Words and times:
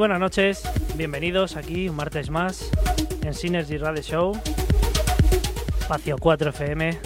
Buenas 0.00 0.18
noches, 0.18 0.62
bienvenidos 0.96 1.56
aquí 1.56 1.90
un 1.90 1.94
martes 1.96 2.30
más 2.30 2.70
en 3.22 3.34
Synergy 3.34 3.76
Radio 3.76 4.00
Show, 4.02 4.40
espacio 5.78 6.16
4 6.18 6.48
FM, 6.48 6.98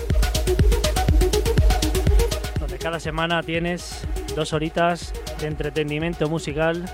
donde 2.61 2.79
cada 2.79 3.00
semana 3.00 3.43
tienes 3.43 4.06
dos 4.37 4.52
horitas 4.52 5.12
de 5.41 5.49
entretenimiento 5.49 6.29
musical 6.29 6.85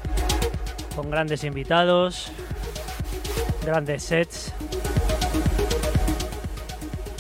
con 0.97 1.11
grandes 1.11 1.44
invitados, 1.44 2.32
grandes 3.67 4.02
sets 4.02 4.55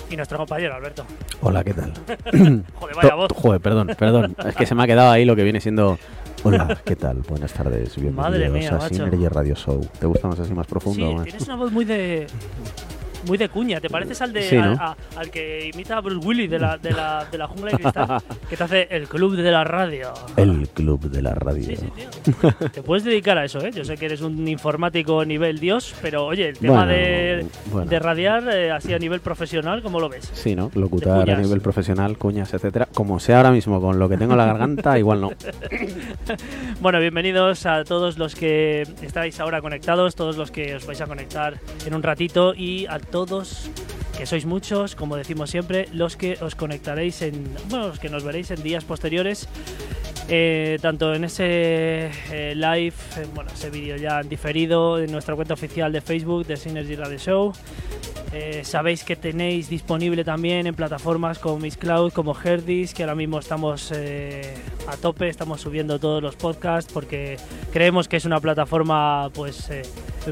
y 0.08 0.16
nuestro 0.16 0.38
compañero 0.38 0.74
Alberto. 0.74 1.04
Hola, 1.42 1.62
¿qué 1.62 1.74
tal? 1.74 1.92
Joder, 2.76 2.96
vaya 2.96 3.14
voz. 3.14 3.30
Joder, 3.34 3.60
perdón, 3.60 3.90
perdón. 3.98 4.34
Es 4.42 4.56
que 4.56 4.64
se 4.64 4.74
me 4.74 4.84
ha 4.84 4.86
quedado 4.86 5.10
ahí 5.10 5.26
lo 5.26 5.36
que 5.36 5.44
viene 5.44 5.60
siendo. 5.60 5.98
Hola, 6.44 6.79
¿qué 6.90 6.96
tal? 6.96 7.22
Buenas 7.28 7.52
tardes. 7.52 7.94
Bienvenidos 7.94 8.16
Madre 8.16 8.50
mía, 8.50 8.70
a 8.70 8.78
macho. 8.78 8.94
Synergy 8.96 9.28
Radio 9.28 9.54
Show. 9.54 9.80
¿Te 10.00 10.06
gusta 10.06 10.26
más 10.26 10.40
así 10.40 10.52
más 10.52 10.66
profundo? 10.66 11.06
Sí, 11.06 11.14
más? 11.14 11.22
tienes 11.22 11.44
una 11.44 11.54
voz 11.54 11.70
muy 11.70 11.84
de. 11.84 12.26
Muy 13.26 13.36
de 13.38 13.48
cuña, 13.48 13.80
¿te 13.80 13.88
pareces 13.90 14.20
al, 14.22 14.32
de, 14.32 14.42
Sí, 14.42 14.56
¿no? 14.56 14.62
al, 14.72 14.78
a- 14.78 14.96
al 15.16 15.30
que 15.30 15.70
imita 15.72 15.98
a 15.98 16.00
Bruce 16.00 16.26
Willis 16.26 16.50
de 16.50 16.58
la, 16.58 16.78
de 16.78 16.90
la, 16.92 17.26
de 17.30 17.38
la 17.38 17.46
jungla 17.46 17.70
de 17.72 17.76
cristal? 17.78 18.22
que 18.48 18.56
te 18.56 18.64
hace 18.64 18.88
el 18.90 19.08
club 19.08 19.36
de 19.36 19.50
la 19.50 19.62
radio. 19.64 20.12
El 20.36 20.68
club 20.68 21.00
de 21.10 21.22
la 21.22 21.34
radio. 21.34 21.62
Sí, 21.64 21.76
sí, 21.76 21.86
tío. 21.94 22.52
Te 22.70 22.82
puedes 22.82 23.04
dedicar 23.04 23.36
a 23.38 23.44
eso, 23.44 23.60
¿eh? 23.64 23.70
Yo 23.74 23.84
sé 23.84 23.96
que 23.96 24.06
eres 24.06 24.20
un 24.22 24.48
informático 24.48 25.24
nivel 25.24 25.58
Dios, 25.60 25.94
pero 26.00 26.24
oye, 26.26 26.48
el 26.48 26.58
tema 26.58 26.84
Bueno, 26.84 26.92
de, 26.92 27.46
bueno. 27.70 27.90
de 27.90 27.98
radiar 27.98 28.48
eh, 28.52 28.70
así 28.72 28.94
a 28.94 28.98
nivel 28.98 29.20
profesional, 29.20 29.82
¿cómo 29.82 30.00
lo 30.00 30.08
ves? 30.08 30.30
Sí, 30.32 30.54
¿no? 30.56 30.70
Locutar 30.74 31.28
a 31.30 31.36
nivel 31.36 31.60
profesional, 31.60 32.16
cuñas, 32.16 32.52
etcétera. 32.54 32.88
Como 32.92 33.20
sea 33.20 33.38
ahora 33.38 33.50
mismo 33.50 33.80
con 33.80 33.98
lo 33.98 34.08
que 34.08 34.16
tengo 34.16 34.32
en 34.32 34.38
la 34.38 34.46
garganta, 34.46 34.98
igual 34.98 35.20
no. 35.20 35.30
Bueno, 36.80 36.98
bienvenidos 37.00 37.66
a 37.66 37.84
todos 37.84 38.16
los 38.18 38.34
que 38.34 38.82
estáis 39.02 39.38
ahora 39.40 39.60
conectados, 39.60 40.14
todos 40.14 40.36
los 40.36 40.50
que 40.50 40.74
os 40.76 40.86
vais 40.86 41.00
a 41.00 41.06
conectar 41.06 41.58
en 41.84 41.94
un 41.94 42.02
ratito 42.02 42.54
y 42.54 42.86
a 42.86 42.98
todos 43.10 43.70
que 44.16 44.26
sois 44.26 44.44
muchos, 44.44 44.94
como 44.94 45.16
decimos 45.16 45.50
siempre, 45.50 45.88
los 45.92 46.16
que 46.16 46.36
os 46.42 46.54
conectaréis 46.54 47.22
en, 47.22 47.54
bueno, 47.68 47.88
los 47.88 47.98
que 47.98 48.08
nos 48.08 48.22
veréis 48.22 48.50
en 48.50 48.62
días 48.62 48.84
posteriores, 48.84 49.48
eh, 50.28 50.78
tanto 50.80 51.14
en 51.14 51.24
ese 51.24 52.10
eh, 52.30 52.54
live, 52.54 52.94
eh, 53.16 53.26
bueno, 53.34 53.50
ese 53.52 53.70
vídeo 53.70 53.96
ya 53.96 54.22
diferido 54.22 54.98
en 54.98 55.10
nuestra 55.10 55.34
cuenta 55.34 55.54
oficial 55.54 55.90
de 55.90 56.00
Facebook 56.00 56.46
de 56.46 56.56
Synergy 56.56 56.96
Radio 56.96 57.18
Show. 57.18 57.52
Eh, 58.32 58.60
sabéis 58.64 59.02
que 59.02 59.16
tenéis 59.16 59.68
disponible 59.68 60.22
también 60.24 60.66
en 60.68 60.74
plataformas 60.74 61.38
como 61.40 61.58
Miss 61.58 61.76
Cloud, 61.76 62.12
como 62.12 62.36
Herdis, 62.40 62.94
que 62.94 63.02
ahora 63.02 63.16
mismo 63.16 63.40
estamos 63.40 63.92
eh, 63.94 64.54
a 64.86 64.96
tope, 64.96 65.28
estamos 65.28 65.60
subiendo 65.60 65.98
todos 65.98 66.22
los 66.22 66.36
podcasts 66.36 66.92
porque 66.92 67.36
creemos 67.72 68.06
que 68.06 68.16
es 68.18 68.24
una 68.24 68.38
plataforma 68.40 69.30
pues 69.34 69.68
eh, 69.70 69.82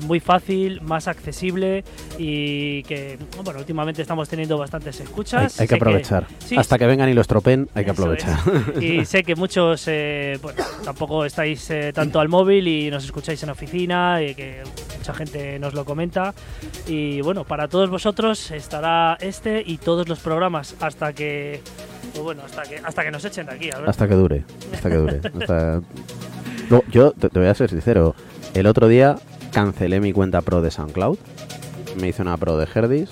muy 0.03 0.21
fácil, 0.21 0.81
más 0.83 1.09
accesible 1.09 1.83
y 2.19 2.85
que 2.85 3.19
bueno 3.43 3.59
últimamente 3.59 4.01
estamos 4.03 4.29
teniendo 4.29 4.57
bastantes 4.59 5.01
Hay, 5.01 5.05
escuchas. 5.07 5.61
hay 5.61 5.67
que 5.67 5.75
Sé 5.75 5.77
aprovechar. 5.77 6.27
sí, 6.47 6.57
Hasta 6.57 6.79
que 6.79 6.87
vengan 6.87 7.09
y 7.09 7.15
lo 7.15 7.21
estropeen, 7.21 7.69
hay 7.75 7.85
que 7.85 7.91
Eso 7.91 8.13
es. 8.13 8.25
aprovechar. 8.25 8.83
y 8.83 9.05
sé 9.07 9.25
que 9.25 9.35
muchos 9.35 9.85
eh, 9.89 10.39
bueno, 10.41 10.63
tampoco 10.85 11.25
estáis 11.25 11.69
eh, 11.71 11.93
tanto 11.93 12.21
al 12.21 12.29
móvil 12.29 12.69
y 12.69 12.91
nos 12.91 13.05
escucháis 13.05 13.43
en 13.43 13.51
oficina 13.51 14.23
y 14.23 14.35
que 14.37 14.63
mucha 14.99 15.15
gente 15.15 15.59
nos 15.59 15.75
lo 15.75 15.85
comenta. 15.85 16.33
Y 16.87 17.21
bueno, 17.23 17.45
para 17.45 17.67
todos 17.69 17.88
vosotros 17.91 18.51
estará 18.51 19.17
este 19.21 19.63
y 19.65 19.79
todos 19.79 20.09
los 20.09 20.19
programas 20.21 20.75
hasta 20.81 21.13
que 21.13 21.61
pues 22.13 22.23
bueno, 22.23 22.43
hasta 22.45 22.63
que 22.63 22.79
hasta 22.83 23.05
que 23.05 23.11
nos 23.11 23.25
echen 23.25 23.47
de 23.47 23.53
aquí. 23.53 23.71
Alberto. 23.71 23.91
Hasta 23.91 24.09
que 24.09 24.15
dure. 24.15 24.45
Hasta 24.73 24.89
que 24.91 24.97
dure. 24.97 25.21
Hasta- 25.41 25.81
yo 26.91 27.13
te, 27.13 27.29
te 27.29 27.39
voy 27.39 27.49
a 27.49 27.55
ser 27.55 27.71
sincero. 27.71 28.15
El 28.55 28.67
otro 28.67 28.89
día 28.89 29.17
cancelé 29.53 30.01
mi 30.01 30.13
cuenta 30.13 30.41
pro 30.43 30.63
de 30.63 30.71
SoundCloud. 30.71 31.19
Me 32.01 32.09
hice 32.09 32.23
una 32.23 32.37
pro 32.37 32.57
de 32.57 32.67
Herdis. 32.73 33.11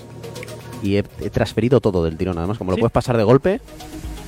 Y 0.83 0.97
he, 0.97 1.03
he 1.21 1.29
transferido 1.31 1.81
todo 1.81 2.03
del 2.03 2.17
tirón. 2.17 2.37
Además, 2.37 2.57
como 2.59 2.71
lo 2.71 2.77
puedes 2.77 2.91
pasar 2.91 3.17
de 3.17 3.23
golpe, 3.23 3.59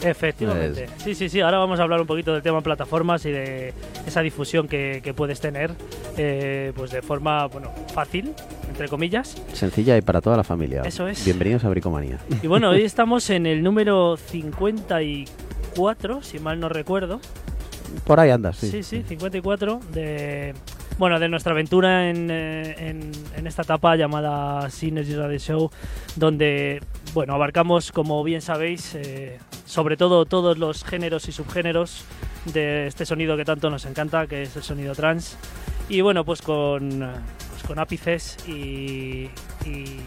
Efectivamente. 0.04 0.88
Sí, 0.98 1.16
sí, 1.16 1.30
sí. 1.30 1.42
Ahora 1.42 1.58
vamos 1.58 1.80
a 1.80 1.84
hablar 1.84 2.02
un 2.02 2.08
poquito 2.08 2.34
del 2.34 2.42
tema 2.42 2.62
plataformas 2.62 3.26
y 3.26 3.32
de 3.32 3.74
esa 4.06 4.22
difusión 4.22 4.68
que, 4.68 5.02
que 5.04 5.14
puedes 5.14 5.40
tener 5.40 5.72
eh, 6.18 6.72
pues 6.76 6.92
de 6.92 7.02
forma 7.02 7.48
bueno 7.48 7.72
fácil, 7.94 8.34
entre 8.68 8.88
comillas. 8.88 9.36
sencilla 9.54 9.98
y 9.98 10.02
para 10.02 10.22
toda 10.22 10.38
la 10.38 10.44
familia. 10.44 10.84
Eso 10.86 11.08
es. 11.08 11.24
Bienvenidos 11.26 11.64
a 11.66 11.70
Bricomanía. 11.70 12.20
Y 12.42 12.48
bueno, 12.48 12.70
hoy 12.70 12.82
estamos 12.84 13.30
en 13.30 13.46
el 13.46 13.64
número 13.64 14.18
54, 14.18 16.22
si 16.22 16.40
mal 16.40 16.60
no 16.60 16.70
recuerdo. 16.70 17.20
Por 18.06 18.20
ahí 18.20 18.30
andas, 18.30 18.58
sí. 18.58 18.70
Sí, 18.70 18.84
sí, 18.84 19.04
54 19.08 19.80
de 19.92 20.54
bueno, 20.98 21.20
de 21.20 21.30
nuestra 21.30 21.54
aventura 21.54 22.10
en, 22.10 22.30
eh, 22.30 22.90
en, 23.36 23.48
esta 23.48 23.62
etapa 23.62 23.96
llamada 23.96 24.70
Synergy 24.70 25.16
Radio 25.16 25.40
Show, 25.40 25.72
donde 26.16 26.82
bueno, 27.14 27.34
abarcamos, 27.34 27.92
como 27.92 28.24
bien 28.24 28.42
sabéis, 28.42 28.96
eh, 28.96 29.40
sobre 29.66 29.98
todo 29.98 30.26
todos 30.26 30.58
los 30.58 30.84
géneros 30.84 31.28
y 31.28 31.32
subgéneros 31.32 32.04
de 32.46 32.88
este 32.88 33.06
sonido 33.06 33.38
que 33.38 33.46
tanto 33.46 33.70
nos 33.70 33.86
encanta, 33.86 34.28
que 34.28 34.44
es 34.44 34.56
el 34.56 34.64
sonido 34.64 34.94
trans. 34.94 35.38
Y 35.88 36.02
bueno, 36.02 36.24
pues 36.26 36.42
con, 36.42 36.90
pues 37.50 37.64
con 37.66 37.80
ápices 37.80 38.38
y, 38.48 39.30
y 39.66 40.00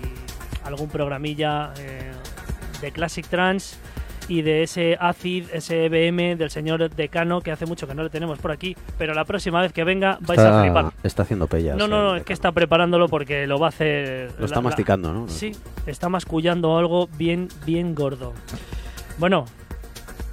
algún 0.65 0.89
programilla 0.89 1.73
eh, 1.79 2.13
de 2.81 2.93
Classic 2.93 3.27
Trans 3.27 3.79
y 4.29 4.43
de 4.43 4.63
ese 4.63 4.97
ACID, 5.01 5.47
ese 5.53 5.87
EBM 5.87 6.37
del 6.37 6.51
señor 6.51 6.89
Decano, 6.91 7.41
que 7.41 7.51
hace 7.51 7.67
mucho 7.67 7.87
que 7.87 7.95
no 7.95 8.03
le 8.03 8.11
tenemos 8.11 8.39
por 8.39 8.51
aquí, 8.53 8.77
pero 8.99 9.15
la 9.15 9.25
próxima 9.25 9.61
vez 9.61 9.73
que 9.73 9.85
venga 9.85 10.19
vais 10.21 10.41
a 10.41 10.63
flipar. 10.63 10.87
Está, 10.87 11.09
está 11.09 11.23
haciendo 11.23 11.47
pellas. 11.47 11.77
No, 11.77 11.89
no, 11.89 12.03
no, 12.03 12.17
es 12.17 12.25
que 12.25 12.33
está 12.33 12.53
preparándolo 12.53 13.09
porque 13.09 13.47
lo 13.47 13.59
va 13.59 13.67
a 13.67 13.69
hacer. 13.71 14.33
Lo 14.39 14.45
está 14.47 14.57
la- 14.57 14.63
masticando, 14.63 15.13
¿no? 15.13 15.29
Sí, 15.29 15.53
está 15.87 16.09
mascullando 16.09 16.79
algo 16.79 17.09
bien, 17.19 17.49
bien 17.67 17.95
gordo. 17.95 18.33
Bueno, 19.19 19.45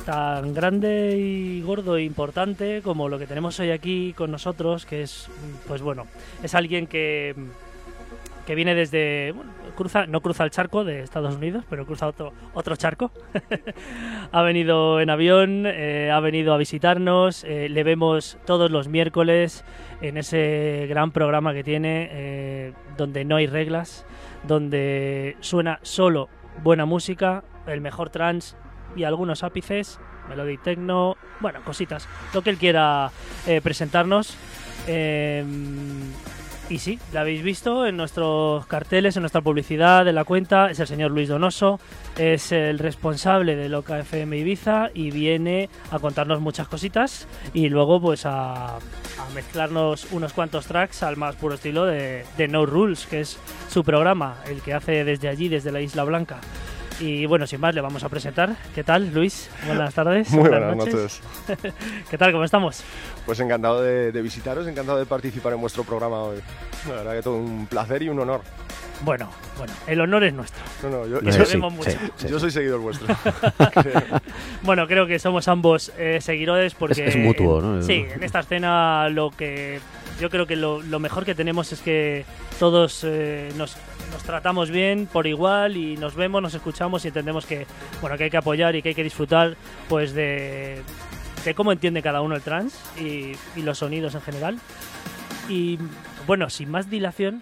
tan 0.05 0.53
grande 0.53 1.17
y 1.17 1.62
gordo 1.62 1.98
e 1.98 2.03
importante 2.03 2.81
como 2.81 3.10
lo 3.10 3.19
que 3.19 3.27
tenemos 3.27 3.60
hoy 3.60 3.72
aquí 3.72 4.13
con 4.13 4.31
nosotros, 4.31 4.86
que 4.86 5.03
es, 5.03 5.27
pues 5.67 5.81
bueno, 5.81 6.05
es 6.41 6.55
alguien 6.55 6.88
que, 6.88 7.36
que 8.49 8.55
viene 8.55 8.73
desde, 8.73 9.31
bueno, 9.31 9.51
cruza, 9.75 10.07
no 10.07 10.21
cruza 10.21 10.43
el 10.43 10.49
charco 10.49 10.83
de 10.83 11.01
Estados 11.01 11.35
Unidos, 11.35 11.65
pero 11.69 11.85
cruza 11.85 12.07
otro, 12.07 12.33
otro 12.55 12.75
charco. 12.75 13.11
ha 14.31 14.41
venido 14.41 14.99
en 14.99 15.11
avión, 15.11 15.65
eh, 15.67 16.09
ha 16.11 16.19
venido 16.19 16.55
a 16.55 16.57
visitarnos, 16.57 17.43
eh, 17.43 17.69
le 17.69 17.83
vemos 17.83 18.39
todos 18.47 18.71
los 18.71 18.87
miércoles 18.87 19.63
en 20.01 20.17
ese 20.17 20.87
gran 20.89 21.11
programa 21.11 21.53
que 21.53 21.63
tiene, 21.63 22.09
eh, 22.11 22.73
donde 22.97 23.23
no 23.23 23.35
hay 23.35 23.45
reglas, 23.45 24.03
donde 24.47 25.37
suena 25.41 25.77
solo 25.83 26.27
buena 26.63 26.85
música, 26.85 27.43
el 27.67 27.81
mejor 27.81 28.09
trance 28.09 28.55
y 28.95 29.03
algunos 29.03 29.43
ápices, 29.43 29.99
melody 30.27 30.57
techno, 30.57 31.17
bueno, 31.39 31.59
cositas, 31.63 32.09
lo 32.33 32.41
que 32.41 32.49
él 32.49 32.57
quiera 32.57 33.11
eh, 33.45 33.61
presentarnos. 33.61 34.35
Y 36.69 36.77
sí, 36.77 36.99
la 37.13 37.21
habéis 37.21 37.41
visto 37.41 37.88
en 37.88 37.97
nuestros 37.97 38.67
carteles, 38.67 39.15
en 39.17 39.23
nuestra 39.23 39.41
publicidad, 39.41 40.07
en 40.07 40.13
la 40.13 40.23
cuenta. 40.23 40.69
Es 40.69 40.79
el 40.79 40.85
señor 40.85 41.09
Luis 41.09 41.27
Donoso, 41.27 41.79
es 42.15 42.51
el 42.51 42.77
responsable 42.77 43.55
de 43.55 43.69
Loca 43.69 43.97
FM 43.97 44.38
Ibiza 44.38 44.91
y 44.93 45.09
viene 45.09 45.67
a 45.89 45.97
contarnos 45.97 46.41
muchas 46.41 46.67
cositas 46.67 47.27
y 47.55 47.69
luego 47.69 47.99
pues 47.99 48.27
a, 48.27 48.75
a 48.75 48.79
mezclarnos 49.33 50.11
unos 50.11 50.33
cuantos 50.33 50.67
tracks 50.67 51.01
al 51.01 51.17
más 51.17 51.35
puro 51.38 51.55
estilo 51.55 51.85
de, 51.85 52.23
de 52.38 52.47
No 52.47 52.67
Rules, 52.67 53.07
que 53.07 53.21
es 53.21 53.39
su 53.67 53.83
programa, 53.83 54.35
el 54.47 54.61
que 54.61 54.75
hace 54.75 55.03
desde 55.03 55.27
allí, 55.27 55.49
desde 55.49 55.71
la 55.71 55.81
Isla 55.81 56.03
Blanca. 56.03 56.39
Y 56.99 57.25
bueno, 57.25 57.47
sin 57.47 57.61
más, 57.61 57.73
le 57.73 57.79
vamos 57.81 58.03
a 58.03 58.09
presentar. 58.09 58.55
¿Qué 58.75 58.83
tal, 58.83 59.13
Luis? 59.13 59.49
Buenas 59.65 59.93
tardes. 59.93 60.29
Muy 60.31 60.49
buenas 60.49 60.75
noches. 60.75 61.21
¿Qué 62.09 62.17
tal? 62.17 62.33
¿Cómo 62.33 62.43
estamos? 62.43 62.83
Pues 63.25 63.39
encantado 63.39 63.81
de, 63.81 64.11
de 64.11 64.21
visitaros, 64.21 64.67
encantado 64.67 64.99
de 64.99 65.05
participar 65.05 65.53
en 65.53 65.61
vuestro 65.61 65.85
programa 65.85 66.21
hoy. 66.23 66.39
La 66.89 66.95
verdad 66.95 67.13
que 67.15 67.21
todo 67.21 67.35
un 67.37 67.67
placer 67.67 68.03
y 68.03 68.09
un 68.09 68.19
honor. 68.19 68.41
Bueno, 69.01 69.29
bueno, 69.57 69.71
el 69.87 70.01
honor 70.01 70.25
es 70.25 70.33
nuestro. 70.33 70.61
No, 70.83 70.89
no, 70.89 71.07
yo, 71.07 71.21
mucho. 71.71 71.89
sí, 72.17 72.27
yo 72.27 72.37
soy 72.37 72.51
seguidor 72.51 72.81
vuestro. 72.81 73.07
Bueno, 74.61 74.85
creo 74.87 75.07
que 75.07 75.19
somos 75.19 75.47
ambos 75.47 75.93
eh, 75.97 76.19
seguidores 76.21 76.73
porque... 76.75 77.05
Es- 77.07 77.15
es 77.15 77.17
mutuo, 77.17 77.61
¿no? 77.61 77.81
Sí, 77.81 78.05
en 78.13 78.21
esta 78.23 78.41
escena 78.41 79.07
lo 79.09 79.31
que... 79.31 79.79
Yo 80.19 80.29
creo 80.29 80.45
que 80.45 80.57
lo, 80.57 80.81
lo 80.81 80.99
mejor 80.99 81.23
que 81.23 81.33
tenemos 81.33 81.71
es 81.71 81.79
que 81.81 82.25
todos 82.59 83.05
eh, 83.07 83.53
nos, 83.55 83.77
nos 84.11 84.23
tratamos 84.23 84.69
bien 84.71 85.07
por 85.07 85.27
igual 85.27 85.77
y 85.77 85.97
nos 85.97 86.15
vemos, 86.15 86.41
nos 86.41 86.53
escuchamos 86.53 87.05
y 87.05 87.09
entendemos 87.09 87.45
que, 87.45 87.65
bueno, 88.01 88.17
que 88.17 88.25
hay 88.25 88.29
que 88.29 88.37
apoyar 88.37 88.75
y 88.75 88.81
que 88.81 88.89
hay 88.89 88.95
que 88.95 89.03
disfrutar 89.03 89.55
pues 89.87 90.13
de, 90.13 90.81
de 91.45 91.53
cómo 91.53 91.71
entiende 91.71 92.01
cada 92.01 92.21
uno 92.21 92.35
el 92.35 92.41
trans 92.41 92.79
y, 92.99 93.33
y 93.55 93.61
los 93.63 93.79
sonidos 93.79 94.15
en 94.15 94.21
general. 94.21 94.59
Y 95.47 95.79
bueno, 96.27 96.49
sin 96.49 96.69
más 96.69 96.89
dilación, 96.89 97.41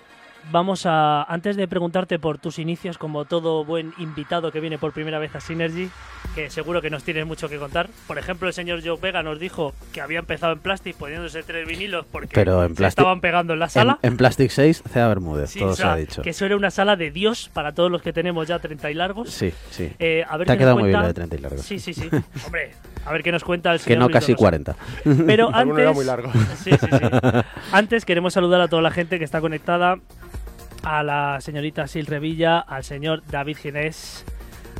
vamos 0.51 0.86
a, 0.86 1.24
antes 1.24 1.55
de 1.55 1.67
preguntarte 1.67 2.19
por 2.19 2.38
tus 2.38 2.59
inicios 2.59 2.97
como 2.97 3.25
todo 3.25 3.65
buen 3.65 3.93
invitado 3.97 4.51
que 4.51 4.59
viene 4.59 4.77
por 4.77 4.93
primera 4.93 5.19
vez 5.19 5.36
a 5.36 5.41
Synergy, 5.41 5.89
que 6.38 6.51
seguro 6.51 6.84
que 6.84 6.91
nos 6.91 7.03
tienes 7.03 7.25
mucho 7.25 7.50
que 7.50 7.58
contar. 7.58 7.89
Por 8.06 8.20
ejemplo, 8.20 8.48
el 8.48 8.53
señor 8.53 8.82
Joe 8.86 9.00
Vega 9.01 9.24
nos 9.24 9.39
dijo 9.39 9.74
que 9.91 10.01
había 10.01 10.20
empezado 10.20 10.53
en 10.53 10.60
Plastic 10.60 10.96
poniéndose 10.96 11.41
tres 11.41 11.67
vinilos 11.67 12.06
porque 12.12 12.29
Pero 12.32 12.63
en 12.63 12.75
se 12.75 12.86
estaban 12.86 13.22
pegando 13.22 13.53
en 13.53 13.60
la 13.60 13.70
sala. 13.70 13.98
En, 14.03 14.12
en 14.12 14.17
Plastic 14.17 14.51
6, 14.51 14.84
Cea 14.94 15.08
Bermúdez, 15.08 15.50
Sí, 15.50 15.58
todo 15.58 15.70
o 15.70 15.75
se 15.75 15.82
sea, 15.82 15.94
ha 15.94 15.96
dicho. 15.96 16.22
Que 16.22 16.29
eso 16.29 16.46
era 16.46 16.56
una 16.56 16.70
sala 16.70 16.96
de 16.96 17.10
Dios 17.10 17.50
para 17.51 17.72
todos 17.72 17.89
los 17.89 18.03
que 18.03 18.13
tenemos 18.13 18.48
ya 18.48 18.60
30 18.60 18.91
y 18.91 18.94
largos. 18.94 19.32
Sí, 19.32 19.51
sí. 19.72 19.91
Eh, 19.98 20.24
a 20.29 20.38
ver 20.38 20.46
Te 20.46 20.53
ha 20.53 20.58
quedado 20.60 20.77
muy 20.77 20.89
bien 20.89 21.01
lo 21.01 21.08
de 21.08 21.13
30 21.15 21.36
y 21.38 21.39
largos. 21.39 21.62
Sí, 21.62 21.79
sí, 21.79 21.96
sí. 21.96 22.08
Hombre, 22.46 22.74
a 23.03 23.12
ver 23.12 23.24
qué 23.24 23.32
nos 23.32 23.44
cuenta 23.44 23.74
el 23.74 23.79
que 23.79 23.86
señor 23.86 24.00
no 24.01 24.06
Luis 24.06 24.13
casi 24.13 24.34
Donoso. 24.34 24.44
40. 24.44 24.75
Pero 25.25 25.50
Alguno 25.56 25.79
era 25.79 25.89
antes, 25.89 25.96
muy 25.96 26.06
largo. 26.06 26.32
Sí, 26.63 26.70
sí, 26.70 26.77
sí. 26.88 27.06
Antes 27.72 28.06
queremos 28.06 28.34
saludar 28.34 28.62
a 28.62 28.67
toda 28.67 28.84
la 28.84 28.91
gente 28.91 29.17
que 29.17 29.25
está 29.25 29.41
conectada, 29.41 29.98
a 30.84 31.01
la 31.01 31.41
señorita 31.41 31.88
Sil 31.89 32.06
Revilla, 32.06 32.60
al 32.60 32.84
señor 32.84 33.24
David 33.32 33.58
Ginés, 33.58 34.24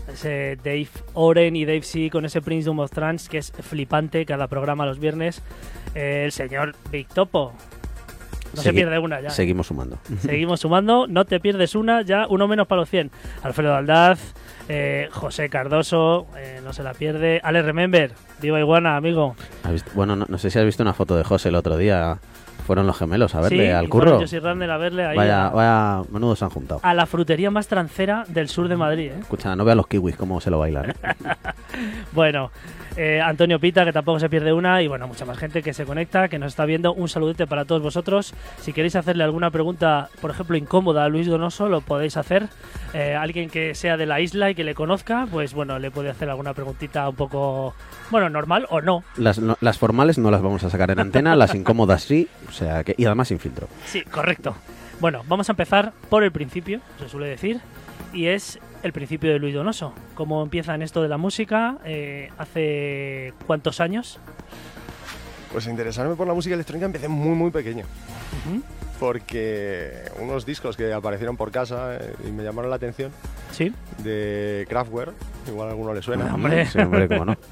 ese 0.08 0.58
Dave 0.64 0.88
Oren 1.14 1.56
y 1.56 1.66
Dave 1.66 1.82
C 1.84 2.10
con 2.10 2.26
ese 2.26 2.42
Prince 2.42 2.70
of 2.70 2.92
Trance 2.92 3.30
que 3.30 3.38
es 3.40 3.52
flipante 3.52 4.26
cada 4.26 4.48
programa 4.48 4.86
los 4.86 5.00
viernes, 5.00 5.42
eh, 5.96 6.24
el 6.26 6.32
señor 6.32 6.76
Big 6.92 7.08
Topo. 7.08 7.54
No 8.56 8.62
se 8.62 8.72
pierde 8.74 8.98
una 8.98 9.20
ya. 9.20 9.30
Seguimos 9.30 9.68
sumando. 9.68 9.98
Seguimos 10.22 10.62
sumando, 10.62 11.06
no 11.06 11.26
te 11.26 11.40
pierdes 11.40 11.76
una, 11.76 12.02
ya 12.02 12.28
uno 12.30 12.48
menos 12.48 12.66
para 12.66 12.82
los 12.82 12.90
100. 12.90 13.12
Alfredo 13.44 13.76
Aldaz, 13.76 14.20
eh, 14.70 15.10
José 15.12 15.50
Cardoso, 15.50 16.28
eh, 16.38 16.62
no 16.64 16.72
se 16.72 16.82
la 16.82 16.94
pierde. 16.94 17.42
Ale 17.44 17.62
Remember, 17.62 18.14
viva 18.42 18.58
Iguana, 18.60 18.96
amigo. 18.96 19.36
¿Has 19.64 19.74
visto- 19.74 19.92
Bueno, 19.96 20.16
no, 20.16 20.26
no 20.30 20.38
sé 20.38 20.50
si 20.50 20.58
has 20.58 20.66
visto 20.66 20.82
una 20.82 20.94
foto 20.94 21.18
de 21.18 21.26
José 21.26 21.50
el 21.50 21.56
otro 21.56 21.76
día. 21.78 22.20
Fueron 22.68 22.86
los 22.86 22.98
gemelos 22.98 23.34
a 23.34 23.40
verle 23.40 23.68
sí, 23.68 23.72
al 23.72 23.88
curro. 23.88 24.20
Randall 24.42 24.72
a 24.72 24.78
verle 24.78 25.06
ahí 25.06 25.16
Vaya, 25.16 25.48
vaya, 25.50 26.02
menudo 26.12 26.36
se 26.36 26.44
han 26.44 26.52
juntado. 26.52 26.82
a 26.84 26.94
la 26.94 27.06
frutería 27.06 27.50
más 27.50 27.70
trancera 27.70 28.26
del 28.28 28.50
sur 28.50 28.68
de 28.68 28.76
Madrid. 28.76 29.12
¿eh? 29.12 29.20
Escucha, 29.22 29.56
no 29.56 29.64
veas 29.64 29.78
los 29.78 29.88
kiwis 29.88 30.18
cómo 30.18 30.42
se 30.42 30.52
lo 30.52 30.60
bailan. 30.60 30.90
¿eh? 30.90 30.94
Bueno, 32.14 32.52
eh, 32.96 33.22
Antonio 33.22 33.60
Pita, 33.60 33.86
que 33.86 33.94
tampoco 33.94 34.20
se 34.20 34.30
pierde 34.30 34.52
una, 34.52 34.82
y 34.82 34.88
bueno, 34.88 35.08
mucha 35.08 35.24
más 35.26 35.38
gente 35.38 35.62
que 35.62 35.74
se 35.74 35.86
conecta, 35.86 36.28
que 36.30 36.40
nos 36.40 36.48
está 36.50 36.66
viendo. 36.66 36.94
Un 36.94 37.08
saludete 37.10 37.46
para 37.46 37.66
todos 37.66 37.82
vosotros. 37.82 38.34
Si 38.62 38.74
queréis 38.74 38.96
hacerle 38.96 39.24
alguna 39.24 39.52
pregunta, 39.52 40.10
por 40.22 40.32
ejemplo, 40.32 40.58
incómoda 40.58 41.04
a 41.06 41.10
Luis 41.10 41.28
Donoso, 41.28 41.68
lo 41.70 41.82
podéis 41.82 42.18
hacer. 42.18 42.48
Eh, 42.94 43.16
alguien 43.16 43.50
que 43.50 43.76
sea 43.76 43.98
de 43.98 44.06
la 44.08 44.20
isla 44.20 44.50
y 44.50 44.56
que 44.56 44.64
le 44.64 44.74
conozca, 44.74 45.28
pues 45.32 45.54
bueno, 45.54 45.78
le 45.80 45.92
puede 45.92 46.10
hacer 46.10 46.30
alguna 46.30 46.54
preguntita 46.54 47.08
un 47.08 47.16
poco, 47.16 47.76
bueno, 48.10 48.30
normal 48.30 48.66
o 48.70 48.82
no. 48.82 49.04
Las, 49.18 49.40
no- 49.40 49.58
las 49.62 49.78
formales 49.78 50.18
no 50.18 50.32
las 50.32 50.42
vamos 50.42 50.64
a 50.64 50.70
sacar 50.70 50.90
en 50.92 51.00
antena, 51.00 51.36
las 51.36 51.54
incómodas 51.54 52.02
sí. 52.04 52.28
O 52.58 52.60
sea, 52.60 52.84
que, 52.84 52.96
y 52.98 53.06
además 53.06 53.28
sin 53.28 53.38
filtro. 53.38 53.68
Sí, 53.86 54.02
correcto. 54.02 54.56
Bueno, 55.00 55.24
vamos 55.28 55.48
a 55.48 55.52
empezar 55.52 55.94
por 56.10 56.24
el 56.24 56.32
principio, 56.32 56.82
se 57.00 57.08
suele 57.08 57.28
decir, 57.28 57.62
y 58.14 58.26
es 58.26 58.58
el 58.82 58.94
principio 58.94 59.32
de 59.32 59.38
Luis 59.38 59.54
Donoso. 59.54 59.94
¿Cómo 60.16 60.42
empieza 60.42 60.74
en 60.74 60.82
esto 60.82 61.04
de 61.04 61.08
la 61.08 61.18
música? 61.18 61.78
Eh, 61.86 62.32
¿Hace 62.40 63.36
cuántos 63.46 63.80
años? 63.80 64.20
Pues 65.52 65.68
a 65.68 65.70
interesarme 65.70 66.16
por 66.16 66.26
la 66.26 66.34
música 66.34 66.56
electrónica 66.56 66.88
empecé 66.88 67.08
muy, 67.08 67.36
muy 67.36 67.52
pequeño. 67.52 67.86
Ujú. 68.48 68.64
Porque 69.00 70.02
unos 70.20 70.44
discos 70.44 70.76
que 70.76 70.92
aparecieron 70.92 71.38
por 71.38 71.52
casa 71.52 71.98
eh, 71.98 72.16
y 72.28 72.32
me 72.32 72.44
llamaron 72.44 72.72
la 72.72 72.78
atención, 72.78 73.12
Sí. 73.52 73.72
de 74.00 74.66
Kraftwerk, 74.68 75.14
igual 75.48 75.68
a 75.68 75.72
alguno 75.74 75.94
le 75.94 76.02
suena. 76.02 76.34
Hombre. 76.34 76.66
Sí, 76.66 76.80
hombre, 76.80 77.08
cómo 77.08 77.26
no. 77.26 77.36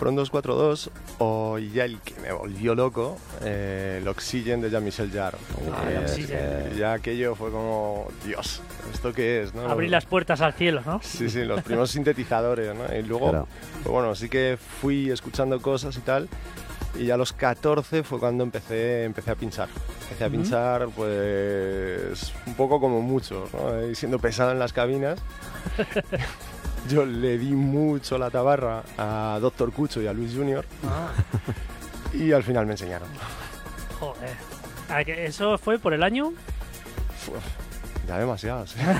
Fueron 0.00 0.16
242 0.16 0.90
o 1.18 1.58
ya 1.58 1.84
el 1.84 1.98
que 2.00 2.18
me 2.22 2.32
volvió 2.32 2.74
loco, 2.74 3.18
eh, 3.42 3.98
el 4.00 4.08
Oxygen 4.08 4.62
de 4.62 4.70
Jean-Michel 4.70 5.10
Jarre. 5.12 5.36
Ah, 5.74 5.82
el 5.90 5.92
Eh, 5.94 5.98
Oxygen. 5.98 6.38
eh, 6.40 6.72
ya 6.78 6.94
aquello 6.94 7.34
fue 7.34 7.50
como, 7.50 8.08
Dios, 8.24 8.62
¿esto 8.94 9.12
qué 9.12 9.42
es? 9.42 9.52
No? 9.52 9.68
Abrir 9.68 9.90
las 9.90 10.06
puertas 10.06 10.40
al 10.40 10.54
cielo, 10.54 10.80
¿no? 10.86 11.00
Sí, 11.02 11.28
sí, 11.28 11.44
los 11.44 11.60
primeros 11.62 11.90
sintetizadores, 11.92 12.74
¿no? 12.74 12.96
Y 12.96 13.02
luego, 13.02 13.28
Claro. 13.28 13.48
pues 13.82 13.92
bueno, 13.92 14.14
sí 14.14 14.30
que 14.30 14.56
fui 14.80 15.10
escuchando 15.10 15.60
cosas 15.60 15.94
y 15.98 16.00
tal. 16.00 16.30
Y 16.98 17.04
ya 17.04 17.14
a 17.14 17.18
los 17.18 17.34
14 17.34 18.02
fue 18.02 18.18
cuando 18.18 18.42
empecé, 18.42 19.04
empecé 19.04 19.30
a 19.32 19.34
pinchar. 19.34 19.68
Empecé 20.04 20.24
a 20.24 20.30
pinchar, 20.30 20.88
pues, 20.96 22.32
un 22.46 22.54
poco 22.54 22.80
como 22.80 23.02
muchos, 23.02 23.52
¿no? 23.52 23.86
Y 23.86 23.94
siendo 23.94 24.18
pesado 24.18 24.50
en 24.52 24.58
las 24.58 24.72
cabinas. 24.72 25.18
Yo 26.88 27.04
le 27.04 27.38
di 27.38 27.52
mucho 27.52 28.18
la 28.18 28.30
tabarra 28.30 28.82
a 28.98 29.38
Doctor 29.40 29.72
Cucho 29.72 30.00
y 30.02 30.06
a 30.06 30.12
Luis 30.12 30.34
Junior 30.34 30.64
Ah, 30.86 31.08
y 32.14 32.32
al 32.32 32.42
final 32.42 32.66
me 32.66 32.72
enseñaron. 32.72 33.08
joder. 33.98 34.36
Que 35.04 35.26
Eso 35.26 35.56
fue 35.58 35.78
por 35.78 35.94
el 35.94 36.02
año. 36.02 36.28
Uf, 36.28 38.08
ya 38.08 38.18
demasiados. 38.18 38.74
¿eh? 38.80 38.96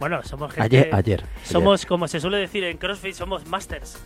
Bueno, 0.00 0.20
somos 0.24 0.52
gente. 0.52 0.62
Ayer, 0.64 0.94
ayer. 0.94 1.24
Somos, 1.44 1.86
como 1.86 2.08
se 2.08 2.18
suele 2.18 2.38
decir 2.38 2.64
en 2.64 2.76
CrossFit, 2.78 3.14
somos 3.14 3.46
masters. 3.46 3.96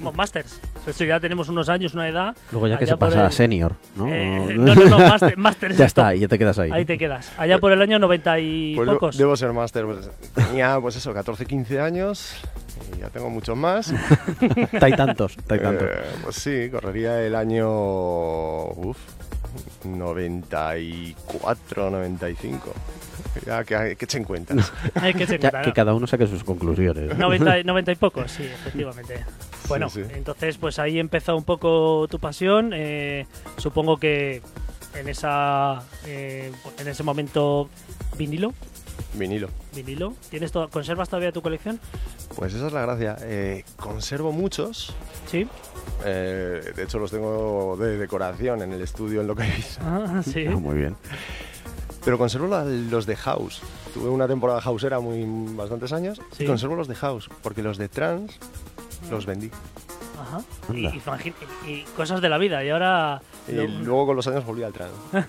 Somos 0.00 0.16
masters. 0.16 0.58
Eso 0.86 1.04
ya 1.04 1.20
tenemos 1.20 1.48
unos 1.50 1.68
años, 1.68 1.92
una 1.94 2.08
edad. 2.08 2.34
Luego 2.52 2.66
ya 2.68 2.78
que 2.78 2.86
se 2.86 2.96
pasa 2.96 3.22
a 3.22 3.26
el- 3.26 3.32
senior, 3.32 3.74
¿no? 3.96 4.08
Eh, 4.08 4.54
no, 4.56 4.74
no, 4.74 4.84
no, 4.86 4.98
master, 4.98 5.36
master 5.36 5.72
es 5.72 5.78
ya 5.78 5.84
esto. 5.86 6.00
está, 6.00 6.14
y 6.14 6.20
ya 6.20 6.28
te 6.28 6.38
quedas 6.38 6.58
ahí. 6.58 6.70
Ahí 6.72 6.84
te 6.86 6.96
quedas. 6.98 7.30
Allá 7.38 7.58
por 7.58 7.70
el 7.72 7.82
año 7.82 7.98
90 7.98 8.38
y 8.40 8.74
Pues 8.76 8.88
pocos. 8.88 9.16
debo 9.18 9.36
ser 9.36 9.52
máster. 9.52 9.84
pues, 9.84 10.08
tenía, 10.34 10.78
pues 10.80 10.96
eso, 10.96 11.12
14, 11.12 11.44
15 11.46 11.80
años 11.80 12.34
y 12.96 13.00
ya 13.00 13.10
tengo 13.10 13.28
muchos 13.30 13.56
más. 13.56 13.92
Hay 14.80 14.92
tantos, 14.94 15.36
hay 15.48 15.58
tantos. 15.58 15.88
Eh, 15.88 16.02
pues 16.24 16.36
sí, 16.36 16.68
correría 16.70 17.20
el 17.22 17.34
año. 17.34 17.68
Uf, 18.70 18.96
94, 19.84 21.90
95. 21.90 22.72
Ya, 23.46 23.64
¿qué, 23.64 23.96
qué 23.98 24.06
te 24.06 24.18
encuentras? 24.18 24.72
Hay 24.94 25.14
que 25.14 25.26
se 25.26 25.38
Ya, 25.38 25.50
cuenta, 25.50 25.62
que 25.62 25.68
¿no? 25.68 25.74
cada 25.74 25.94
uno 25.94 26.06
saque 26.06 26.26
sus 26.26 26.42
conclusiones. 26.44 27.16
90, 27.16 27.58
y- 27.60 27.64
90 27.64 27.92
y 27.92 27.96
pocos, 27.96 28.30
sí, 28.32 28.44
efectivamente. 28.44 29.24
Bueno, 29.70 29.88
sí. 29.88 30.02
entonces 30.14 30.58
pues 30.58 30.78
ahí 30.78 30.98
empezó 30.98 31.36
un 31.36 31.44
poco 31.44 32.06
tu 32.10 32.18
pasión. 32.18 32.72
eh, 32.74 33.26
supongo 33.56 33.96
que 33.96 34.42
en 34.94 35.08
esa 35.08 35.82
eh, 36.06 36.52
en 36.78 36.88
ese 36.88 37.02
momento 37.02 37.68
vinilo, 38.18 38.52
Vinilo. 39.14 39.48
vinilo. 39.74 40.14
¿Tienes 40.28 40.52
todo, 40.52 40.68
conservas 40.68 41.08
todavía 41.08 41.32
tu 41.32 41.40
colección? 41.42 41.80
Pues 42.36 42.52
esa 42.54 42.66
es 42.66 42.72
la 42.72 42.82
gracia. 42.82 43.16
Eh, 43.22 43.64
conservo 43.76 44.30
muchos. 44.32 44.94
Sí. 45.30 45.46
eh, 46.04 46.60
de 46.76 46.82
hecho, 46.82 46.98
los 46.98 47.10
tengo 47.10 47.76
de 47.78 47.96
decoración 47.98 48.62
en 48.62 48.72
el 48.72 48.82
estudio 48.82 49.20
en 49.20 49.26
lo 49.26 49.34
que 49.36 49.44
Ah, 49.80 50.22
sí. 50.24 50.46
Ah, 50.48 50.56
muy 50.56 50.76
bien. 50.76 50.96
Pero 52.04 52.18
conservo 52.18 52.46
la- 52.46 52.64
los 52.64 53.04
de 53.06 53.14
House. 53.16 53.60
Tuve 53.94 54.08
una 54.08 54.26
temporada 54.28 54.60
houseera 54.60 55.00
muy 55.00 55.24
bastantes 55.54 55.92
años. 55.92 56.20
Sí. 56.36 56.44
Y 56.44 56.46
conservo 56.46 56.76
los 56.76 56.88
de 56.88 56.94
House, 56.94 57.28
porque 57.42 57.62
los 57.62 57.76
de 57.78 57.88
Trans 57.88 58.38
los 59.10 59.26
vendí. 59.26 59.50
Ajá. 60.20 60.42
Y, 61.66 61.82
cosas 61.96 62.20
de 62.20 62.28
la 62.28 62.36
vida. 62.38 62.62
Y 62.64 62.68
ahora 62.68 63.22
Y 63.48 63.52
lo- 63.52 63.66
luego 63.66 64.06
con 64.08 64.16
los 64.16 64.26
años 64.26 64.44
volví 64.44 64.62
al 64.62 64.72
Trans. 64.72 64.92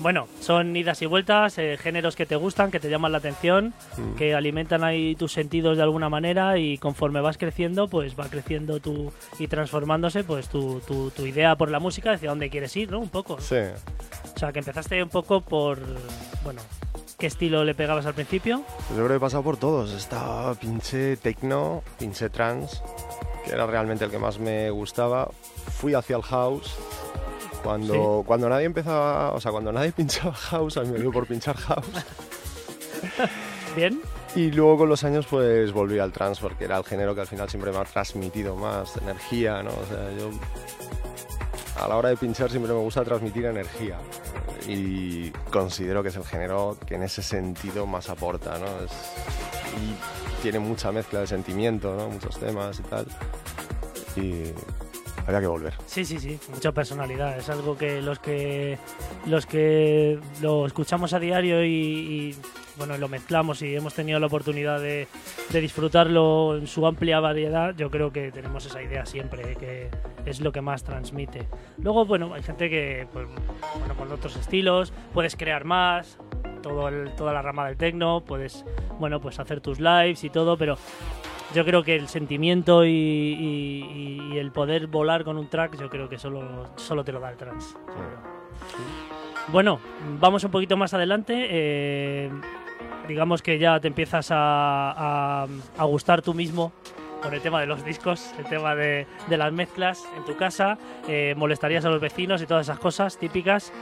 Bueno, 0.00 0.28
son 0.40 0.76
idas 0.76 1.02
y 1.02 1.06
vueltas, 1.06 1.58
eh, 1.58 1.76
géneros 1.76 2.14
que 2.14 2.24
te 2.26 2.36
gustan, 2.36 2.70
que 2.70 2.78
te 2.78 2.88
llaman 2.88 3.10
la 3.12 3.18
atención, 3.18 3.74
Mm. 3.96 4.14
que 4.14 4.34
alimentan 4.34 4.84
ahí 4.84 5.16
tus 5.16 5.32
sentidos 5.32 5.76
de 5.76 5.82
alguna 5.82 6.08
manera 6.08 6.56
y 6.58 6.78
conforme 6.78 7.20
vas 7.20 7.36
creciendo, 7.36 7.88
pues 7.88 8.18
va 8.18 8.28
creciendo 8.28 8.78
tu 8.78 9.12
y 9.40 9.48
transformándose, 9.48 10.22
pues 10.22 10.48
tu, 10.48 10.80
tu, 10.86 11.10
tu 11.10 11.26
idea 11.26 11.56
por 11.56 11.70
la 11.70 11.80
música 11.80 12.12
hacia 12.12 12.30
dónde 12.30 12.48
quieres 12.50 12.76
ir, 12.76 12.90
¿no? 12.92 13.00
Un 13.00 13.08
poco. 13.08 13.40
Sí. 13.40 13.56
O 13.56 14.38
sea, 14.38 14.52
que 14.52 14.60
empezaste 14.60 15.02
un 15.02 15.08
poco 15.08 15.40
por, 15.40 15.78
bueno, 16.44 16.60
¿qué 17.18 17.26
estilo 17.26 17.64
le 17.64 17.74
pegabas 17.74 18.06
al 18.06 18.14
principio? 18.14 18.62
Pues 18.64 18.90
yo 18.90 18.96
creo 18.96 19.08
que 19.08 19.16
he 19.16 19.20
pasado 19.20 19.42
por 19.42 19.56
todos. 19.56 19.92
Estaba 19.92 20.54
pinche 20.54 21.16
techno, 21.16 21.82
pinche 21.98 22.30
trans, 22.30 22.82
que 23.44 23.52
era 23.52 23.66
realmente 23.66 24.04
el 24.04 24.10
que 24.10 24.18
más 24.18 24.38
me 24.38 24.70
gustaba. 24.70 25.28
Fui 25.78 25.94
hacia 25.94 26.16
el 26.16 26.22
house. 26.22 26.76
Cuando, 27.62 28.22
cuando 28.24 28.48
nadie 28.48 28.66
empezaba, 28.66 29.32
o 29.32 29.40
sea, 29.40 29.50
cuando 29.50 29.72
nadie 29.72 29.90
pinchaba 29.96 30.32
house, 30.32 30.76
a 30.76 30.82
mí 30.82 30.90
me 30.92 31.00
dio 31.00 31.10
por 31.10 31.26
pinchar 31.26 31.56
house. 31.56 31.86
Bien, 33.76 34.00
Y 34.34 34.50
luego 34.50 34.78
con 34.78 34.88
los 34.88 35.04
años 35.04 35.26
pues 35.28 35.72
volví 35.72 35.98
al 35.98 36.12
trance 36.12 36.40
porque 36.40 36.64
era 36.64 36.78
el 36.78 36.84
género 36.84 37.14
que 37.14 37.20
al 37.20 37.26
final 37.26 37.48
siempre 37.48 37.70
me 37.70 37.78
ha 37.78 37.84
transmitido 37.84 38.56
más 38.56 38.96
energía, 38.96 39.62
¿no? 39.62 39.70
O 39.70 39.86
sea, 39.86 40.10
yo 40.18 40.30
a 41.80 41.88
la 41.88 41.96
hora 41.96 42.08
de 42.08 42.16
pinchar 42.16 42.50
siempre 42.50 42.72
me 42.72 42.80
gusta 42.80 43.04
transmitir 43.04 43.46
energía 43.46 43.98
y 44.66 45.30
considero 45.50 46.02
que 46.02 46.08
es 46.08 46.16
el 46.16 46.24
género 46.24 46.76
que 46.86 46.96
en 46.96 47.02
ese 47.02 47.22
sentido 47.22 47.86
más 47.86 48.08
aporta, 48.10 48.58
¿no? 48.58 48.66
Y 48.66 50.42
tiene 50.42 50.58
mucha 50.58 50.92
mezcla 50.92 51.20
de 51.20 51.26
sentimiento. 51.26 52.08
Muchos 52.12 52.38
temas 52.38 52.78
y 52.78 52.82
tal. 52.82 53.06
Y 54.16 54.52
había 55.26 55.40
que 55.40 55.46
volver. 55.46 55.74
sí, 55.86 56.04
sí, 56.04 56.18
sí, 56.18 56.38
mucha 56.52 56.72
personalidad. 56.72 57.38
Es 57.38 57.48
algo 57.48 57.76
que 57.76 58.00
los 58.02 58.18
que 58.18 58.78
los 59.26 59.46
que 59.46 60.18
lo 60.40 60.66
escuchamos 60.66 61.12
a 61.12 61.18
diario 61.18 61.64
y, 61.64 62.34
bueno 62.78 62.96
lo 62.96 63.08
mezclamos 63.08 63.60
y 63.62 63.74
hemos 63.74 63.92
tenido 63.94 64.18
la 64.20 64.26
oportunidad 64.26 64.80
de, 64.80 65.06
de 65.50 65.60
disfrutarlo 65.60 66.56
en 66.56 66.66
su 66.66 66.86
amplia 66.86 67.20
variedad, 67.20 67.74
yo 67.76 67.90
creo 67.90 68.12
que 68.12 68.30
tenemos 68.32 68.64
esa 68.66 68.82
idea 68.82 69.04
siempre, 69.04 69.56
que 69.56 69.88
es 70.24 70.40
lo 70.40 70.52
que 70.52 70.60
más 70.60 70.84
transmite. 70.84 71.48
Luego, 71.82 72.04
bueno, 72.06 72.32
hay 72.34 72.42
gente 72.42 72.70
que, 72.70 73.06
pues, 73.12 73.26
bueno, 73.78 73.94
con 73.96 74.12
otros 74.12 74.36
estilos, 74.36 74.92
puedes 75.12 75.36
crear 75.36 75.64
más, 75.64 76.18
todo 76.62 76.88
el- 76.88 77.10
toda 77.16 77.32
la 77.32 77.42
rama 77.42 77.66
del 77.66 77.76
tecno, 77.76 78.22
puedes, 78.24 78.64
bueno, 78.98 79.20
pues 79.20 79.38
hacer 79.38 79.60
tus 79.60 79.80
lives 79.80 80.22
y 80.24 80.30
todo, 80.30 80.56
pero 80.56 80.76
yo 81.54 81.64
creo 81.64 81.82
que 81.82 81.96
el 81.96 82.08
sentimiento 82.08 82.84
y, 82.84 82.90
y- 82.90 84.30
y 84.34 84.38
el 84.38 84.52
poder 84.52 84.86
volar 84.86 85.24
con 85.24 85.38
un 85.38 85.48
track, 85.48 85.78
yo 85.80 85.88
creo 85.88 86.08
que 86.08 86.18
solo, 86.18 86.68
solo 86.76 87.04
te 87.04 87.12
lo 87.12 87.20
da 87.20 87.30
el 87.30 87.36
trance. 87.36 87.74
Bueno, 89.50 89.80
vamos 90.20 90.44
un 90.44 90.50
poquito 90.50 90.76
más 90.76 90.92
adelante. 90.92 91.46
eh, 91.48 92.30
digamos 93.08 93.42
que 93.42 93.58
ya 93.58 93.80
te 93.80 93.88
empiezas 93.88 94.30
a, 94.30 95.42
a- 95.44 95.46
a 95.78 95.84
gustar 95.84 96.22
tú 96.22 96.34
mismo 96.34 96.72
con 97.22 97.34
el 97.34 97.40
tema 97.40 97.60
de 97.60 97.66
los 97.66 97.84
discos, 97.84 98.32
el 98.38 98.44
tema 98.44 98.76
de, 98.76 99.06
de 99.26 99.36
las 99.36 99.52
mezclas 99.52 100.06
en 100.16 100.24
tu 100.24 100.36
casa, 100.36 100.78
eh, 101.08 101.34
molestarías 101.36 101.84
a 101.84 101.88
los 101.90 102.00
vecinos 102.00 102.40
y 102.42 102.46
todas 102.46 102.66
esas 102.66 102.78
cosas 102.78 103.18
típicas. 103.18 103.72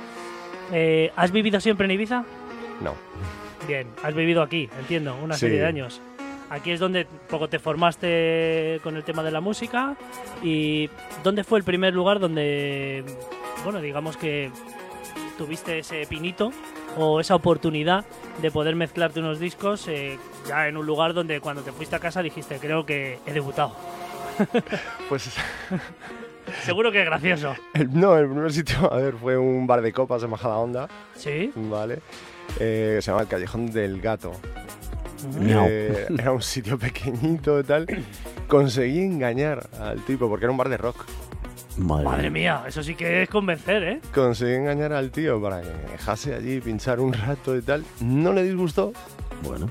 Eh, 0.73 1.13
¿Has 1.17 1.33
vivido 1.33 1.61
siempre 1.61 1.85
en 1.85 1.91
Ibiza? 1.91 2.25
No. 2.81 2.95
Bien, 3.69 3.89
has 4.03 4.15
vivido 4.15 4.41
aquí, 4.43 4.71
entiendo, 4.79 5.15
una 5.23 5.35
Sí. 5.35 5.41
serie 5.41 5.61
de 5.61 5.67
años. 5.67 6.01
Aquí 6.49 6.71
es 6.71 6.79
donde 6.81 7.07
poco 7.29 7.49
te 7.49 7.59
formaste 7.59 8.81
con 8.85 8.97
el 8.97 9.03
tema 9.05 9.23
de 9.25 9.33
la 9.33 9.41
música 9.41 9.97
y 10.43 10.89
¿dónde 11.25 11.43
fue 11.45 11.59
el 11.59 11.65
primer 11.65 11.93
lugar 11.93 12.21
donde, 12.21 13.05
bueno, 13.65 13.81
digamos 13.81 14.17
que 14.17 14.51
tuviste 15.37 15.81
ese 15.81 16.07
pinito 16.09 16.53
o 16.97 17.21
esa 17.21 17.35
oportunidad 17.35 18.05
de 18.43 18.51
poder 18.51 18.75
mezclarte 18.77 19.21
unos 19.21 19.39
discos 19.39 19.87
eh, 19.89 20.19
ya 20.49 20.69
en 20.69 20.77
un 20.77 20.87
lugar 20.87 21.15
donde 21.15 21.41
cuando 21.41 21.63
te 21.63 21.73
fuiste 21.73 21.95
a 21.97 21.99
casa 21.99 22.23
dijiste, 22.23 22.59
creo 22.59 22.85
que 22.87 23.19
he 23.27 23.33
debutado? 23.33 23.73
Pues 25.09 25.31
Seguro 26.65 26.93
que 26.93 27.01
es 27.01 27.07
gracioso. 27.07 27.55
el- 27.75 27.99
no, 27.99 28.17
el 28.17 28.27
primer 28.27 28.53
sitio, 28.53 28.93
a 28.93 28.97
ver, 28.99 29.15
fue 29.15 29.37
un 29.37 29.67
bar 29.67 29.83
de 29.83 29.93
copas 29.93 30.23
de 30.23 30.29
Majada 30.29 30.57
Onda, 30.59 30.89
¿Sí? 31.15 31.51
¿vale? 31.55 32.01
Eh, 32.61 32.99
se 33.03 33.11
llama 33.11 33.23
el 33.23 33.29
Callejón 33.29 33.67
del 33.73 34.01
Gato. 34.01 34.33
Miau. 35.41 35.67
Eh, 35.69 36.07
era 36.17 36.31
un 36.33 36.43
sitio 36.43 36.79
pequeñito 36.79 37.59
y 37.59 37.65
tal. 37.65 37.87
Conseguí 38.47 39.01
engañar 39.01 39.69
al 39.81 40.01
tipo, 40.05 40.29
porque 40.29 40.45
era 40.45 40.53
un 40.53 40.57
bar 40.59 40.69
de 40.69 40.77
rock. 40.77 41.05
Madre, 41.79 42.05
Madre 42.05 42.31
mía, 42.31 42.65
eso 42.67 42.83
sí 42.83 42.95
que 42.95 43.23
es 43.23 43.29
convencer, 43.29 43.83
¿eh? 43.83 44.01
Conseguí 44.15 44.55
engañar 44.55 44.93
al 44.95 45.11
tío 45.11 45.41
para 45.43 45.61
que 45.61 45.69
me 45.69 45.93
dejase 45.93 46.35
allí 46.35 46.61
pinchar 46.61 47.01
un 47.01 47.13
rato 47.13 47.55
y 47.57 47.61
tal. 47.63 47.85
No 48.01 48.33
le 48.33 48.43
disgustó, 48.45 48.93
Bueno. 49.43 49.69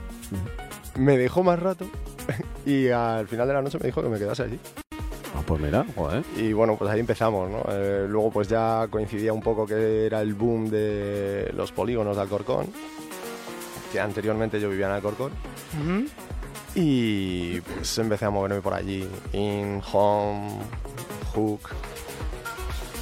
me 0.97 1.17
dejó 1.17 1.43
más 1.43 1.59
rato 1.59 1.87
y 2.65 2.89
al 2.89 3.27
final 3.27 3.47
de 3.47 3.53
la 3.55 3.61
noche 3.63 3.79
me 3.79 3.87
dijo 3.87 4.03
que 4.03 4.09
me 4.09 4.19
quedase 4.19 4.43
allí. 4.43 4.59
Ah, 5.35 5.41
pues 5.45 5.59
mira, 5.59 5.83
joder. 5.95 6.23
Y 6.37 6.53
bueno, 6.53 6.77
pues 6.77 6.89
ahí 6.91 6.99
empezamos, 6.99 7.49
¿no? 7.49 7.63
Eh, 7.69 8.05
luego 8.07 8.31
pues 8.31 8.47
ya 8.47 8.87
coincidía 8.89 9.33
un 9.33 9.41
poco 9.41 9.65
que 9.65 10.05
era 10.05 10.21
el 10.21 10.33
boom 10.35 10.69
de 10.69 11.51
los 11.55 11.71
polígonos 11.71 12.15
de 12.15 12.21
Alcorcón, 12.21 12.67
que 13.91 13.99
anteriormente 13.99 14.61
yo 14.61 14.69
vivía 14.69 14.85
en 14.85 14.91
Alcorcón. 14.93 15.31
Y 16.75 17.59
pues 17.61 17.97
empecé 17.97 18.25
a 18.25 18.29
moverme 18.29 18.61
por 18.61 18.73
allí. 18.73 19.07
In, 19.33 19.81
Home, 19.91 20.49
Hook. 21.33 21.69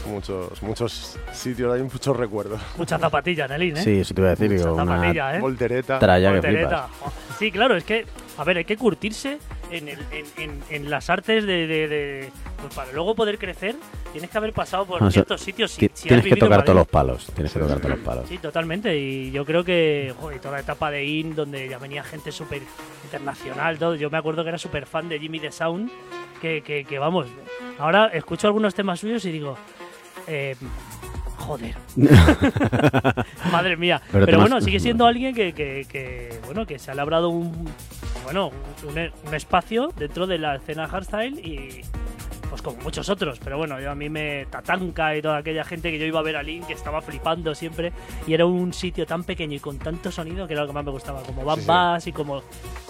Muchos, 0.05 0.61
muchos 0.61 1.17
sitios, 1.31 1.73
hay 1.73 1.81
muchos 1.81 2.15
recuerdos. 2.17 2.59
Mucha 2.77 2.97
zapatilla, 2.99 3.47
Nelín, 3.47 3.77
¿eh? 3.77 3.81
Sí, 3.83 3.99
eso 3.99 4.13
te 4.13 4.21
iba 4.21 4.27
a 4.29 4.35
decir. 4.35 4.49
Mucha 4.51 4.63
digo, 4.63 4.75
una 4.75 4.95
zapatilla, 4.97 5.35
¿eh? 5.35 5.39
Voltereta. 5.39 5.99
Voltereta. 5.99 6.87
flipas. 6.89 7.13
Sí, 7.39 7.51
claro, 7.51 7.75
es 7.77 7.83
que, 7.83 8.05
a 8.37 8.43
ver, 8.43 8.57
hay 8.57 8.65
que 8.65 8.75
curtirse 8.77 9.39
en, 9.71 9.87
el- 9.87 9.99
en- 10.11 10.25
en- 10.43 10.63
en 10.69 10.89
las 10.89 11.09
artes 11.09 11.45
de, 11.45 11.67
de- 11.67 11.87
de- 11.87 12.29
pues 12.61 12.73
para 12.75 12.91
luego 12.91 13.15
poder 13.15 13.37
crecer, 13.37 13.75
tienes 14.11 14.29
que 14.29 14.37
haber 14.37 14.53
pasado 14.53 14.85
por 14.85 15.01
No, 15.01 15.07
eso- 15.07 15.13
ciertos 15.13 15.41
sitios. 15.41 15.71
Si, 15.71 15.89
si 15.93 16.07
Tienes 16.09 16.25
que 16.25 16.35
tocar 16.35 16.63
todos 16.63 16.77
los 16.77 16.87
palos. 16.87 17.25
Tienes 17.33 17.51
que 17.53 17.59
Sí, 17.59 17.65
tocar 17.65 17.79
todos 17.79 17.95
los 17.97 18.05
palos. 18.05 18.25
Sí, 18.29 18.37
totalmente. 18.37 18.97
Y 18.97 19.31
yo 19.31 19.45
creo 19.45 19.63
que 19.63 20.13
joder, 20.19 20.39
toda 20.39 20.55
la 20.55 20.59
etapa 20.61 20.91
de 20.91 21.05
IN, 21.05 21.33
donde 21.35 21.67
ya 21.69 21.77
venía 21.79 22.03
gente 22.03 22.31
súper 22.31 22.61
internacional, 23.05 23.77
todo. 23.79 23.95
Yo 23.95 24.09
me 24.09 24.17
acuerdo 24.17 24.43
que 24.43 24.49
era 24.49 24.57
súper 24.57 24.85
fan 24.85 25.07
de 25.09 25.19
Jimmy 25.19 25.39
the 25.39 25.51
Sound, 25.51 25.89
que, 26.41 26.61
que, 26.61 26.83
que, 26.85 26.99
vamos, 26.99 27.27
ahora 27.79 28.07
escucho 28.07 28.47
algunos 28.47 28.75
temas 28.75 28.99
suyos 28.99 29.23
y 29.25 29.31
digo, 29.31 29.57
eh, 30.27 30.55
joder, 31.38 31.75
madre 33.51 33.77
mía. 33.77 34.01
Pero 34.12 34.39
bueno, 34.39 34.62
sigue 34.62 34.79
siendo 34.79 35.05
alguien 35.05 35.33
que, 35.36 35.53
que, 35.53 35.86
que, 35.89 36.39
bueno, 36.45 36.65
que 36.65 36.79
se 36.79 36.91
ha 36.91 36.95
labrado 36.95 37.29
un, 37.29 37.69
bueno, 38.23 38.51
un, 38.88 39.12
un 39.27 39.36
espacio 39.36 39.91
dentro 39.97 40.27
de 40.27 40.38
la 40.38 40.55
escena 40.55 40.88
hardstyle 40.88 41.39
y 41.39 41.81
pues 42.53 42.61
como 42.61 42.77
muchos 42.83 43.09
otros, 43.09 43.39
pero 43.43 43.57
bueno, 43.57 43.81
yo 43.81 43.89
a 43.89 43.95
mí 43.95 44.09
me 44.11 44.45
tatanca 44.45 45.17
y 45.17 45.23
toda 45.23 45.37
aquella 45.37 45.63
gente 45.63 45.89
que 45.89 45.97
yo 45.97 46.05
iba 46.05 46.19
a 46.19 46.21
ver 46.21 46.35
a 46.37 46.43
Link 46.43 46.67
que 46.67 46.73
estaba 46.73 47.01
flipando 47.01 47.55
siempre 47.55 47.91
y 48.27 48.33
era 48.35 48.45
un 48.45 48.71
sitio 48.73 49.07
tan 49.07 49.23
pequeño 49.23 49.55
y 49.55 49.59
con 49.59 49.79
tanto 49.79 50.11
sonido 50.11 50.45
que 50.45 50.53
era 50.53 50.61
lo 50.61 50.67
que 50.67 50.73
más 50.73 50.85
me 50.85 50.91
gustaba, 50.91 51.23
como 51.23 51.43
Bam 51.43 51.55
Sí, 51.55 51.61
sí. 51.63 51.67
Bass 51.67 52.07
y 52.07 52.11
como 52.11 52.43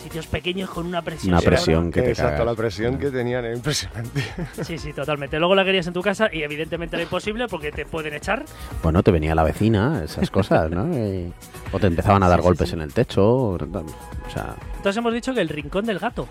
sitios 0.04 0.28
pequeños 0.28 0.70
con 0.70 0.86
una 0.86 1.02
presión. 1.02 1.34
Una 1.34 1.42
presión 1.42 1.92
que 1.94 2.02
te 2.02 2.10
Exacto, 2.10 2.32
cagas. 2.40 2.46
la 2.48 2.56
presión 2.56 2.98
que 2.98 3.10
tenían 3.10 3.46
era 3.46 3.56
impresionante. 3.56 4.22
Sí, 4.64 4.78
sí, 4.78 4.92
totalmente. 4.92 5.40
Luego 5.40 5.56
la 5.56 5.64
querías 5.64 5.88
en 5.88 5.94
tu 5.94 6.02
casa 6.02 6.28
y 6.30 6.44
evidentemente 6.44 6.98
era 6.98 7.04
imposible 7.04 7.48
porque 7.48 7.72
te 7.72 7.86
pueden 7.86 8.14
echar. 8.16 8.44
Bueno, 8.84 9.02
te 9.02 9.12
venía 9.12 9.34
la 9.34 9.44
vecina, 9.44 10.02
esas 10.04 10.30
cosas, 10.30 10.70
¿no? 10.72 10.94
Y- 10.94 11.32
o 11.72 11.80
te 11.80 11.88
empezaban 11.88 12.22
a 12.22 12.28
dar 12.28 12.40
Sí, 12.40 12.44
golpes 12.44 12.68
sí. 12.68 12.76
en 12.76 12.82
el 12.82 12.94
techo. 12.94 13.24
O 13.26 13.58
sea, 14.34 14.56
Entonces 14.76 14.98
hemos 14.98 15.14
dicho 15.14 15.34
que 15.34 15.40
el 15.40 15.48
rincón 15.48 15.86
del 15.86 16.00
gato. 16.00 16.28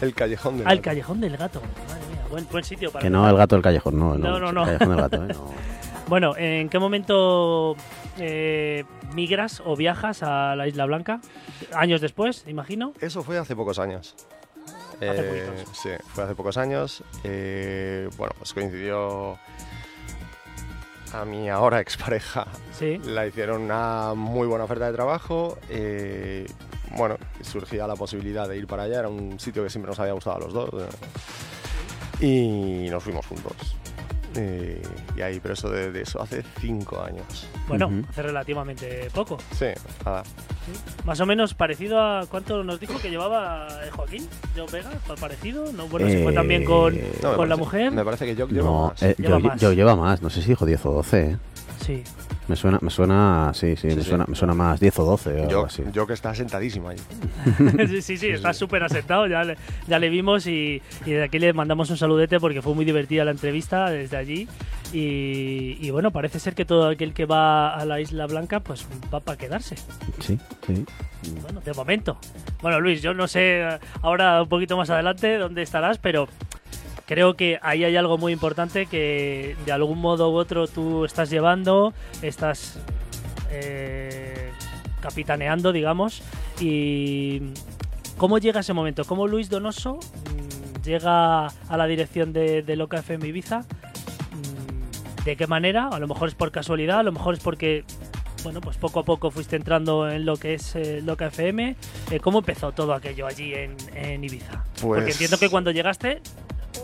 El 0.00 0.14
callejón 0.14 0.56
de 0.58 0.64
Ah, 0.66 0.72
el 0.72 0.80
callejón 0.80 1.20
del 1.20 1.36
gato. 1.36 1.60
Madre 1.60 2.00
mía, 2.10 2.11
buen, 2.32 2.48
buen 2.50 2.64
sitio 2.64 2.90
para 2.90 3.02
que 3.02 3.10
no 3.10 3.28
el 3.28 3.36
gato 3.36 3.54
del 3.54 3.62
callejón, 3.62 3.98
no. 3.98 4.16
No, 4.18 4.40
no, 4.40 4.52
no. 4.52 4.62
El 4.62 4.78
callejón 4.78 4.88
del 4.88 5.00
gato, 5.08 5.24
¿eh? 5.24 5.28
No. 5.34 5.50
Bueno, 6.08 6.36
¿en 6.36 6.68
qué 6.68 6.78
momento 6.80 7.76
eh, 8.18 8.84
migras 9.14 9.62
o 9.64 9.76
viajas 9.76 10.22
a 10.24 10.56
la 10.56 10.66
Isla 10.66 10.84
Blanca? 10.84 11.20
Años 11.74 12.00
después, 12.00 12.44
imagino. 12.48 12.92
Eso 13.00 13.22
fue 13.22 13.38
hace 13.38 13.54
pocos 13.54 13.78
años. 13.78 14.14
Hace 14.96 15.06
Eh, 15.10 15.64
sí, 15.72 15.90
fue 16.08 16.24
hace 16.24 16.34
pocos 16.34 16.56
años. 16.58 17.02
Eh, 17.24 18.10
bueno, 18.18 18.34
pues 18.36 18.52
coincidió 18.52 19.38
a 21.14 21.24
mi 21.24 21.48
ahora 21.48 21.80
expareja. 21.80 22.46
Sí. 22.72 22.98
La 23.04 23.26
hicieron 23.26 23.62
una 23.62 24.12
muy 24.14 24.46
buena 24.48 24.64
oferta 24.64 24.86
de 24.86 24.92
trabajo. 24.92 25.56
eh, 25.70 26.46
bueno, 26.96 27.16
surgía 27.40 27.86
la 27.86 27.96
posibilidad 27.96 28.46
de 28.48 28.58
ir 28.58 28.66
para 28.66 28.82
allá. 28.82 28.98
Era 28.98 29.08
un 29.08 29.38
sitio 29.40 29.62
que 29.62 29.70
siempre 29.70 29.88
nos 29.88 29.98
había 30.00 30.12
gustado 30.12 30.36
a 30.36 30.40
los 30.40 30.52
dos. 30.52 30.70
Eh, 32.22 32.84
y 32.86 32.90
nos 32.90 33.02
fuimos 33.02 33.26
juntos. 33.26 33.54
Eh, 34.34 34.80
y 35.14 35.20
ahí, 35.20 35.40
pero 35.40 35.52
eso 35.52 35.68
de, 35.68 35.92
de 35.92 36.00
eso 36.02 36.22
hace 36.22 36.42
cinco 36.58 37.02
años. 37.02 37.46
Bueno, 37.68 37.90
hace 38.08 38.22
relativamente 38.22 39.08
poco. 39.14 39.36
Sí, 39.54 39.66
nada. 40.06 40.22
Más 41.04 41.20
o 41.20 41.26
menos 41.26 41.52
parecido 41.52 42.00
a 42.00 42.24
cuánto 42.26 42.64
nos 42.64 42.80
dijo 42.80 42.98
que 42.98 43.10
llevaba 43.10 43.68
eh, 43.84 43.90
Joaquín. 43.90 44.26
Yo 44.56 44.64
Vega, 44.68 44.88
¿fue 45.06 45.16
parecido? 45.16 45.70
No, 45.72 45.86
bueno, 45.88 46.08
se 46.08 46.22
fue 46.22 46.32
Eh, 46.32 46.34
también 46.34 46.64
con, 46.64 46.94
No, 47.22 47.30
me 47.32 47.36
con 47.36 47.48
la 47.50 47.56
mujer. 47.56 47.90
Me 47.92 48.04
parece 48.06 48.24
que 48.24 48.34
No, 48.62 48.88
más. 48.88 49.02
eh, 49.02 49.14
Lleva 49.18 49.38
yo, 49.38 49.40
más. 49.48 49.60
yo 49.60 49.72
lleva 49.74 49.96
más, 49.96 50.22
no 50.22 50.30
sé 50.30 50.40
si 50.40 50.48
dijo 50.48 50.64
10 50.64 50.86
o 50.86 50.92
12. 50.92 51.36
Sí. 51.84 52.02
Me 52.48 52.56
suena, 52.56 52.78
me 52.80 52.90
suena, 52.90 53.50
sí, 53.54 53.76
sí, 53.76 53.90
Sí, 53.90 53.96
me, 53.96 54.02
sí. 54.02 54.08
Suena, 54.08 54.24
me 54.28 54.34
suena 54.36 54.54
más 54.54 54.78
10 54.80 54.98
o 55.00 55.04
12 55.04 55.30
o 55.30 55.36
algo 55.38 55.50
yo, 55.50 55.64
así. 55.66 55.82
yo 55.92 56.06
que 56.06 56.12
está 56.12 56.34
sentadísimo 56.34 56.88
ahí. 56.88 56.96
sí, 57.88 58.02
sí, 58.02 58.16
sí, 58.16 58.28
está 58.28 58.52
súper 58.52 58.82
asentado, 58.84 59.26
ya 59.26 59.42
le, 59.44 59.56
ya 59.88 59.98
le 59.98 60.08
vimos 60.10 60.46
y, 60.46 60.80
y 61.06 61.10
desde 61.10 61.24
aquí 61.24 61.38
le 61.38 61.52
mandamos 61.52 61.90
un 61.90 61.96
saludete 61.96 62.38
porque 62.40 62.62
fue 62.62 62.74
muy 62.74 62.84
divertida 62.84 63.24
la 63.24 63.30
entrevista 63.32 63.90
desde 63.90 64.16
allí 64.16 64.48
y, 64.92 65.78
y 65.80 65.90
bueno, 65.90 66.10
parece 66.10 66.38
ser 66.38 66.54
que 66.54 66.64
todo 66.64 66.88
aquel 66.88 67.14
que 67.14 67.26
va 67.26 67.74
a 67.74 67.84
la 67.84 68.00
Isla 68.00 68.26
Blanca 68.26 68.60
pues 68.60 68.86
va 69.12 69.20
para 69.20 69.38
quedarse, 69.38 69.76
Sí, 70.20 70.38
sí. 70.66 70.84
bueno, 71.42 71.60
de 71.64 71.72
momento. 71.72 72.18
Bueno, 72.60 72.80
Luis, 72.80 73.02
yo 73.02 73.14
no 73.14 73.26
sé 73.26 73.64
ahora 74.02 74.42
un 74.42 74.48
poquito 74.48 74.76
más 74.76 74.90
adelante 74.90 75.36
dónde 75.38 75.62
estarás, 75.62 75.98
pero 75.98 76.28
creo 77.06 77.34
que 77.34 77.58
ahí 77.62 77.84
hay 77.84 77.96
algo 77.96 78.18
muy 78.18 78.32
importante 78.32 78.86
que 78.86 79.56
de 79.64 79.72
algún 79.72 79.98
modo 80.00 80.30
u 80.30 80.34
otro 80.34 80.66
tú 80.66 81.04
estás 81.04 81.30
llevando, 81.30 81.92
estás 82.22 82.78
eh, 83.50 84.50
capitaneando, 85.00 85.72
digamos, 85.72 86.22
y 86.60 87.40
¿cómo 88.16 88.38
llega 88.38 88.60
ese 88.60 88.72
momento? 88.72 89.04
¿Cómo 89.04 89.26
Luis 89.26 89.48
Donoso 89.50 89.94
mm, 89.96 90.82
llega 90.84 91.46
a 91.46 91.76
la 91.76 91.86
dirección 91.86 92.32
de, 92.32 92.62
de 92.62 92.76
Loca 92.76 92.98
FM 92.98 93.26
Ibiza? 93.28 93.60
Mm, 93.60 95.24
¿De 95.24 95.36
qué 95.36 95.46
manera? 95.46 95.88
A 95.88 95.98
lo 95.98 96.08
mejor 96.08 96.28
es 96.28 96.34
por 96.34 96.50
casualidad, 96.52 97.00
a 97.00 97.02
lo 97.02 97.12
mejor 97.12 97.34
es 97.34 97.40
porque 97.40 97.84
bueno, 98.42 98.60
pues 98.60 98.76
poco 98.76 98.98
a 98.98 99.04
poco 99.04 99.30
fuiste 99.30 99.54
entrando 99.54 100.10
en 100.10 100.24
lo 100.24 100.36
que 100.36 100.54
es 100.54 100.74
eh, 100.74 101.00
Loca 101.00 101.26
FM. 101.28 101.76
Eh, 102.10 102.18
¿Cómo 102.18 102.40
empezó 102.40 102.72
todo 102.72 102.92
aquello 102.92 103.24
allí 103.28 103.54
en, 103.54 103.76
en 103.94 104.24
Ibiza? 104.24 104.64
Porque 104.80 105.02
Pues- 105.02 105.14
entiendo 105.14 105.38
que 105.38 105.48
cuando 105.48 105.70
llegaste 105.70 106.20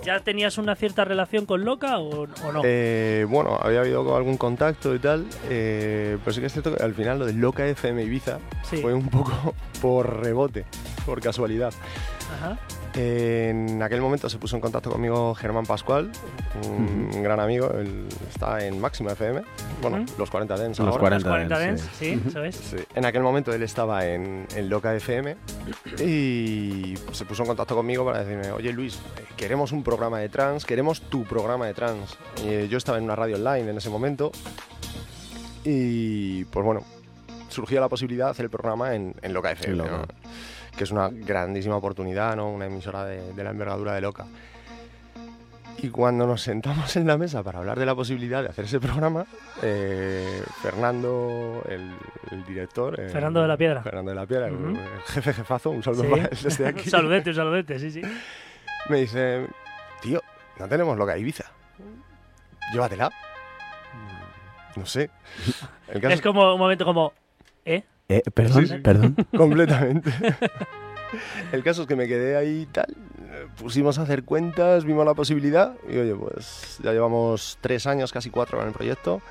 ya 0.05 0.21
tenías 0.21 0.59
una 0.59 0.75
cierta 0.77 1.05
relación 1.05 1.47
con 1.47 1.65
Loca 1.65 1.99
o, 1.99 2.23
o 2.23 2.53
no. 2.53 2.63
Eh, 2.65 3.27
bueno, 3.29 3.59
había 3.61 3.81
habido 3.81 4.17
algún 4.17 4.37
contacto 4.37 4.95
y 4.95 4.99
tal, 4.99 5.27
eh, 5.49 6.19
pero 6.25 6.33
sí 6.35 6.41
que 6.41 6.47
es 6.47 6.53
cierto 6.53 6.75
que 6.77 6.83
al 6.83 6.95
final 6.95 7.19
lo 7.19 7.27
de 7.27 7.33
Loca 7.33 7.67
FM 7.67 8.03
Ibiza 8.03 8.39
Sí. 8.63 8.79
fue 8.79 8.93
un 8.95 9.09
poco 9.09 9.55
por 9.83 10.23
rebote, 10.23 10.65
por 11.07 11.21
casualidad. 11.21 11.73
Ajá. 12.39 12.59
En 12.95 13.83
aquel 13.83 14.01
momento 14.01 14.29
se 14.29 14.39
puso 14.39 14.57
en 14.57 14.63
contacto 14.63 14.91
conmigo 14.91 15.35
Germán 15.35 15.67
Pascual, 15.67 16.11
un 16.67 17.23
gran 17.23 17.39
amigo, 17.39 17.71
él 17.73 18.07
está 18.29 18.65
en 18.65 18.81
Máxima 18.81 19.13
FM, 19.13 19.43
bueno, 19.83 20.05
los 20.17 20.31
40 20.31 20.57
Dents 20.57 20.79
Los 20.79 20.89
ahora. 20.89 21.01
40 21.01 21.29
40 21.29 21.59
Dents, 21.59 21.83
Dents, 21.83 21.97
sí. 21.97 22.15
sí, 22.15 22.29
eso 22.29 22.45
es. 22.45 22.57
Sí, 22.57 22.77
En 22.95 23.05
aquel 23.05 23.23
momento 23.23 23.53
él 23.53 23.63
estaba 23.63 24.07
en, 24.07 24.47
en 24.55 24.69
Loca 24.69 24.95
FM 24.95 25.37
y 26.03 26.95
se 27.13 27.25
puso 27.25 27.43
en 27.43 27.49
contacto 27.49 27.77
conmigo 27.77 28.05
para 28.05 28.25
decirme, 28.25 28.51
oye 28.53 28.73
Luis, 28.73 28.97
eh, 28.97 29.25
queremos 29.37 29.73
un 29.73 29.83
programa 29.83 30.19
de 30.19 30.29
trans, 30.29 30.65
queremos 30.65 31.03
tu 31.03 31.25
programa 31.25 31.67
de 31.67 31.75
trans. 31.75 32.17
Y, 32.45 32.49
eh, 32.49 32.69
yo 32.69 32.79
estaba 32.79 32.99
en 32.99 33.05
una 33.05 33.17
radio 33.17 33.37
online 33.37 33.71
en 33.71 33.77
ese 33.77 33.91
momento 33.91 34.33
y 35.65 36.45
pues 36.47 36.65
bueno, 36.65 36.83
surgió 37.49 37.81
la 37.81 37.89
posibilidad 37.89 38.27
de 38.27 38.31
hacer 38.33 38.45
el 38.45 38.51
programa 38.51 38.95
en, 38.95 39.15
en 39.23 39.33
Loca 39.33 39.53
FM, 39.53 39.73
En 39.73 39.79
Loca. 39.79 39.91
¿no? 39.91 40.07
Que 40.79 40.85
es 40.85 40.91
una 40.93 41.09
grandísima 41.11 41.77
oportunidad, 41.77 42.37
¿no? 42.37 42.49
una 42.51 42.65
emisora 42.67 43.05
de, 43.05 43.35
de 43.35 43.45
la 43.45 43.51
envergadura 43.51 43.93
de 43.95 44.01
Loca. 44.01 44.25
Y 45.81 45.91
cuando 45.91 46.27
nos 46.27 46.43
sentamos 46.43 46.97
en 46.97 47.07
la 47.07 47.17
mesa 47.19 47.43
para 47.45 47.59
hablar 47.61 47.79
de 47.79 47.87
la 47.87 47.95
posibilidad 47.95 48.43
de 48.43 48.49
hacer 48.49 48.65
ese 48.65 48.81
programa, 48.81 49.27
eh, 49.63 50.43
Fernando, 50.63 51.63
el, 51.69 51.93
el 52.33 52.45
director... 52.47 52.99
eh, 52.99 53.09
Fernando 53.11 53.43
de 53.43 53.49
la 53.49 53.57
Piedra. 53.57 53.83
Fernando 53.83 54.11
de 54.11 54.15
la 54.17 54.27
Piedra, 54.27 54.47
el- 54.49 54.79
jefe 55.07 55.33
jefazo, 55.35 55.71
un 55.71 55.83
saludo 55.83 56.03
Sí. 56.05 56.09
para 56.11 56.23
él 56.25 56.31
desde 56.43 56.67
aquí. 56.67 56.81
un 56.85 56.91
saludete, 56.91 57.31
un 57.31 57.37
saludete, 57.37 57.79
sí, 57.79 57.91
sí. 57.93 58.03
Me 58.89 58.97
dice, 58.99 59.47
tío, 60.01 60.21
no 60.59 60.69
tenemos 60.69 60.97
loca 60.99 61.17
Ibiza. 61.17 61.45
Llévatela. 62.73 63.11
No 64.77 64.85
sé. 64.87 65.11
El 65.89 66.01
caso 66.01 66.15
Es 66.15 66.21
como 66.21 66.55
un 66.55 66.59
momento 66.59 66.85
como, 66.85 67.13
¿eh? 67.65 67.83
Eh, 68.09 68.23
perdón, 68.33 68.67
Sí, 68.67 68.75
sí. 68.75 68.79
perdón. 68.81 69.17
completamente. 69.37 70.11
El 71.53 71.63
caso 71.63 71.83
es 71.83 71.89
que 71.89 71.97
me 71.97 72.07
quedé 72.07 72.37
ahí 72.37 72.63
y 72.63 72.67
tal. 72.67 72.95
Pusimos 73.59 73.99
a 73.99 74.03
hacer 74.03 74.25
cuentas, 74.25 74.85
vimos 74.85 75.07
la 75.07 75.15
posibilidad 75.15 75.75
y 75.89 75.97
oye, 75.97 76.15
pues 76.15 76.79
ya 76.83 76.93
llevamos 76.93 77.59
tres 77.61 77.87
años, 77.87 78.13
casi 78.13 78.31
cuatro 78.31 78.61
en 78.61 78.69
el 78.69 78.73
proyecto. 78.75 79.23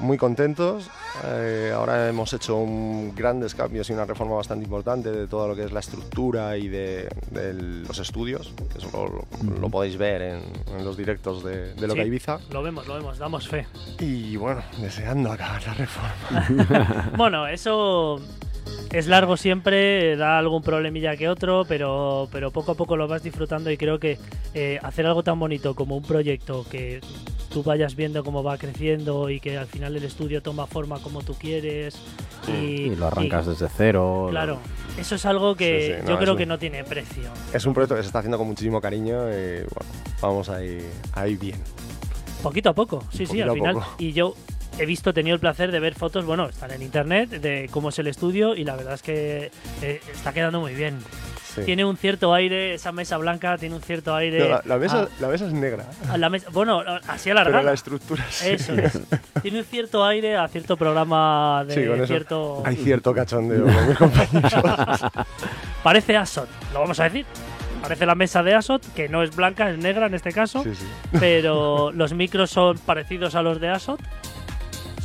Muy 0.00 0.16
contentos. 0.16 0.88
Eh, 1.24 1.72
ahora 1.74 2.08
hemos 2.08 2.32
hecho 2.32 2.56
un 2.56 3.12
grandes 3.16 3.54
cambios 3.54 3.90
y 3.90 3.92
una 3.92 4.04
reforma 4.04 4.36
bastante 4.36 4.64
importante 4.64 5.10
de 5.10 5.26
todo 5.26 5.48
lo 5.48 5.56
que 5.56 5.64
es 5.64 5.72
la 5.72 5.80
estructura 5.80 6.56
y 6.56 6.68
de, 6.68 7.08
de 7.32 7.52
los 7.54 7.98
estudios. 7.98 8.52
que 8.72 8.78
Eso 8.78 8.90
lo, 8.92 9.08
lo- 9.52 9.58
lo 9.60 9.68
podéis 9.70 9.96
ver 9.96 10.22
en, 10.22 10.42
en 10.76 10.84
los 10.84 10.96
directos 10.96 11.42
de, 11.42 11.74
de 11.74 11.86
Loca 11.88 12.02
Sí. 12.02 12.06
Ibiza. 12.08 12.38
Lo 12.50 12.62
vemos, 12.62 12.86
lo 12.86 12.94
vemos, 12.94 13.18
damos 13.18 13.48
fe. 13.48 13.66
Y 13.98 14.36
bueno, 14.36 14.62
deseando 14.80 15.32
acabar 15.32 15.62
la 15.66 15.74
reforma. 15.74 17.10
Bueno, 17.16 17.46
eso 17.48 18.20
es 18.92 19.06
largo 19.06 19.36
siempre, 19.36 20.16
da 20.16 20.38
algún 20.38 20.62
problemilla 20.62 21.16
que 21.16 21.28
otro, 21.28 21.64
pero, 21.68 22.28
pero 22.32 22.50
poco 22.50 22.72
a 22.72 22.74
poco 22.74 22.96
lo 22.96 23.06
vas 23.08 23.22
disfrutando 23.22 23.70
y 23.70 23.76
creo 23.76 23.98
que 23.98 24.18
eh, 24.54 24.78
hacer 24.82 25.06
algo 25.06 25.22
tan 25.22 25.38
bonito 25.38 25.74
como 25.74 25.96
un 25.96 26.02
proyecto 26.02 26.64
que 26.70 27.00
tú 27.52 27.62
vayas 27.62 27.96
viendo 27.96 28.22
cómo 28.24 28.42
va 28.42 28.56
creciendo 28.58 29.30
y 29.30 29.40
que 29.40 29.56
al 29.58 29.66
final 29.66 29.96
el 29.96 30.04
estudio 30.04 30.42
toma 30.42 30.66
forma 30.66 31.00
como 31.00 31.22
tú 31.22 31.34
quieres 31.34 31.96
y, 32.46 32.52
Y 32.52 32.96
lo 32.96 33.06
arrancas 33.06 33.46
desde 33.46 33.68
cero. 33.74 34.28
claro, 34.30 34.58
eso 34.98 35.14
es 35.16 35.24
algo 35.26 35.54
que 35.54 35.80
Sí, 35.80 35.92
sí, 36.00 36.02
no, 36.04 36.10
yo 36.10 36.18
creo 36.18 36.32
un- 36.32 36.38
que 36.38 36.46
no 36.46 36.58
tiene 36.58 36.84
precio. 36.84 37.30
Es 37.52 37.66
un 37.66 37.74
proyecto 37.74 37.94
que 37.94 38.02
se 38.02 38.06
está 38.06 38.20
haciendo 38.20 38.38
con 38.38 38.46
muchísimo 38.46 38.80
cariño 38.80 39.28
y 39.30 39.60
bueno, 39.74 39.92
vamos 40.22 40.48
ahí, 40.48 40.78
ahí 41.12 41.36
bien. 41.36 41.56
Poquito 42.42 42.70
a 42.70 42.74
poco, 42.74 43.02
sí, 43.10 43.26
sí, 43.26 43.40
al 43.42 43.50
final. 43.50 43.74
poco. 43.74 43.86
Y 43.98 44.12
yo 44.12 44.34
he 44.78 44.86
visto, 44.86 45.10
he 45.10 45.12
tenido 45.12 45.34
el 45.34 45.40
placer 45.40 45.70
de 45.72 45.80
ver 45.80 45.94
fotos, 45.94 46.24
bueno, 46.24 46.46
están 46.46 46.70
en 46.70 46.82
internet, 46.82 47.30
de 47.30 47.68
cómo 47.70 47.88
es 47.90 47.98
el 47.98 48.06
estudio 48.06 48.54
y 48.54 48.64
la 48.64 48.76
verdad 48.76 48.94
es 48.94 49.02
que 49.02 49.50
eh, 49.82 50.00
está 50.12 50.32
quedando 50.32 50.60
muy 50.60 50.74
bien. 50.74 50.98
Sí. 51.54 51.62
Tiene 51.64 51.84
un 51.84 51.96
cierto 51.96 52.32
aire, 52.34 52.74
esa 52.74 52.92
mesa 52.92 53.16
blanca 53.16 53.56
tiene 53.58 53.74
un 53.74 53.80
cierto 53.82 54.14
aire. 54.14 54.38
No, 54.40 54.48
la, 54.48 54.62
la 54.64 54.76
mesa, 54.78 55.02
a- 55.02 55.08
la 55.20 55.28
mesa 55.28 55.46
es 55.46 55.52
negra, 55.52 55.86
a 56.08 56.16
la 56.18 56.28
mesa, 56.30 56.48
bueno, 56.52 56.80
así 57.08 57.24
pero 57.30 57.40
alargada. 57.40 57.62
la 57.64 57.72
estructura 57.72 58.24
sí. 58.30 58.50
Eso 58.50 58.74
es. 58.74 59.00
Tiene 59.42 59.58
un 59.60 59.64
cierto 59.64 60.04
aire 60.04 60.36
a 60.36 60.46
cierto 60.46 60.76
programa 60.76 61.64
de 61.66 61.74
Sí, 61.74 61.86
con 61.86 61.96
eso 61.96 62.06
cierto. 62.06 62.62
Hay 62.64 62.76
cierto 62.76 63.12
cachondeo 63.14 63.64
con 63.64 63.88
mis 63.88 63.96
compañeros. 63.98 64.52
Parece 65.82 66.16
Asot, 66.16 66.48
lo 66.72 66.80
vamos 66.80 67.00
a 67.00 67.04
decir. 67.04 67.26
Parece 67.82 68.06
la 68.06 68.14
mesa 68.14 68.42
de 68.42 68.54
Asot, 68.54 68.92
que 68.94 69.08
no 69.08 69.22
es 69.22 69.34
blanca, 69.34 69.70
es 69.70 69.78
negra 69.78 70.06
en 70.06 70.14
este 70.14 70.32
caso. 70.32 70.62
Sí, 70.64 70.74
sí. 70.74 70.84
pero 71.18 71.92
los 71.92 72.12
micros 72.12 72.50
son 72.50 72.76
parecidos 72.78 73.34
a 73.34 73.42
los 73.42 73.60
de 73.60 73.68
Asot. 73.68 74.00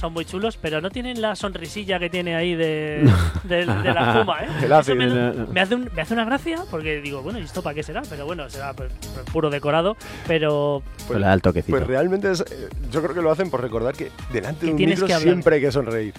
Son 0.03 0.11
muy 0.11 0.25
chulos, 0.25 0.57
pero 0.61 0.81
no 0.81 0.89
tienen 0.89 1.21
la 1.21 1.33
sonrisilla 1.33 1.97
que 1.97 2.09
tiene 2.09 2.35
ahí 2.35 2.55
de, 2.55 3.09
de- 3.45 3.65
de 3.65 3.93
la 3.93 4.11
espuma, 4.11 4.39
¿eh? 4.43 4.47
Eso 4.81 4.95
me, 4.95 5.61
hace 5.61 5.75
un- 5.75 5.89
me 5.95 6.01
hace 6.01 6.13
una 6.13 6.25
gracia 6.25 6.57
porque 6.69 6.99
digo, 6.99 7.21
bueno, 7.21 7.39
¿y 7.39 7.43
esto 7.43 7.61
para 7.61 7.73
qué 7.73 7.83
será? 7.83 8.01
Pero 8.09 8.25
bueno, 8.25 8.49
será 8.49 8.73
pues, 8.73 8.91
puro 9.31 9.49
decorado. 9.49 9.95
Pero 10.27 10.83
Pues 11.07 11.19
le 11.21 11.25
da 11.25 11.33
el 11.33 11.41
toquecito. 11.41 11.77
Pues 11.77 11.87
realmente 11.87 12.29
es, 12.29 12.41
eh, 12.41 12.67
yo 12.91 13.01
creo 13.01 13.15
que 13.15 13.21
lo 13.21 13.31
hacen 13.31 13.49
por 13.49 13.61
recordar 13.61 13.95
que 13.95 14.11
delante 14.33 14.65
de 14.65 14.71
un 14.73 14.77
tienes 14.77 14.99
micro 14.99 15.15
que 15.15 15.23
siempre 15.23 15.55
hay 15.55 15.61
que 15.61 15.71
sonreír. 15.71 16.13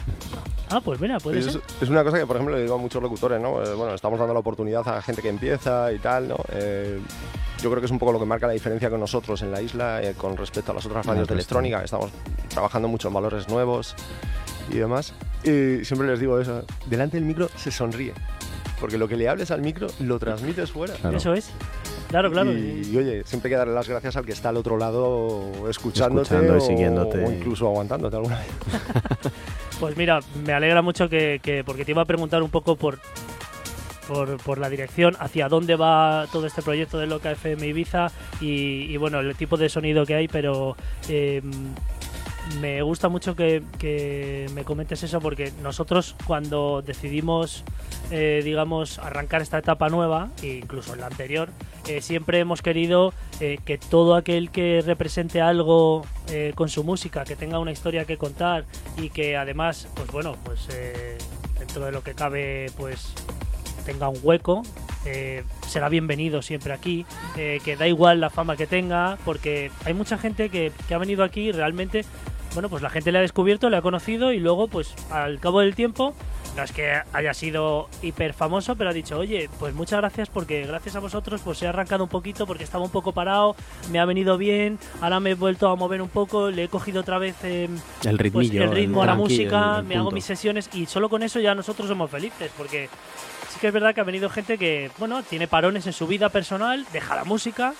Ah, 0.70 0.80
pues 0.82 0.98
mira, 0.98 1.20
puede 1.20 1.40
Es, 1.40 1.52
ser. 1.52 1.60
es 1.82 1.88
una 1.90 2.02
cosa 2.04 2.18
que, 2.18 2.26
por 2.26 2.36
ejemplo, 2.36 2.56
le 2.56 2.62
digo 2.62 2.76
a 2.76 2.78
muchos 2.78 3.02
locutores, 3.02 3.38
¿no? 3.38 3.62
Eh, 3.62 3.74
Bueno, 3.74 3.94
estamos 3.94 4.18
dando 4.18 4.32
la 4.32 4.40
oportunidad 4.40 4.88
a 4.88 5.02
gente 5.02 5.20
que 5.20 5.28
empieza 5.28 5.92
y 5.92 5.98
tal, 5.98 6.26
¿no? 6.28 6.36
Eh, 6.54 7.00
yo 7.62 7.70
creo 7.70 7.80
que 7.80 7.86
es 7.86 7.90
un 7.92 7.98
poco 7.98 8.12
lo 8.12 8.18
que 8.18 8.26
marca 8.26 8.46
la 8.46 8.52
diferencia 8.52 8.90
con 8.90 9.00
nosotros 9.00 9.40
en 9.42 9.50
la 9.50 9.60
isla 9.62 10.02
eh, 10.02 10.14
con 10.16 10.36
respecto 10.36 10.72
a 10.72 10.74
las 10.74 10.84
otras 10.86 11.06
radios 11.06 11.26
de 11.28 11.34
electrónica. 11.34 11.82
Estamos 11.82 12.10
trabajando 12.48 12.88
mucho 12.88 13.08
en 13.08 13.14
valores 13.14 13.48
nuevos 13.48 13.94
y 14.70 14.76
demás. 14.78 15.14
Y 15.44 15.84
siempre 15.84 16.08
les 16.08 16.20
digo 16.20 16.38
eso, 16.40 16.64
delante 16.86 17.16
del 17.16 17.24
micro 17.26 17.48
se 17.56 17.70
sonríe. 17.70 18.12
Porque 18.80 18.98
lo 18.98 19.08
que 19.08 19.16
le 19.16 19.28
hables 19.28 19.50
al 19.50 19.62
micro 19.62 19.86
lo 20.00 20.18
transmites 20.18 20.70
fuera. 20.72 20.94
Claro. 20.94 21.16
Eso 21.16 21.32
es. 21.32 21.50
Claro, 22.08 22.30
claro. 22.30 22.52
Y, 22.52 22.90
y, 22.92 22.96
oye, 22.98 23.22
siempre 23.24 23.48
hay 23.48 23.52
que 23.54 23.56
darle 23.58 23.74
las 23.74 23.88
gracias 23.88 24.16
al 24.16 24.26
que 24.26 24.32
está 24.32 24.50
al 24.50 24.56
otro 24.56 24.76
lado 24.76 25.68
escuchándote 25.70 26.34
Escuchando 26.34 26.54
y 26.54 26.58
o- 26.58 26.60
siguiéndote. 26.60 27.24
o 27.24 27.30
incluso 27.30 27.66
aguantándote 27.66 28.16
alguna 28.16 28.38
vez. 28.38 28.46
Pues 29.80 29.96
mira, 29.96 30.20
me 30.46 30.52
alegra 30.52 30.82
mucho 30.82 31.08
que, 31.08 31.40
que- 31.42 31.64
porque 31.64 31.84
te 31.84 31.90
iba 31.90 32.02
a 32.02 32.04
preguntar 32.04 32.42
un 32.42 32.48
poco 32.50 32.76
por, 32.76 33.00
por, 34.06 34.36
por 34.42 34.58
la 34.58 34.68
dirección, 34.68 35.16
hacia 35.18 35.48
dónde 35.48 35.76
va 35.76 36.26
todo 36.32 36.46
este 36.46 36.62
proyecto 36.62 36.98
de 36.98 37.06
Loca 37.06 37.30
FM 37.32 37.66
Ibiza 37.66 38.10
y, 38.40 38.86
y, 38.92 38.96
bueno, 38.96 39.20
el 39.20 39.34
tipo 39.36 39.56
de 39.56 39.68
sonido 39.68 40.06
que 40.06 40.14
hay, 40.14 40.28
pero 40.28 40.76
eh, 41.08 41.42
me 42.60 42.82
gusta 42.82 43.08
mucho 43.08 43.34
que, 43.34 43.62
que 43.78 44.46
me 44.54 44.64
comentes 44.64 45.02
eso 45.02 45.20
porque 45.20 45.52
nosotros 45.62 46.14
cuando 46.26 46.82
decidimos, 46.82 47.64
eh, 48.10 48.42
digamos, 48.44 48.98
arrancar 48.98 49.42
esta 49.42 49.58
etapa 49.58 49.88
nueva, 49.88 50.30
e 50.42 50.56
incluso 50.56 50.94
en 50.94 51.00
la 51.00 51.06
anterior, 51.06 51.48
eh, 51.86 52.00
siempre 52.00 52.38
hemos 52.38 52.62
querido 52.62 53.12
eh, 53.40 53.58
que 53.64 53.78
todo 53.78 54.14
aquel 54.14 54.50
que 54.50 54.82
represente 54.84 55.40
algo 55.40 56.06
eh, 56.28 56.52
con 56.54 56.68
su 56.68 56.84
música, 56.84 57.24
que 57.24 57.36
tenga 57.36 57.58
una 57.58 57.72
historia 57.72 58.04
que 58.04 58.16
contar 58.16 58.64
y 58.96 59.10
que 59.10 59.36
además, 59.36 59.88
pues 59.94 60.10
bueno, 60.10 60.36
pues 60.44 60.68
dentro 61.58 61.84
de 61.84 61.92
lo 61.92 62.02
que 62.02 62.14
cabe, 62.14 62.66
pues 62.76 63.14
tenga 63.84 64.08
un 64.08 64.18
hueco, 64.22 64.62
eh, 65.06 65.44
será 65.66 65.88
bienvenido 65.88 66.42
siempre 66.42 66.72
aquí, 66.72 67.04
eh, 67.36 67.60
que 67.64 67.76
da 67.76 67.86
igual 67.86 68.20
la 68.20 68.30
fama 68.30 68.56
que 68.56 68.66
tenga, 68.66 69.18
porque 69.24 69.70
hay 69.84 69.94
mucha 69.94 70.18
gente 70.18 70.48
que, 70.50 70.72
que 70.88 70.94
ha 70.94 70.98
venido 70.98 71.24
aquí 71.24 71.48
y 71.48 71.52
realmente, 71.52 72.04
bueno, 72.54 72.68
pues 72.68 72.82
la 72.82 72.90
gente 72.90 73.12
le 73.12 73.18
ha 73.18 73.22
descubierto, 73.22 73.68
le 73.70 73.76
ha 73.76 73.82
conocido 73.82 74.32
y 74.32 74.38
luego, 74.40 74.68
pues 74.68 74.94
al 75.10 75.40
cabo 75.40 75.60
del 75.60 75.74
tiempo, 75.74 76.14
no 76.56 76.62
es 76.62 76.70
que 76.70 76.92
haya 77.12 77.34
sido 77.34 77.88
hiper 78.00 78.32
famoso, 78.32 78.76
pero 78.76 78.90
ha 78.90 78.92
dicho, 78.92 79.18
oye, 79.18 79.50
pues 79.58 79.74
muchas 79.74 79.98
gracias 79.98 80.28
porque 80.28 80.64
gracias 80.64 80.94
a 80.94 81.00
vosotros 81.00 81.40
pues 81.44 81.60
he 81.62 81.66
arrancado 81.66 82.04
un 82.04 82.08
poquito 82.08 82.46
porque 82.46 82.62
estaba 82.62 82.84
un 82.84 82.90
poco 82.92 83.10
parado, 83.10 83.56
me 83.90 83.98
ha 83.98 84.04
venido 84.04 84.38
bien, 84.38 84.78
ahora 85.00 85.18
me 85.18 85.30
he 85.32 85.34
vuelto 85.34 85.68
a 85.68 85.74
mover 85.74 86.00
un 86.00 86.08
poco, 86.10 86.50
le 86.50 86.62
he 86.64 86.68
cogido 86.68 87.00
otra 87.00 87.18
vez... 87.18 87.34
eh, 87.42 87.64
el 87.64 87.78
pues, 88.02 88.18
ritmillo. 88.18 88.62
el 88.62 88.70
ritmo 88.70 89.02
a 89.02 89.06
la 89.06 89.16
música, 89.16 89.72
el- 89.74 89.80
el 89.80 89.84
me 89.86 89.96
hago 89.96 90.12
mis 90.12 90.24
sesiones 90.24 90.70
y 90.72 90.86
solo 90.86 91.08
con 91.10 91.24
eso 91.24 91.40
ya 91.40 91.56
nosotros 91.56 91.88
somos 91.88 92.08
felices, 92.08 92.52
porque 92.56 92.88
que 93.64 93.68
es 93.68 93.72
verdad 93.72 93.94
que 93.94 94.02
ha 94.02 94.04
venido 94.04 94.28
gente 94.28 94.58
que, 94.58 94.90
bueno, 94.98 95.22
tiene 95.22 95.48
parones 95.48 95.86
en 95.86 95.94
su 95.94 96.06
vida 96.06 96.28
personal, 96.28 96.84
deja 96.92 97.14
la 97.14 97.24
música 97.24 97.72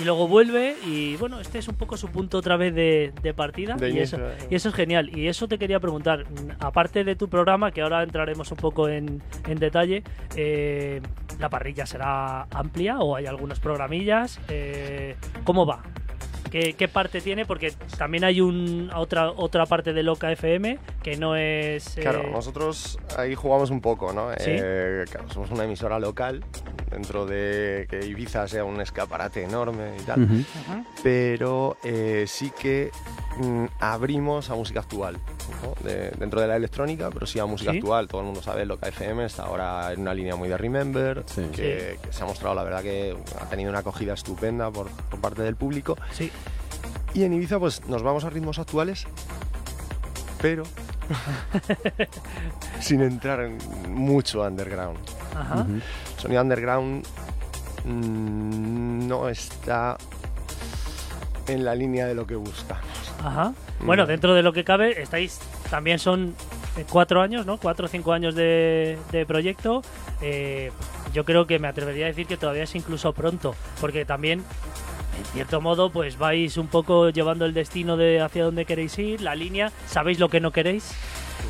y 0.00 0.04
luego 0.04 0.28
vuelve 0.28 0.76
y, 0.86 1.16
bueno, 1.16 1.40
este 1.40 1.58
es 1.58 1.66
un 1.66 1.74
poco 1.74 1.96
su 1.96 2.06
punto 2.06 2.38
otra 2.38 2.56
vez 2.56 2.72
de, 2.72 3.12
de 3.20 3.34
partida 3.34 3.74
De 3.74 3.90
y, 3.90 3.98
eso, 3.98 4.18
eh. 4.18 4.36
y 4.48 4.54
eso 4.54 4.68
es 4.68 4.74
genial. 4.76 5.10
Y 5.18 5.26
eso 5.26 5.48
te 5.48 5.58
quería 5.58 5.80
preguntar, 5.80 6.24
aparte 6.60 7.02
de 7.02 7.16
tu 7.16 7.28
programa, 7.28 7.72
que 7.72 7.82
ahora 7.82 8.04
entraremos 8.04 8.52
un 8.52 8.58
poco 8.58 8.88
en, 8.88 9.20
en 9.48 9.58
detalle, 9.58 10.04
eh, 10.36 11.00
¿la 11.40 11.48
parrilla 11.48 11.84
será 11.84 12.42
amplia 12.52 13.00
o 13.00 13.16
hay 13.16 13.26
algunos 13.26 13.58
programillas? 13.58 14.38
Eh, 14.50 15.16
¿Cómo 15.42 15.66
va? 15.66 15.82
¿Qué, 16.50 16.74
qué 16.74 16.88
parte 16.88 17.20
tiene? 17.20 17.46
Porque 17.46 17.72
también 17.96 18.24
hay 18.24 18.40
un, 18.40 18.90
otra, 18.94 19.30
otra 19.30 19.64
parte 19.66 19.92
de 19.92 20.02
Loca 20.02 20.30
FM 20.32 20.78
que 21.02 21.16
no 21.16 21.36
es... 21.36 21.96
eh, 21.96 22.00
Claro, 22.02 22.24
nosotros 22.30 22.98
ahí 23.16 23.34
jugamos 23.34 23.70
un 23.70 23.80
poco, 23.80 24.12
¿no? 24.12 24.30
¿Sí? 24.38 24.50
Eh, 24.50 25.04
claro, 25.10 25.30
somos 25.30 25.50
una 25.50 25.64
emisora 25.64 25.98
local, 25.98 26.44
dentro 26.92 27.26
de 27.26 27.86
que 27.90 28.04
Ibiza 28.06 28.46
sea 28.46 28.64
un 28.64 28.80
escaparate 28.80 29.42
enorme 29.44 29.96
y 29.98 30.02
tal, 30.02 30.46
pero 31.02 31.76
eh, 31.82 32.24
sí 32.28 32.50
que 32.58 32.90
mm, 33.38 33.64
abrimos 33.80 34.50
a 34.50 34.54
música 34.54 34.80
actual. 34.80 35.18
¿no? 35.62 35.74
de- 35.88 36.10
dentro 36.12 36.40
de 36.40 36.46
la 36.46 36.56
electrónica, 36.56 37.10
pero 37.12 37.26
sí 37.26 37.38
a 37.38 37.46
música 37.46 37.72
Sí. 37.72 37.78
actual. 37.78 38.06
Todo 38.08 38.20
el 38.20 38.26
mundo 38.26 38.42
sabe 38.42 38.64
lo 38.64 38.78
que 38.78 38.88
FM 38.88 39.24
está 39.24 39.44
ahora 39.44 39.92
en 39.92 40.00
una 40.00 40.14
línea 40.14 40.36
muy 40.36 40.48
de 40.48 40.56
Remember, 40.56 41.24
Sí. 41.26 41.42
que, 41.52 41.98
que 42.02 42.12
se 42.12 42.22
ha 42.22 42.26
mostrado, 42.26 42.54
la 42.54 42.62
verdad, 42.62 42.82
que 42.82 43.16
ha 43.40 43.46
tenido 43.46 43.70
una 43.70 43.80
acogida 43.80 44.14
estupenda 44.14 44.70
por, 44.70 44.88
por 44.90 45.20
parte 45.20 45.42
del 45.42 45.56
público. 45.56 45.96
Sí. 46.12 46.30
Y 47.14 47.24
en 47.24 47.32
Ibiza, 47.34 47.58
pues 47.58 47.84
nos 47.88 48.02
vamos 48.02 48.24
a 48.24 48.30
ritmos 48.30 48.58
actuales, 48.58 49.06
pero 50.40 50.64
sin 52.80 53.02
entrar 53.02 53.40
en 53.40 53.58
mucho 53.88 54.42
underground. 54.42 54.98
Ajá. 55.36 55.66
Sonido 56.16 56.42
underground 56.42 57.06
mm, 57.84 59.08
no 59.08 59.28
está 59.28 59.96
en 61.48 61.64
la 61.64 61.74
línea 61.74 62.06
de 62.06 62.14
lo 62.14 62.26
que 62.26 62.36
busca. 62.36 62.80
Ajá. 63.22 63.52
Bueno, 63.80 64.06
dentro 64.06 64.34
de 64.34 64.42
lo 64.42 64.52
que 64.52 64.64
cabe, 64.64 65.00
estáis. 65.02 65.40
También 65.70 65.98
son 65.98 66.34
eh, 66.76 66.84
cuatro 66.88 67.20
años, 67.22 67.46
¿no? 67.46 67.56
Cuatro 67.56 67.86
o 67.86 67.88
cinco 67.88 68.12
años 68.12 68.34
de, 68.34 68.98
de 69.10 69.26
proyecto. 69.26 69.82
Eh, 70.20 70.70
yo 71.12 71.24
creo 71.24 71.46
que 71.46 71.58
me 71.58 71.68
atrevería 71.68 72.06
a 72.06 72.08
decir 72.08 72.26
que 72.26 72.36
todavía 72.36 72.64
es 72.64 72.74
incluso 72.74 73.12
pronto. 73.12 73.54
Porque 73.80 74.04
también, 74.04 74.44
en 75.24 75.32
cierto 75.32 75.60
modo, 75.60 75.90
pues 75.90 76.18
vais 76.18 76.56
un 76.56 76.66
poco 76.68 77.10
llevando 77.10 77.44
el 77.44 77.54
destino 77.54 77.96
de 77.96 78.20
hacia 78.20 78.44
dónde 78.44 78.64
queréis 78.64 78.98
ir, 78.98 79.20
la 79.20 79.34
línea. 79.34 79.72
Sabéis 79.86 80.18
lo 80.18 80.28
que 80.28 80.40
no 80.40 80.50
queréis. 80.50 80.92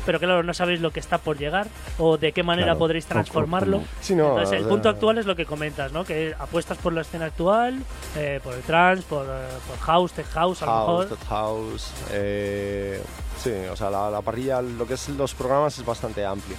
Pero 0.05 0.19
claro, 0.19 0.41
no 0.43 0.53
sabéis 0.53 0.81
lo 0.81 0.91
que 0.91 0.99
está 0.99 1.17
por 1.19 1.37
llegar 1.37 1.67
o 1.99 2.17
de 2.17 2.31
qué 2.31 2.41
manera 2.43 2.67
Claro. 2.69 2.79
podréis 2.79 3.05
transformarlo. 3.05 3.83
Sí, 4.01 4.15
no, 4.15 4.29
Entonces, 4.29 4.51
o 4.51 4.55
el 4.55 4.59
sea, 4.61 4.69
punto 4.69 4.89
actual 4.89 5.17
es 5.19 5.25
lo 5.25 5.35
que 5.35 5.45
comentas, 5.45 5.91
¿no? 5.93 6.03
Que 6.03 6.33
apuestas 6.39 6.77
por 6.79 6.93
la 6.93 7.01
escena 7.01 7.25
actual, 7.25 7.79
eh, 8.17 8.39
por 8.43 8.53
el 8.55 8.61
trance, 8.61 9.03
por, 9.07 9.25
eh, 9.25 9.47
por 9.67 9.77
house, 9.79 10.11
tech 10.13 10.25
house, 10.31 10.61
a 10.63 10.65
lo 10.65 10.71
House, 10.71 10.99
mejor. 11.03 11.17
Dead 11.19 11.27
House. 11.29 11.91
eh, 12.11 13.01
sí, 13.41 13.51
o 13.71 13.75
sea, 13.75 13.89
la, 13.91 14.09
la 14.09 14.21
parrilla, 14.21 14.61
lo 14.61 14.85
que 14.87 14.95
es 14.95 15.09
los 15.09 15.33
programas 15.35 15.77
es 15.77 15.85
bastante 15.85 16.25
amplio. 16.25 16.57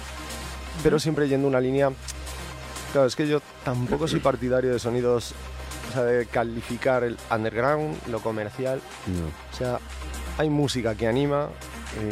Pero 0.81 0.97
siempre 0.97 1.27
yendo 1.27 1.47
una 1.47 1.59
línea. 1.59 1.91
Claro, 2.93 3.07
es 3.07 3.15
que 3.15 3.27
yo 3.27 3.41
tampoco 3.65 4.07
soy 4.07 4.21
partidario 4.21 4.71
de 4.71 4.79
sonidos. 4.79 5.33
De 6.03 6.25
calificar 6.27 7.03
el 7.03 7.17
underground, 7.31 7.95
lo 8.07 8.19
comercial. 8.21 8.81
No. 9.07 9.27
O 9.53 9.55
sea, 9.57 9.79
hay 10.37 10.49
música 10.49 10.95
que 10.95 11.07
anima 11.07 11.49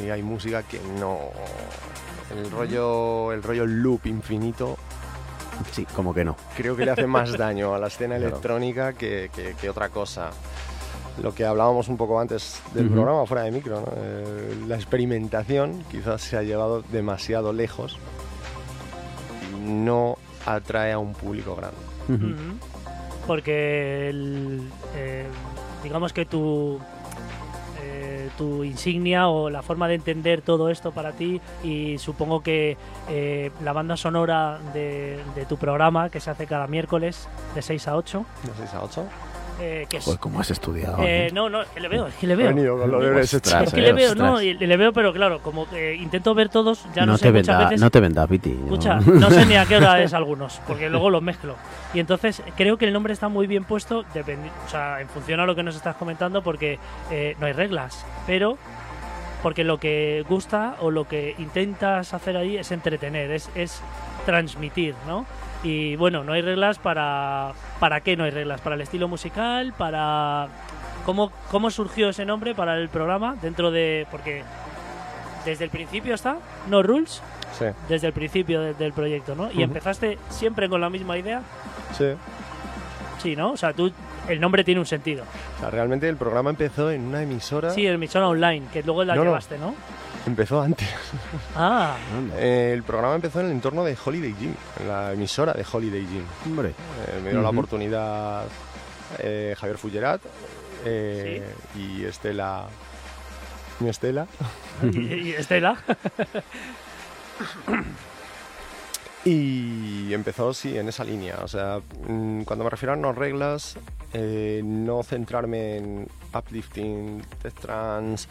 y 0.01 0.09
hay 0.09 0.23
música 0.23 0.63
que 0.63 0.79
no. 0.99 1.19
El 2.35 2.49
rollo, 2.51 3.31
el 3.31 3.43
rollo 3.43 3.65
loop 3.65 4.05
infinito 4.07 4.77
Sí, 5.71 5.85
como 5.95 6.13
que 6.15 6.23
no. 6.25 6.35
creo 6.57 6.75
que 6.75 6.83
le 6.85 6.91
hace 6.91 7.05
más 7.05 7.31
daño 7.37 7.75
a 7.75 7.79
la 7.79 7.87
escena 7.87 8.15
Claro. 8.15 8.29
electrónica 8.29 8.93
que, 8.93 9.29
que- 9.35 9.53
que 9.59 9.69
otra 9.69 9.89
cosa. 9.89 10.31
Lo 11.21 11.35
que 11.35 11.45
hablábamos 11.45 11.89
un 11.89 11.97
poco 11.97 12.19
antes 12.19 12.59
del 12.73 12.87
Ujú. 12.87 12.95
programa, 12.95 13.25
fuera 13.27 13.43
de 13.43 13.51
micro, 13.51 13.81
¿no? 13.81 13.87
Eh, 13.95 14.55
la 14.67 14.75
experimentación 14.75 15.83
quizás 15.91 16.21
se 16.23 16.37
ha 16.37 16.41
llevado 16.41 16.81
demasiado 16.91 17.53
lejos 17.53 17.99
y 19.51 19.55
no 19.69 20.17
atrae 20.45 20.91
a 20.93 20.97
un 20.97 21.13
público 21.13 21.55
grande. 21.55 21.77
Ujú. 22.09 22.25
Ujú. 22.25 22.57
Porque 23.27 24.09
el, 24.09 24.61
eh, 24.95 25.25
digamos 25.83 26.13
que 26.13 26.25
tu 26.25 26.79
eh, 27.81 28.29
tu 28.37 28.63
insignia 28.63 29.27
o 29.27 29.49
la 29.49 29.61
forma 29.61 29.87
de 29.87 29.95
entender 29.95 30.41
todo 30.41 30.69
esto 30.69 30.91
para 30.91 31.11
ti 31.11 31.41
y 31.63 31.97
supongo 31.97 32.41
que 32.41 32.77
eh, 33.09 33.51
la 33.61 33.73
banda 33.73 33.97
sonora 33.97 34.59
de, 34.73 35.19
de 35.35 35.45
tu 35.45 35.57
programa 35.57 36.09
que 36.09 36.19
se 36.19 36.29
hace 36.29 36.47
cada 36.47 36.67
miércoles 36.67 37.27
de 37.55 37.61
6 37.61 37.87
a 37.87 37.95
8 37.97 38.25
¿De 38.43 38.51
6 38.57 38.73
a 38.73 38.83
8? 38.83 39.05
Eh, 39.59 39.85
que 39.89 39.97
es 39.97 40.03
Joder, 40.05 40.19
¿cómo 40.19 40.39
has 40.39 40.49
estudiado? 40.51 40.97
eh, 41.03 41.29
no 41.33 41.49
no 41.49 41.61
es 41.61 41.69
que 41.69 41.79
le 41.79 41.87
veo 41.87 42.07
es 42.07 42.15
que 42.15 42.27
le 42.27 42.33
He 42.33 42.37
veo 42.37 42.47
venido 42.47 42.77
con 42.79 42.91
los 42.91 43.01
deberes 43.01 43.33
Ostras, 43.33 43.53
hechos. 43.61 43.67
es 43.67 43.73
que 43.73 43.79
eh, 43.81 43.83
le 43.83 43.93
veo 43.93 44.15
no 44.15 44.41
y 44.41 44.53
le 44.53 44.77
veo 44.77 44.93
pero 44.93 45.13
claro 45.13 45.39
como 45.41 45.69
que 45.69 45.95
intento 45.95 46.33
ver 46.33 46.49
todos 46.49 46.85
ya 46.95 47.05
no, 47.05 47.13
no, 47.13 47.17
sé 47.17 47.25
te 47.25 47.31
muchas 47.31 47.47
venda, 47.47 47.63
veces 47.69 47.81
no 47.81 47.89
te 47.91 47.99
venda, 47.99 48.27
Piti. 48.27 48.49
no. 48.51 48.63
Escucha, 48.65 48.95
no 48.99 49.29
sé 49.29 49.45
ni 49.45 49.55
a 49.55 49.65
qué 49.65 49.77
hora 49.77 50.01
es 50.03 50.13
algunos, 50.13 50.59
porque 50.67 50.89
luego 50.89 51.09
los 51.09 51.21
mezclo. 51.21 51.55
Y 51.93 51.99
entonces 51.99 52.41
creo 52.57 52.77
que 52.77 52.85
el 52.85 52.93
nombre 52.93 53.13
está 53.13 53.27
muy 53.29 53.47
bien 53.47 53.63
puesto, 53.63 54.03
dependi- 54.13 54.49
o 54.65 54.69
sea, 54.69 54.99
en 55.01 55.07
función 55.09 55.39
a 55.39 55.45
lo 55.45 55.55
que 55.55 55.63
nos 55.63 55.75
estás 55.75 55.95
comentando, 55.95 56.41
porque 56.41 56.79
eh, 57.11 57.35
no 57.39 57.45
hay 57.45 57.53
reglas, 57.53 58.05
pero 58.25 58.57
porque 59.43 59.63
lo 59.65 59.77
que 59.77 60.23
gusta 60.29 60.75
o 60.79 60.89
lo 60.89 61.05
que 61.07 61.35
intentas 61.37 62.13
hacer 62.13 62.37
ahí 62.37 62.55
es 62.57 62.71
entretener, 62.71 63.29
es, 63.31 63.49
es 63.55 63.81
transmitir, 64.25 64.95
¿no? 65.07 65.25
Y 65.63 65.95
bueno, 65.95 66.23
no 66.23 66.33
hay 66.33 66.41
reglas 66.41 66.77
para... 66.77 67.53
¿Para 67.79 68.01
qué 68.01 68.17
no 68.17 68.25
hay 68.25 68.31
reglas? 68.31 68.59
¿Para 68.61 68.75
el 68.75 68.81
estilo 68.81 69.07
musical? 69.07 69.73
¿Para... 69.77 70.47
¿Cómo, 71.05 71.31
cómo 71.51 71.69
surgió 71.71 72.09
ese 72.09 72.25
nombre 72.25 72.53
para 72.53 72.77
el 72.77 72.89
programa? 72.89 73.35
Dentro 73.41 73.71
de... 73.71 74.05
Porque 74.11 74.43
desde 75.45 75.65
el 75.65 75.69
principio 75.69 76.15
está, 76.15 76.37
no 76.69 76.81
rules, 76.83 77.21
Sí, 77.57 77.65
desde 77.89 78.07
el 78.07 78.13
principio 78.13 78.61
de- 78.61 78.73
del 78.73 78.93
proyecto, 78.93 79.35
¿no? 79.35 79.51
Y 79.51 79.61
empezaste 79.61 80.17
siempre 80.29 80.67
con 80.69 80.79
la 80.81 80.89
misma 80.89 81.17
idea, 81.17 81.41
sí. 81.97 82.05
sí, 83.21 83.35
¿no? 83.35 83.51
O 83.51 83.57
sea, 83.57 83.73
tú, 83.73 83.91
el 84.29 84.39
nombre 84.39 84.63
tiene 84.63 84.79
un 84.79 84.85
sentido. 84.87 85.23
O 85.57 85.59
sea, 85.59 85.69
realmente 85.69 86.07
el 86.09 86.15
programa 86.17 86.49
empezó 86.49 86.89
en 86.89 87.01
una 87.07 87.21
emisora. 87.21 87.69
Sí, 87.71 87.85
emisora 87.85 88.27
online, 88.29 88.67
que 88.71 88.81
luego 88.83 89.03
la 89.03 89.15
no. 89.15 89.23
llevaste, 89.23 89.57
¿no? 89.59 89.75
Empezó 90.25 90.61
antes. 90.61 90.87
Ah. 91.55 91.97
Eh, 92.37 92.71
el 92.73 92.83
programa 92.83 93.15
empezó 93.15 93.39
en 93.41 93.47
el 93.47 93.51
entorno 93.51 93.83
de 93.83 93.97
Holiday 94.03 94.33
Gym, 94.39 94.53
en 94.79 94.87
la 94.87 95.13
emisora 95.13 95.53
de 95.53 95.65
Holiday 95.69 96.05
Gym. 96.05 96.25
Hombre. 96.45 96.69
Eh, 96.69 97.21
me 97.23 97.31
dio 97.31 97.41
la 97.41 97.49
oportunidad 97.49 98.45
eh, 99.19 99.55
Javier 99.57 99.77
Fullerat 99.77 100.21
eh, 100.85 101.43
y 101.75 102.05
Estela. 102.05 102.67
Mi 103.79 103.89
Estela. 103.89 104.27
y, 104.83 105.13
y 105.13 105.31
Estela. 105.33 105.77
Y 109.25 110.13
empezó, 110.13 110.53
sí, 110.53 110.77
en 110.77 110.89
esa 110.89 111.03
línea. 111.05 111.39
O 111.43 111.47
sea, 111.47 111.79
mm, 112.07 112.41
cuando 112.43 112.65
me 112.65 112.69
refiero 112.69 112.93
a 112.93 112.95
no 112.97 113.13
reglas, 113.13 113.77
eh, 114.11 114.61
no 114.63 115.01
centrarme 115.03 115.77
en 115.77 116.07
uplifting, 116.33 117.21
tech 117.41 117.53
trance, 117.53 118.27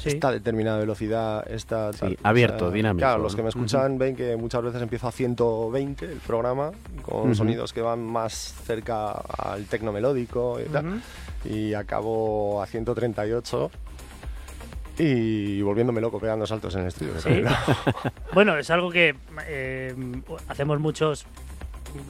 Sí. 0.00 0.08
esta 0.10 0.32
determinada 0.32 0.78
velocidad, 0.78 1.44
esta... 1.50 1.92
Sí, 1.92 2.16
abierto, 2.22 2.70
dinámico, 2.70 3.06
Claro, 3.06 3.22
los 3.22 3.36
que 3.36 3.42
me 3.42 3.50
escuchan 3.50 3.98
ven 3.98 4.16
que 4.16 4.36
muchas 4.36 4.62
veces 4.62 4.80
empiezo 4.80 5.08
a 5.08 5.12
120 5.12 6.04
el 6.06 6.18
programa, 6.18 6.70
con 7.02 7.34
sonidos 7.34 7.72
que 7.72 7.82
van 7.82 8.00
más 8.00 8.54
cerca 8.64 9.10
al 9.10 9.66
tecno 9.66 9.92
melódico 9.92 10.58
y 10.60 10.68
tal. 10.68 11.02
Y 11.44 11.74
acabo 11.74 12.62
a 12.62 12.66
138 12.66 13.70
y 14.98 15.62
volviéndome 15.62 16.00
loco 16.00 16.18
pegando 16.18 16.46
saltos 16.46 16.74
en 16.74 16.82
el 16.82 16.86
estudio. 16.88 17.20
Sí. 17.20 17.42
Bueno, 18.34 18.56
es 18.56 18.70
algo 18.70 18.90
que 18.90 19.14
eh, 19.46 19.94
hacemos 20.48 20.78
muchos 20.80 21.26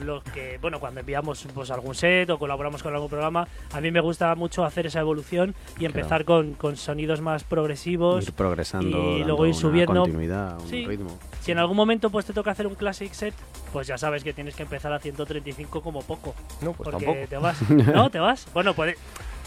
los 0.01 0.23
que 0.23 0.57
bueno 0.61 0.79
cuando 0.79 0.99
enviamos 0.99 1.45
pues 1.53 1.71
algún 1.71 1.95
set 1.95 2.29
o 2.29 2.37
colaboramos 2.39 2.81
con 2.83 2.93
algún 2.93 3.09
programa 3.09 3.47
a 3.73 3.81
mí 3.81 3.91
me 3.91 3.99
gusta 3.99 4.33
mucho 4.35 4.63
hacer 4.65 4.85
esa 4.87 4.99
evolución 4.99 5.55
y 5.79 5.85
empezar 5.85 6.25
con, 6.25 6.53
con 6.53 6.75
sonidos 6.77 7.21
más 7.21 7.43
progresivos 7.43 8.23
Ir 8.27 8.33
progresando. 8.33 9.17
y 9.17 9.23
luego 9.23 9.45
ir 9.45 9.55
subiendo. 9.55 10.01
continuidad, 10.01 10.59
un 10.59 10.67
Sí. 10.67 10.85
ritmo. 10.85 11.17
si 11.41 11.51
en 11.51 11.57
algún 11.59 11.77
momento 11.77 12.09
pues 12.09 12.25
te 12.25 12.33
toca 12.33 12.51
hacer 12.51 12.67
un 12.67 12.75
classic 12.75 13.11
set 13.13 13.33
pues 13.73 13.87
ya 13.87 13.97
sabes 13.97 14.23
que 14.23 14.33
tienes 14.33 14.55
que 14.55 14.63
empezar 14.63 14.91
a 14.93 14.99
135 14.99 15.81
como 15.81 16.01
poco 16.01 16.33
No, 16.61 16.73
pues 16.73 16.89
porque 16.89 17.05
tampoco. 17.05 17.27
te 17.27 17.37
vas 17.37 17.69
no 17.69 18.09
te 18.09 18.19
vas 18.19 18.47
bueno 18.53 18.73
puede 18.73 18.95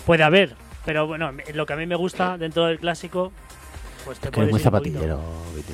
puede 0.07 0.23
haber 0.23 0.55
pero 0.85 1.07
bueno 1.07 1.31
lo 1.55 1.67
que 1.67 1.73
a 1.73 1.77
mí 1.77 1.87
me 1.87 1.97
gusta 1.97 2.37
dentro 2.39 2.67
del 2.67 2.79
clásico 2.79 3.33
pues 4.05 4.19
te 4.19 4.29
Que 4.29 4.29
es 4.29 4.35
puedes 4.35 4.51
muy 4.53 4.61
ir 4.61 4.67
un 4.67 4.73
poquito. 4.73 4.99
zapatillero, 4.99 5.21
Viti. 5.57 5.73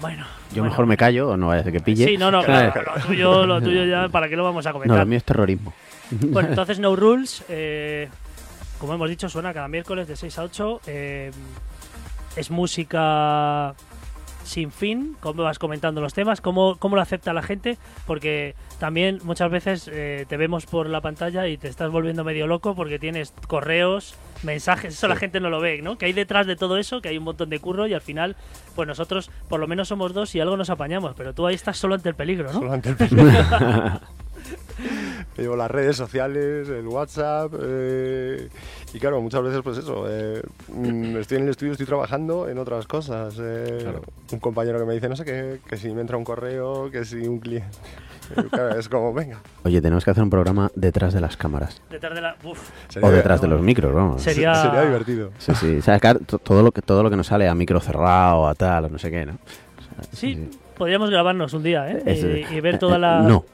Bueno 0.00 0.24
Yo 0.50 0.56
bueno. 0.62 0.64
mejor 0.70 0.86
me 0.86 0.96
callo, 0.96 1.30
o 1.30 1.36
no 1.36 1.48
vaya 1.48 1.60
a 1.60 1.64
ser 1.64 1.72
que 1.72 1.80
pille. 1.80 2.06
sí 2.06 2.16
no 2.16 2.30
no 2.30 2.42
claro, 2.42 2.72
lo 2.96 3.02
tuyo 3.06 3.46
lo 3.46 3.60
tuyo 3.62 3.84
ya 3.84 4.08
para 4.08 4.28
qué 4.28 4.36
lo 4.36 4.44
vamos 4.44 4.64
a 4.66 4.70
No, 4.70 4.72
comentar 4.74 4.98
lo 4.98 5.06
mío 5.06 5.18
es 5.18 5.24
terrorismo. 5.24 5.72
Bueno, 6.10 6.48
entonces 6.50 6.78
No 6.78 6.96
Rules, 6.96 7.44
eh, 7.48 8.08
como 8.78 8.94
hemos 8.94 9.08
dicho, 9.10 9.28
suena 9.28 9.52
cada 9.54 9.68
miércoles 9.68 10.08
de 10.08 10.16
6 10.16 10.38
a 10.38 10.42
8. 10.44 10.80
eh, 10.86 11.30
es 12.36 12.50
música 12.50 13.74
sin 14.44 14.72
fin, 14.72 15.16
como 15.20 15.42
vas 15.42 15.58
comentando 15.58 16.00
los 16.00 16.14
temas, 16.14 16.40
cómo, 16.40 16.76
cómo 16.76 16.96
lo 16.96 17.02
acepta 17.02 17.32
la 17.32 17.42
gente, 17.42 17.78
porque 18.06 18.54
también 18.78 19.18
muchas 19.24 19.50
veces 19.50 19.88
eh, 19.92 20.26
te 20.28 20.36
vemos 20.36 20.66
por 20.66 20.88
la 20.88 21.00
pantalla 21.00 21.46
y 21.46 21.56
te 21.56 21.68
estás 21.68 21.90
volviendo 21.90 22.24
medio 22.24 22.46
loco 22.46 22.74
porque 22.74 22.98
tienes 22.98 23.32
correos, 23.46 24.14
mensajes, 24.42 24.94
eso 24.94 25.08
la 25.08 25.16
gente 25.16 25.40
no 25.40 25.50
lo 25.50 25.60
ve, 25.60 25.82
¿no? 25.82 25.98
Que 25.98 26.06
hay 26.06 26.12
detrás 26.12 26.46
de 26.46 26.56
todo 26.56 26.78
eso, 26.78 27.00
que 27.00 27.08
hay 27.08 27.18
un 27.18 27.24
montón 27.24 27.50
de 27.50 27.58
curro 27.58 27.86
y 27.86 27.94
al 27.94 28.00
final, 28.00 28.36
pues 28.74 28.88
nosotros 28.88 29.30
por 29.48 29.60
lo 29.60 29.66
menos 29.66 29.88
somos 29.88 30.12
dos 30.14 30.34
y 30.34 30.40
algo 30.40 30.56
nos 30.56 30.70
apañamos, 30.70 31.14
pero 31.16 31.34
tú 31.34 31.46
ahí 31.46 31.54
estás 31.54 31.78
solo 31.78 31.94
ante 31.94 32.08
el 32.08 32.14
peligro, 32.14 32.52
¿no? 32.52 32.58
Solo 32.58 32.72
ante 32.72 32.90
el 32.90 32.96
peligro. 32.96 33.30
Llevo 35.36 35.56
las 35.56 35.70
redes 35.70 35.96
sociales, 35.96 36.68
el 36.68 36.86
WhatsApp. 36.86 37.52
eh, 37.62 38.48
y 38.92 38.98
claro, 38.98 39.20
muchas 39.20 39.42
veces, 39.42 39.60
pues 39.62 39.78
eso. 39.78 40.04
eh, 40.08 40.42
mm, 40.68 41.16
estoy 41.18 41.38
en 41.38 41.44
el 41.44 41.50
estudio 41.50 41.72
estoy 41.72 41.86
trabajando 41.86 42.48
en 42.48 42.58
otras 42.58 42.86
cosas. 42.86 43.34
eh, 43.40 43.78
Claro. 43.82 44.02
Un 44.32 44.38
compañero 44.38 44.78
que 44.78 44.84
me 44.84 44.94
dice, 44.94 45.08
no 45.08 45.16
sé 45.16 45.24
qué, 45.24 45.60
que 45.68 45.76
si 45.76 45.90
me 45.90 46.00
entra 46.00 46.16
un 46.16 46.24
correo, 46.24 46.90
que 46.90 47.04
si 47.04 47.16
un 47.26 47.38
cliente. 47.40 47.68
Claro, 48.50 48.78
es 48.78 48.88
como, 48.88 49.12
venga. 49.12 49.40
Oye, 49.64 49.82
tenemos 49.82 50.04
que 50.04 50.12
hacer 50.12 50.22
un 50.22 50.30
programa 50.30 50.70
detrás 50.76 51.12
de 51.12 51.20
las 51.20 51.36
cámaras. 51.36 51.82
Detrás 51.90 52.14
de 52.14 52.20
la. 52.20 52.36
Uf, 52.44 52.70
Sería- 52.88 53.08
O 53.08 53.10
detrás 53.10 53.40
de 53.40 53.48
los 53.48 53.60
micros, 53.60 53.92
vamos. 53.92 54.22
Sí. 54.22 54.30
Sería- 54.30 54.54
sería 54.54 54.82
divertido. 54.82 55.32
Sí, 55.38 55.52
sí. 55.56 55.78
O 55.78 55.82
sea, 55.82 55.98
todo 55.98 56.62
lo 56.62 56.70
que 56.70 56.80
todo 56.80 57.02
lo 57.02 57.10
que 57.10 57.16
nos 57.16 57.26
sale 57.26 57.48
a 57.48 57.54
micro 57.56 57.80
cerrado, 57.80 58.46
a 58.46 58.54
tal, 58.54 58.84
o 58.84 58.88
no 58.88 58.98
sé 59.00 59.10
qué, 59.10 59.26
¿no? 59.26 59.32
O 59.32 59.82
sea, 60.04 60.12
sí, 60.12 60.48
podríamos 60.80 61.10
grabarnos 61.10 61.52
un 61.52 61.62
día, 61.62 61.90
¿eh? 61.92 62.02
Es- 62.06 62.24
y, 62.24 62.54
y 62.56 62.60
ver 62.62 62.76
eh, 62.76 62.78
toda 62.78 62.96
eh, 62.96 63.00
la, 63.00 63.20
No. 63.20 63.44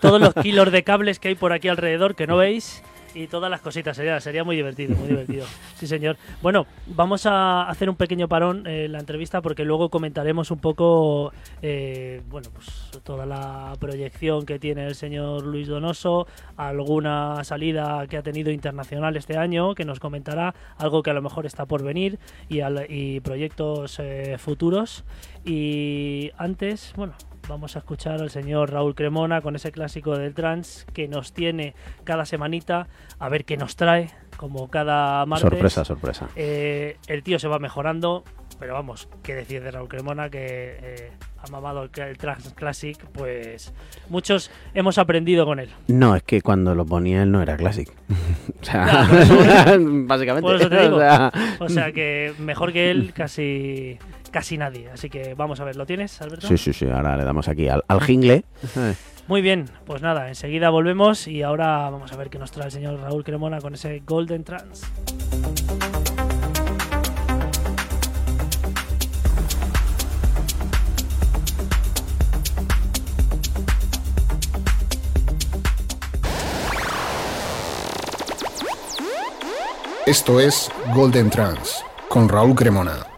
todos 0.00 0.18
los 0.18 0.32
kilos 0.32 0.72
de 0.72 0.82
cables 0.82 1.18
que 1.18 1.28
hay 1.28 1.34
por 1.34 1.52
aquí 1.52 1.68
alrededor 1.68 2.14
que 2.14 2.26
no 2.26 2.38
veis 2.38 2.82
y 3.18 3.26
todas 3.26 3.50
las 3.50 3.60
cositas. 3.60 3.96
Sería, 3.96 4.20
sería 4.20 4.44
muy 4.44 4.56
divertido, 4.56 4.96
muy 4.96 5.08
divertido. 5.08 5.44
Sí, 5.74 5.86
señor. 5.86 6.16
Bueno, 6.42 6.66
vamos 6.86 7.26
a 7.26 7.68
hacer 7.68 7.88
un 7.90 7.96
pequeño 7.96 8.28
parón 8.28 8.66
en 8.66 8.92
la 8.92 8.98
entrevista 9.00 9.40
porque 9.40 9.64
luego 9.64 9.88
comentaremos 9.88 10.50
un 10.50 10.58
poco, 10.58 11.32
eh, 11.62 12.22
bueno, 12.28 12.48
pues 12.52 12.90
toda 13.02 13.26
la 13.26 13.72
proyección 13.78 14.44
que 14.46 14.58
tiene 14.58 14.86
el 14.86 14.94
señor 14.94 15.44
Luis 15.44 15.68
Donoso, 15.68 16.26
alguna 16.56 17.42
salida 17.44 18.06
que 18.08 18.16
ha 18.16 18.22
tenido 18.22 18.50
internacional 18.50 19.16
este 19.16 19.36
año, 19.36 19.74
que 19.74 19.84
nos 19.84 20.00
comentará 20.00 20.54
algo 20.78 21.02
que 21.02 21.10
a 21.10 21.14
lo 21.14 21.22
mejor 21.22 21.46
está 21.46 21.66
por 21.66 21.82
venir 21.82 22.18
y, 22.48 22.60
al- 22.60 22.86
y 22.88 23.20
proyectos 23.20 23.98
eh, 24.00 24.36
futuros. 24.38 25.04
Y 25.44 26.30
antes, 26.36 26.92
bueno, 26.96 27.14
vamos 27.48 27.76
a 27.76 27.78
escuchar 27.80 28.20
al 28.20 28.30
señor 28.30 28.70
Raúl 28.72 28.94
Cremona 28.94 29.40
con 29.40 29.56
ese 29.56 29.72
clásico 29.72 30.16
del 30.16 30.34
trans 30.34 30.86
que 30.92 31.08
nos 31.08 31.32
tiene 31.32 31.74
cada 32.04 32.24
semanita 32.26 32.88
a 33.18 33.28
ver 33.28 33.44
qué 33.44 33.56
nos 33.56 33.76
trae, 33.76 34.10
como 34.36 34.68
cada 34.68 35.24
martes. 35.26 35.48
Sorpresa, 35.50 35.84
sorpresa. 35.84 36.28
Eh, 36.36 36.96
el 37.06 37.22
tío 37.22 37.38
se 37.38 37.48
va 37.48 37.58
mejorando, 37.58 38.22
pero 38.60 38.74
vamos, 38.74 39.08
qué 39.22 39.34
decir 39.34 39.62
de 39.62 39.70
Raúl 39.70 39.88
Cremona 39.88 40.28
que 40.30 40.38
eh, 40.80 41.10
ha 41.42 41.50
mamado 41.50 41.84
el, 41.84 41.90
el 42.02 42.18
Trans 42.18 42.52
Classic, 42.54 42.98
pues 43.12 43.72
muchos 44.10 44.50
hemos 44.74 44.98
aprendido 44.98 45.46
con 45.46 45.58
él. 45.58 45.70
No, 45.86 46.14
es 46.16 46.22
que 46.22 46.42
cuando 46.42 46.74
lo 46.74 46.84
ponía 46.84 47.22
él 47.22 47.32
no 47.32 47.40
era 47.42 47.56
Classic. 47.56 47.88
o 48.60 48.64
sea, 48.64 49.08
eso- 49.20 49.78
básicamente. 49.80 50.46
por 50.46 50.56
eso 50.56 50.68
te 50.68 50.82
digo. 50.82 50.96
o 50.96 51.00
sea, 51.00 51.32
O 51.60 51.68
sea 51.68 51.92
que 51.92 52.34
mejor 52.38 52.72
que 52.72 52.90
él 52.90 53.12
casi 53.16 53.98
casi 54.30 54.58
nadie. 54.58 54.90
Así 54.90 55.10
que 55.10 55.34
vamos 55.34 55.60
a 55.60 55.64
ver, 55.64 55.76
¿lo 55.76 55.86
tienes, 55.86 56.20
Alberto? 56.20 56.46
sí, 56.46 56.56
sí, 56.58 56.72
sí. 56.72 56.86
Ahora 56.86 57.16
le 57.16 57.24
damos 57.24 57.48
aquí 57.48 57.68
al, 57.68 57.84
al 57.88 58.00
jingle. 58.00 58.44
Muy 59.26 59.42
bien, 59.42 59.66
pues 59.84 60.00
nada, 60.00 60.28
enseguida 60.28 60.70
volvemos 60.70 61.28
y 61.28 61.42
ahora 61.42 61.90
vamos 61.90 62.12
a 62.12 62.16
ver 62.16 62.30
qué 62.30 62.38
nos 62.38 62.50
trae 62.50 62.66
el 62.66 62.72
señor 62.72 62.98
Raúl 62.98 63.24
Cremona 63.24 63.60
con 63.60 63.74
ese 63.74 64.02
Golden 64.06 64.42
Trans. 64.42 64.86
Esto 80.06 80.40
es 80.40 80.70
Golden 80.94 81.28
Trans 81.28 81.84
con 82.08 82.28
Raúl 82.28 82.54
Cremona. 82.54 83.17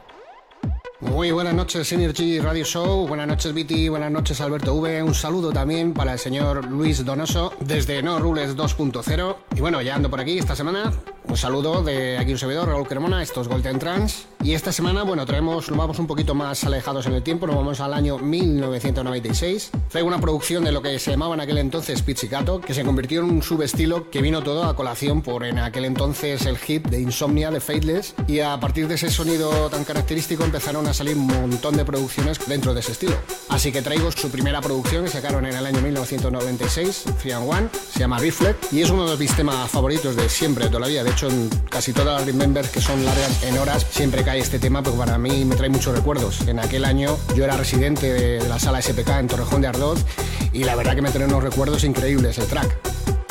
Muy 1.00 1.30
buenas 1.30 1.54
noches, 1.54 1.88
Synergy 1.88 2.40
Radio 2.40 2.62
Show. 2.62 3.08
Buenas 3.08 3.26
noches, 3.26 3.54
Viti. 3.54 3.88
Buenas 3.88 4.12
noches, 4.12 4.38
Alberto 4.42 4.74
V. 4.74 5.02
Un 5.02 5.14
saludo 5.14 5.50
también 5.50 5.94
para 5.94 6.12
el 6.12 6.18
señor 6.18 6.66
Luis 6.66 7.02
Donoso 7.06 7.54
desde 7.60 8.02
No 8.02 8.18
Rules 8.18 8.54
2.0. 8.54 9.36
Y 9.56 9.60
bueno, 9.60 9.80
ya 9.80 9.94
ando 9.94 10.10
por 10.10 10.20
aquí 10.20 10.38
esta 10.38 10.54
semana. 10.54 10.92
Un 11.30 11.36
saludo 11.36 11.84
de 11.84 12.18
aquí 12.18 12.32
un 12.32 12.38
servidor, 12.38 12.66
Raúl 12.66 12.88
Cremona. 12.88 13.22
Esto 13.22 13.40
es 13.40 13.46
Golden 13.46 13.78
Trans. 13.78 14.26
Y 14.42 14.54
esta 14.54 14.72
semana, 14.72 15.04
bueno, 15.04 15.24
traemos, 15.26 15.68
nos 15.68 15.78
vamos 15.78 15.98
un 16.00 16.08
poquito 16.08 16.34
más 16.34 16.64
alejados 16.64 17.06
en 17.06 17.12
el 17.12 17.22
tiempo. 17.22 17.46
Nos 17.46 17.54
vamos 17.54 17.78
al 17.78 17.94
año 17.94 18.18
1996. 18.18 19.70
Traigo 19.88 20.08
una 20.08 20.20
producción 20.20 20.64
de 20.64 20.72
lo 20.72 20.82
que 20.82 20.98
se 20.98 21.12
llamaba 21.12 21.34
en 21.34 21.40
aquel 21.40 21.58
entonces 21.58 22.02
Pizzicato, 22.02 22.60
que 22.60 22.74
se 22.74 22.82
convirtió 22.84 23.20
en 23.20 23.30
un 23.30 23.42
subestilo 23.44 24.10
que 24.10 24.22
vino 24.22 24.42
todo 24.42 24.64
a 24.64 24.74
colación 24.74 25.22
por 25.22 25.44
en 25.44 25.58
aquel 25.58 25.84
entonces 25.84 26.46
el 26.46 26.58
hit 26.58 26.88
de 26.88 27.00
Insomnia 27.00 27.52
de 27.52 27.60
Faithless. 27.60 28.16
Y 28.26 28.40
a 28.40 28.58
partir 28.58 28.88
de 28.88 28.96
ese 28.96 29.08
sonido 29.08 29.70
tan 29.70 29.84
característico 29.84 30.42
empezaron 30.42 30.88
a 30.88 30.94
salir 30.94 31.16
un 31.16 31.28
montón 31.28 31.76
de 31.76 31.84
producciones 31.84 32.40
dentro 32.48 32.74
de 32.74 32.80
ese 32.80 32.90
estilo. 32.90 33.14
Así 33.50 33.70
que 33.70 33.82
traigo 33.82 34.10
su 34.10 34.30
primera 34.30 34.60
producción 34.60 35.04
que 35.04 35.10
sacaron 35.10 35.46
en 35.46 35.54
el 35.54 35.64
año 35.64 35.80
1996, 35.80 37.04
Free 37.18 37.32
and 37.32 37.48
One, 37.48 37.68
se 37.92 38.00
llama 38.00 38.18
Reflect 38.18 38.72
y 38.72 38.82
es 38.82 38.90
uno 38.90 39.08
de 39.08 39.16
mis 39.16 39.36
temas 39.36 39.70
favoritos 39.70 40.16
de 40.16 40.28
siempre, 40.28 40.64
de 40.64 40.70
toda 40.70 40.80
la 40.80 40.88
vida. 40.88 41.04
De 41.04 41.10
hecho, 41.10 41.19
en 41.28 41.48
casi 41.68 41.92
todas 41.92 42.18
las 42.18 42.26
Remembers 42.26 42.68
que 42.70 42.80
son 42.80 43.04
largas 43.04 43.42
en 43.42 43.58
horas, 43.58 43.86
siempre 43.90 44.24
cae 44.24 44.38
este 44.38 44.58
tema 44.58 44.82
porque 44.82 44.98
para 44.98 45.18
mí 45.18 45.44
me 45.44 45.56
trae 45.56 45.68
muchos 45.68 45.94
recuerdos. 45.94 46.40
En 46.46 46.58
aquel 46.58 46.84
año 46.84 47.18
yo 47.36 47.44
era 47.44 47.56
residente 47.56 48.12
de, 48.12 48.38
de 48.40 48.48
la 48.48 48.58
sala 48.58 48.80
SPK 48.80 49.08
en 49.18 49.26
Torrejón 49.26 49.60
de 49.62 49.68
Ardoz 49.68 50.04
y 50.52 50.64
la 50.64 50.74
verdad 50.76 50.94
que 50.94 51.02
me 51.02 51.10
trae 51.10 51.26
unos 51.26 51.42
recuerdos 51.42 51.84
increíbles 51.84 52.38
el 52.38 52.46
track. 52.46 52.76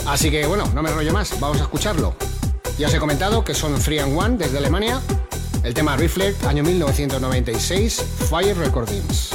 Así 0.06 0.32
que 0.32 0.45
bueno, 0.45 0.69
no 0.73 0.82
me 0.82 0.91
rollo 0.91 1.13
más, 1.13 1.39
vamos 1.39 1.60
a 1.60 1.63
escucharlo. 1.63 2.15
Ya 2.78 2.88
os 2.88 2.93
he 2.93 2.99
comentado 2.99 3.43
que 3.43 3.54
son 3.54 3.80
Free 3.80 3.99
and 3.99 4.17
One 4.17 4.38
desde 4.38 4.58
Alemania. 4.58 5.02
El 5.63 5.73
tema 5.73 5.97
Reflect, 5.97 6.45
año 6.45 6.63
1996, 6.63 8.02
Fire 8.30 8.58
Recordings. 8.58 9.29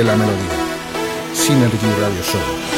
Siente 0.00 0.16
la 0.16 0.16
melodía. 0.16 1.34
Synergy 1.34 2.00
Radio 2.00 2.22
Show. 2.22 2.69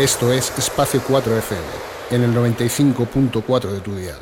Esto 0.00 0.32
es 0.32 0.58
Espacio 0.58 1.02
4 1.06 1.36
FM, 1.36 1.62
en 2.12 2.22
el 2.22 2.34
95.4 2.34 3.68
de 3.68 3.80
tu 3.80 3.94
dial. 3.94 4.16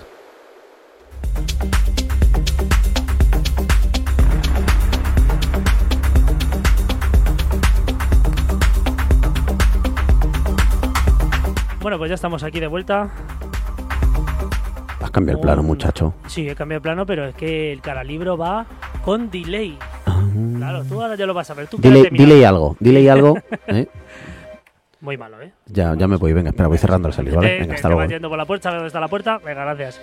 Bueno, 11.81 11.97
pues 11.97 12.09
ya 12.09 12.17
estamos 12.17 12.43
aquí 12.43 12.59
de 12.59 12.67
vuelta. 12.67 13.13
Has 15.01 15.13
cambiado 15.13 15.39
el 15.39 15.43
plano, 15.43 15.63
muchacho. 15.63 16.13
Sí, 16.27 16.49
he 16.49 16.57
cambiado 16.57 16.81
de 16.81 16.83
plano, 16.83 17.07
pero 17.07 17.25
es 17.25 17.37
que 17.37 17.73
el 17.73 17.81
cara 17.83 18.03
libro 18.03 18.37
va 18.37 18.67
con 19.05 19.31
delay. 19.31 19.79
Claro, 20.57 20.83
tú 20.83 21.01
ahora 21.01 21.15
ya 21.15 21.25
lo 21.25 21.35
vas 21.35 21.49
a 21.51 21.55
ver. 21.55 21.69
Tú 21.69 21.77
Dile, 21.79 22.09
dile 22.11 22.45
algo, 22.45 22.77
dile 22.81 23.09
algo. 23.09 23.39
¿eh? 23.69 23.87
Muy 25.09 25.17
malo, 25.17 25.41
¿eh? 25.41 25.53
Ya, 25.65 25.95
ya 25.97 26.07
me 26.07 26.17
voy, 26.17 26.35
venga, 26.35 26.51
espera, 26.51 26.69
voy 26.69 26.77
cerrando 26.77 27.09
el 27.09 27.15
salir, 27.15 27.35
¿vale? 27.35 27.57
Eh, 27.57 27.61
Venga, 27.61 27.77
hasta 27.77 27.89
luego. 27.89 28.05
yendo 28.11 28.29
por 28.29 28.37
la 28.37 28.45
puerta, 28.45 28.65
¿sabes 28.65 28.77
dónde 28.77 28.87
está 28.89 29.01
la 29.01 29.09
puerta? 29.09 29.39
Venga, 29.39 29.65
gracias. 29.65 30.03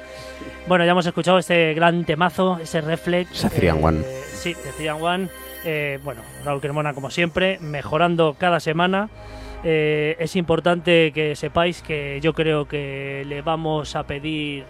Bueno, 0.67 0.83
ya 0.83 0.93
hemos 0.93 1.05
escuchado 1.05 1.37
este 1.37 1.75
gran 1.75 2.05
temazo, 2.05 2.57
ese 2.59 2.81
reflex. 2.81 3.31
Ese 3.31 3.51
Therian 3.51 3.83
One. 3.83 3.99
Sí, 4.33 4.55
de 4.79 4.91
One. 4.91 5.27
Eh, 5.63 5.99
bueno, 6.03 6.21
Raúl 6.43 6.59
Cremona, 6.59 6.95
como 6.95 7.11
siempre, 7.11 7.59
mejorando 7.61 8.35
cada 8.39 8.59
semana. 8.59 9.09
Eh, 9.63 10.15
es 10.17 10.35
importante 10.35 11.11
que 11.11 11.35
sepáis 11.35 11.83
que 11.83 12.19
yo 12.19 12.33
creo 12.33 12.67
que 12.67 13.23
le 13.27 13.43
vamos 13.43 13.95
a 13.95 14.07
pedir 14.07 14.63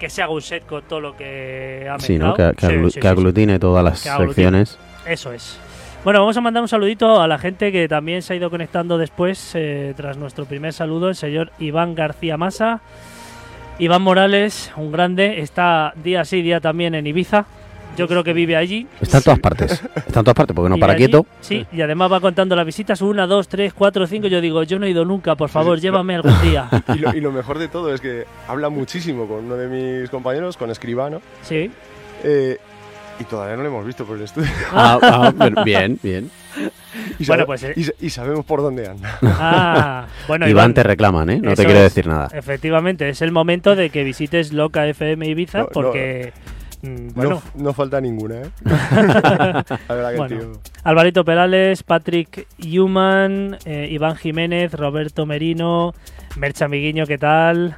que 0.00 0.10
se 0.10 0.22
haga 0.24 0.32
un 0.32 0.42
set 0.42 0.66
con 0.66 0.82
todo 0.82 1.00
lo 1.00 1.16
que 1.16 1.88
ha 1.88 2.00
Sí, 2.00 2.18
¿no? 2.18 2.34
Que, 2.34 2.50
que 2.56 2.66
Sí, 2.66 2.72
aglu- 2.72 2.90
sí, 2.90 2.98
que 2.98 3.06
aglutine 3.06 3.60
todas 3.60 3.84
las 3.84 4.00
secciones. 4.00 4.76
Eso 5.06 5.32
es. 5.32 5.56
Bueno, 6.04 6.20
vamos 6.20 6.36
a 6.36 6.40
mandar 6.40 6.62
un 6.62 6.68
saludito 6.68 7.20
a 7.20 7.28
la 7.28 7.38
gente 7.38 7.70
que 7.72 7.86
también 7.86 8.22
se 8.22 8.32
ha 8.32 8.36
ido 8.36 8.48
conectando 8.48 8.96
después, 8.96 9.52
eh, 9.54 9.92
tras 9.96 10.16
nuestro 10.16 10.46
primer 10.46 10.72
saludo, 10.72 11.10
el 11.10 11.14
señor 11.14 11.52
Iván 11.58 11.94
García 11.94 12.38
Masa. 12.38 12.80
Iván 13.78 14.02
Morales, 14.02 14.72
un 14.76 14.92
grande, 14.92 15.40
está 15.40 15.92
día 16.02 16.24
sí, 16.24 16.40
día 16.42 16.60
también 16.60 16.94
en 16.94 17.06
Ibiza. 17.06 17.44
Yo 17.98 18.06
creo 18.08 18.22
que 18.24 18.32
vive 18.32 18.56
allí. 18.56 18.86
Está 19.00 19.18
en 19.18 19.24
todas 19.24 19.38
partes. 19.40 19.72
Está 19.72 20.20
en 20.20 20.24
todas 20.24 20.34
partes, 20.34 20.54
porque 20.54 20.68
no 20.70 20.76
Vive 20.76 20.80
para 20.80 20.92
allí, 20.94 21.04
quieto. 21.06 21.26
Sí, 21.40 21.66
y 21.72 21.80
además 21.82 22.10
va 22.10 22.20
contando 22.20 22.54
las 22.56 22.64
visitas, 22.64 23.02
una, 23.02 23.26
dos, 23.26 23.48
tres, 23.48 23.74
cuatro, 23.74 24.06
cinco. 24.06 24.28
Yo 24.28 24.40
digo, 24.40 24.62
yo 24.62 24.78
no 24.78 24.86
he 24.86 24.90
ido 24.90 25.04
nunca, 25.04 25.34
por 25.34 25.48
favor, 25.50 25.78
llévame 25.80 26.14
algún 26.14 26.40
día. 26.40 26.68
Y 26.94 26.98
lo, 26.98 27.14
y 27.14 27.20
lo 27.20 27.32
mejor 27.32 27.58
de 27.58 27.68
todo 27.68 27.92
es 27.92 28.00
que 28.00 28.24
habla 28.48 28.68
muchísimo 28.70 29.26
con 29.26 29.44
uno 29.46 29.56
de 29.56 29.66
mis 30.00 30.08
compañeros, 30.08 30.56
con 30.56 30.70
Escribano, 30.70 31.20
Sí. 31.42 31.70
eh, 32.22 32.58
y 33.20 33.24
todavía 33.24 33.56
no 33.56 33.62
lo 33.62 33.68
hemos 33.68 33.86
visto 33.86 34.04
por 34.04 34.16
el 34.16 34.22
estudio. 34.24 34.48
Ah, 34.72 34.98
ah, 35.02 35.32
pero 35.38 35.62
bien, 35.64 35.98
bien. 36.02 36.30
Y, 37.18 37.26
Bueno, 37.26 37.44
sabe- 37.44 37.46
pues, 37.46 37.62
eh. 37.64 37.72
y 37.76 37.84
sa- 37.84 37.92
y 38.00 38.10
sabemos 38.10 38.44
por 38.44 38.62
dónde 38.62 38.88
anda. 38.88 39.18
Ah, 39.22 40.06
bueno, 40.26 40.48
Iván 40.48 40.74
te 40.74 40.82
reclaman, 40.82 41.30
¿eh? 41.30 41.38
No 41.42 41.54
te 41.54 41.64
quiero 41.64 41.80
decir 41.80 42.06
nada. 42.06 42.28
Efectivamente, 42.32 43.08
es 43.08 43.22
el 43.22 43.30
momento 43.30 43.76
de 43.76 43.90
que 43.90 44.02
visites 44.04 44.52
Loca 44.52 44.86
FM 44.86 45.26
Ibiza 45.28 45.58
No, 45.60 45.68
porque, 45.68 46.32
mm, 46.82 47.08
bueno, 47.14 47.42
No, 47.54 47.62
no 47.62 47.72
falta 47.74 48.00
ninguna, 48.00 48.36
¿eh? 48.42 48.50
La 48.64 49.64
verdad 49.94 50.10
que 50.12 50.16
Bueno. 50.16 50.22
el 50.36 50.40
tío... 50.40 50.60
Alvarito 50.82 51.24
Perales, 51.24 51.82
Patrick 51.84 52.46
Human, 52.58 53.58
eh, 53.66 53.88
Iván 53.90 54.16
Jiménez, 54.16 54.72
Roberto 54.72 55.26
Merino, 55.26 55.94
Mercha 56.36 56.64
Amiguiño, 56.64 57.06
¿qué 57.06 57.18
tal? 57.18 57.76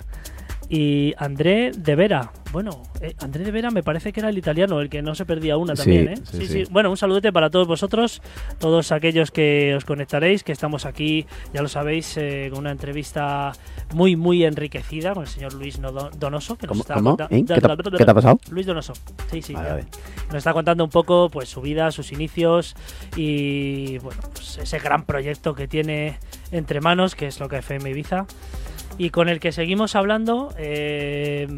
Y 0.68 1.12
André 1.18 1.72
de 1.76 1.94
Vera. 1.96 2.30
Bueno, 2.52 2.82
eh, 3.00 3.14
André 3.20 3.44
de 3.44 3.50
Vera 3.50 3.70
me 3.70 3.82
parece 3.82 4.12
que 4.12 4.20
era 4.20 4.28
el 4.28 4.36
italiano, 4.36 4.80
el 4.80 4.90
que 4.90 5.00
no 5.00 5.14
se 5.14 5.24
perdía 5.24 5.56
una 5.56 5.74
Sí, 5.74 5.82
también, 5.82 6.08
¿eh? 6.08 6.14
sí, 6.30 6.46
sí. 6.46 6.64
Bueno, 6.70 6.90
un 6.90 6.96
saludete 6.98 7.32
para 7.32 7.48
todos 7.48 7.66
vosotros, 7.66 8.20
todos 8.58 8.92
aquellos 8.92 9.30
que 9.30 9.74
os 9.74 9.84
conectaréis, 9.86 10.44
que 10.44 10.52
estamos 10.52 10.84
aquí, 10.84 11.26
ya 11.54 11.62
lo 11.62 11.68
sabéis, 11.68 12.14
eh, 12.18 12.48
con 12.50 12.60
una 12.60 12.70
entrevista 12.72 13.52
muy, 13.94 14.16
muy 14.16 14.44
enriquecida 14.44 15.14
con 15.14 15.22
el 15.22 15.28
señor 15.28 15.54
Luis 15.54 15.80
Donoso, 15.80 16.56
que 16.56 16.66
nos 16.66 16.78
está 16.80 16.94
cómo? 16.94 17.16
conta- 17.16 17.28
¿Eh? 17.30 17.38
¿Qué, 17.46 17.60
te, 17.60 17.72
ha- 17.72 17.76
qué 17.98 18.04
te 18.04 18.10
ha 18.10 18.14
pasado? 18.14 18.38
Luis 18.50 18.66
Donoso. 18.66 18.92
Sí, 19.30 19.40
sí. 19.40 19.54
Vale. 19.54 19.86
Nos 20.28 20.36
está 20.36 20.52
contando 20.52 20.84
un 20.84 20.90
poco 20.90 21.30
pues 21.30 21.48
su 21.48 21.62
vida, 21.62 21.90
sus 21.90 22.12
inicios 22.12 22.76
y 23.16 23.96
bueno, 23.98 24.20
pues 24.34 24.58
ese 24.58 24.78
gran 24.78 25.04
proyecto 25.04 25.54
que 25.54 25.68
tiene 25.68 26.18
entre 26.50 26.80
manos, 26.82 27.14
que 27.14 27.26
es 27.28 27.40
lo 27.40 27.48
que 27.48 27.56
FM 27.58 27.88
Ibiza, 27.90 28.26
y 28.98 29.08
con 29.10 29.30
el 29.30 29.40
que 29.40 29.52
seguimos 29.52 29.96
hablando 29.96 30.52
eh, 30.58 31.48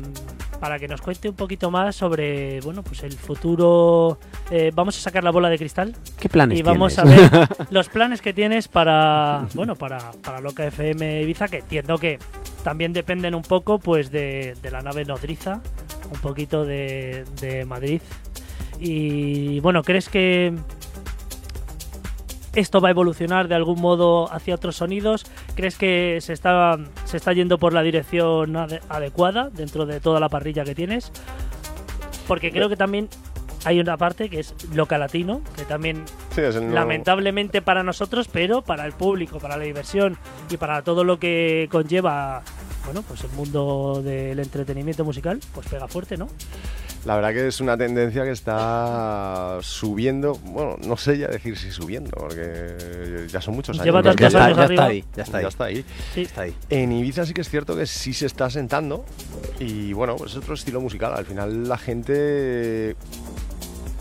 para 0.60 0.78
que 0.78 0.88
nos 0.88 1.00
cuente 1.02 1.28
un 1.28 1.34
poquito 1.36 1.70
más 1.70 1.96
sobre 1.96 2.60
bueno, 2.60 2.82
pues 2.82 3.02
el 3.02 3.12
futuro. 3.12 4.18
eh, 4.50 4.70
vamos 4.74 4.96
a 4.96 5.00
sacar 5.00 5.22
la 5.24 5.30
bola 5.30 5.48
de 5.50 5.58
cristal 5.58 5.94
¿Qué 6.18 6.28
planes 6.28 6.58
y 6.58 6.62
vamos 6.62 6.94
tienes? 6.96 7.32
a 7.32 7.36
ver 7.36 7.48
los 7.70 7.88
planes 7.88 8.20
que 8.22 8.32
tienes 8.32 8.68
para 8.68 9.46
bueno 9.54 9.74
para, 9.76 10.12
para 10.22 10.40
Loca 10.40 10.66
FM 10.66 11.22
Ibiza, 11.22 11.48
que 11.48 11.58
entiendo 11.58 11.98
que 11.98 12.18
también 12.62 12.92
dependen 12.92 13.34
un 13.34 13.42
poco 13.42 13.78
pues 13.78 14.10
de, 14.10 14.54
de 14.62 14.70
la 14.70 14.80
nave 14.80 15.04
nodriza, 15.04 15.60
un 16.10 16.18
poquito 16.20 16.64
de, 16.64 17.24
de 17.40 17.64
Madrid. 17.66 18.00
Y 18.80 19.60
bueno, 19.60 19.82
¿crees 19.82 20.08
que 20.08 20.52
esto 22.54 22.80
va 22.80 22.88
a 22.88 22.90
evolucionar 22.90 23.48
de 23.48 23.54
algún 23.54 23.80
modo 23.80 24.32
hacia 24.32 24.54
otros 24.54 24.76
sonidos? 24.76 25.24
¿Crees 25.54 25.76
que 25.76 26.18
se 26.20 26.32
está, 26.32 26.78
se 27.04 27.16
está 27.16 27.32
yendo 27.32 27.58
por 27.58 27.72
la 27.72 27.82
dirección 27.82 28.54
ade- 28.56 28.80
adecuada 28.88 29.50
dentro 29.50 29.86
de 29.86 30.00
toda 30.00 30.20
la 30.20 30.28
parrilla 30.28 30.64
que 30.64 30.74
tienes? 30.74 31.10
Porque 32.26 32.50
creo 32.52 32.68
que 32.68 32.76
también 32.76 33.08
hay 33.66 33.80
una 33.80 33.96
parte 33.96 34.28
que 34.28 34.40
es 34.40 34.54
loca 34.74 34.98
latino, 34.98 35.40
que 35.56 35.64
también 35.64 36.04
Sí, 36.34 36.40
nuevo- 36.42 36.74
lamentablemente 36.74 37.62
para 37.62 37.82
nosotros, 37.82 38.28
pero 38.30 38.62
para 38.62 38.84
el 38.86 38.92
público, 38.92 39.38
para 39.38 39.56
la 39.56 39.64
diversión 39.64 40.16
y 40.50 40.56
para 40.56 40.82
todo 40.82 41.02
lo 41.04 41.18
que 41.18 41.68
conlleva, 41.70 42.42
bueno, 42.84 43.02
pues 43.02 43.24
el 43.24 43.30
mundo 43.30 44.00
del 44.04 44.38
entretenimiento 44.38 45.04
musical, 45.04 45.40
pues 45.54 45.66
pega 45.68 45.88
fuerte, 45.88 46.16
¿no? 46.16 46.28
La 47.04 47.16
verdad 47.16 47.32
que 47.34 47.48
es 47.48 47.60
una 47.60 47.76
tendencia 47.76 48.24
que 48.24 48.30
está 48.30 49.58
subiendo, 49.60 50.34
bueno, 50.44 50.76
no 50.86 50.96
sé 50.96 51.18
ya 51.18 51.28
decir 51.28 51.58
si 51.58 51.70
subiendo, 51.70 52.10
porque 52.10 53.26
ya 53.30 53.42
son 53.42 53.54
muchos 53.54 53.78
años. 53.78 53.84
Lleva 53.84 54.02
ya, 54.02 54.26
está, 54.26 54.44
años 54.46 54.56
ya 54.56 54.64
está 54.64 54.84
ahí, 54.86 55.04
ya 55.14 55.22
está 55.22 55.36
ahí. 55.36 55.42
Ya 55.42 55.48
está 55.48 55.64
ahí. 55.64 55.84
Sí. 56.14 56.22
Está 56.22 56.42
ahí. 56.42 56.54
En 56.70 56.92
Ibiza 56.92 57.26
sí 57.26 57.34
que 57.34 57.42
es 57.42 57.50
cierto 57.50 57.76
que 57.76 57.84
sí 57.84 58.14
se 58.14 58.24
está 58.24 58.48
sentando 58.48 59.04
y 59.58 59.92
bueno, 59.92 60.16
pues 60.16 60.32
es 60.32 60.38
otro 60.38 60.54
estilo 60.54 60.80
musical. 60.80 61.12
Al 61.14 61.26
final 61.26 61.68
la 61.68 61.76
gente 61.76 62.96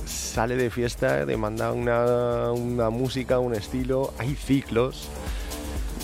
sale 0.06 0.56
de 0.56 0.70
fiesta, 0.70 1.26
demanda 1.26 1.74
una, 1.74 2.52
una 2.54 2.90
música, 2.90 3.38
un 3.40 3.54
estilo, 3.54 4.14
hay 4.18 4.34
ciclos 4.34 5.10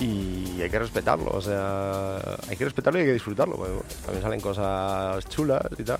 y 0.01 0.61
hay 0.61 0.69
que 0.69 0.79
respetarlo, 0.79 1.31
o 1.31 1.41
sea, 1.41 2.17
hay 2.49 2.57
que 2.57 2.65
respetarlo 2.65 2.99
y 2.99 3.01
hay 3.03 3.07
que 3.07 3.13
disfrutarlo. 3.13 3.55
porque, 3.55 3.73
también 4.05 4.21
salen 4.21 4.41
cosas 4.41 5.27
chulas 5.29 5.65
y 5.77 5.83
tal. 5.83 5.99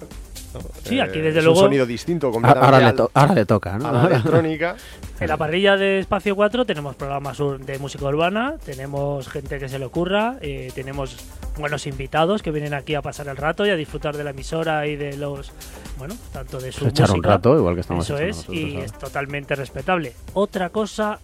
¿No? 0.54 0.60
Sí, 0.84 1.00
aquí 1.00 1.20
desde 1.20 1.40
es 1.40 1.46
luego- 1.46 1.60
un 1.60 1.66
sonido 1.66 1.86
distinto 1.86 2.28
Ahora, 2.28 2.34
completamente 2.34 2.66
ahora 2.66 2.80
le 2.80 2.86
al- 2.86 2.96
to- 2.96 3.12
ahora 3.14 3.34
le 3.34 3.46
toca, 3.46 3.78
¿no? 3.78 3.88
a 3.88 3.92
la 3.94 4.08
electrónica. 4.08 4.76
En 5.20 5.28
la 5.28 5.38
parrilla 5.38 5.76
de 5.78 6.00
Espacio 6.00 6.36
4 6.36 6.66
tenemos 6.66 6.96
programas 6.96 7.38
de 7.60 7.78
música 7.80 8.06
urbana, 8.06 8.56
tenemos 8.66 9.28
gente 9.28 9.60
que 9.60 9.68
se 9.70 9.78
le 9.80 9.86
ocurra, 9.86 10.38
eh, 10.42 10.72
tenemos 10.74 11.18
buenos 11.58 11.86
invitados 11.88 12.42
que 12.42 12.52
vienen 12.52 12.74
aquí 12.74 12.96
a 12.96 13.02
pasar 13.02 13.28
el 13.28 13.36
rato 13.38 13.66
y 13.66 13.70
a 13.70 13.76
disfrutar 13.76 14.16
de 14.16 14.24
la 14.24 14.30
emisora 14.30 14.88
y 14.88 14.96
de 14.96 15.18
los, 15.18 15.52
bueno, 15.98 16.16
tanto 16.32 16.60
de 16.60 16.72
su 16.72 16.88
echar 16.88 17.12
un 17.12 17.22
rato, 17.22 17.58
igual 17.58 17.76
que 17.76 17.82
estamos 17.82 18.06
Eso 18.06 18.18
es, 18.18 18.38
nosotros 18.38 18.56
y 18.58 18.74
ahora. 18.76 18.86
es 18.86 18.94
totalmente 18.94 19.56
respetable. 19.56 20.14
Otra 20.34 20.70
cosa 20.70 21.20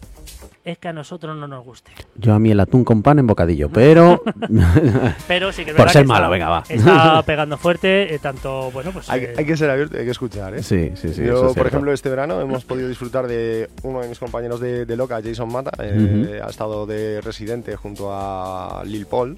es 0.64 0.78
que 0.78 0.88
a 0.88 0.94
nosotros 0.94 1.36
no 1.38 1.48
nos 1.48 1.64
guste. 1.64 1.92
Yo 2.16 2.34
a 2.34 2.40
mí 2.40 2.52
el 2.52 2.60
atún 2.60 2.84
con 2.84 3.02
pan 3.04 3.20
en 3.20 3.28
bocadillo, 3.28 3.70
pero 3.70 4.22
Pero 5.28 5.52
sí 5.52 5.64
que 5.66 5.72
es 5.72 5.76
Por 5.76 5.86
verdad 5.86 5.94
ser 5.94 6.02
que 6.04 6.08
malo, 6.08 6.26
está, 6.26 6.30
venga, 6.30 6.50
va. 6.50 6.64
está 6.68 7.24
pegando 7.26 7.58
fuerte, 7.58 8.14
eh, 8.14 8.20
tanto, 8.20 8.72
bueno, 8.72 8.92
pues... 8.92 9.10
Hay, 9.10 9.24
eh, 9.26 9.34
hay 9.38 9.46
que 9.46 9.58
ser 9.58 9.70
abierto 9.70 9.98
hay 9.98 10.06
que 10.06 10.12
escuchar, 10.12 10.54
¿eh? 10.56 10.64
sí, 10.64 10.92
sí, 10.96 11.14
sí. 11.14 11.24
Yo, 11.24 11.42
por 11.42 11.54
cierto. 11.54 11.68
ejemplo, 11.70 11.94
este 11.94 12.10
verano 12.10 12.42
hemos 12.42 12.66
podido 12.66 12.88
disfrutar 12.90 13.28
de 13.28 13.70
uno 13.84 14.02
de 14.02 14.08
mis 14.10 14.20
compañeros 14.20 14.60
de, 14.60 14.86
de 14.86 14.96
Loca, 14.96 15.20
Jason 15.24 15.52
Mata. 15.52 15.72
eh. 15.80 16.42
Ha 16.44 16.50
estado 16.50 16.86
de 16.86 17.22
residente 17.22 17.76
junto 17.76 18.10
a 18.12 18.84
Lil 18.86 19.06
Paul, 19.06 19.38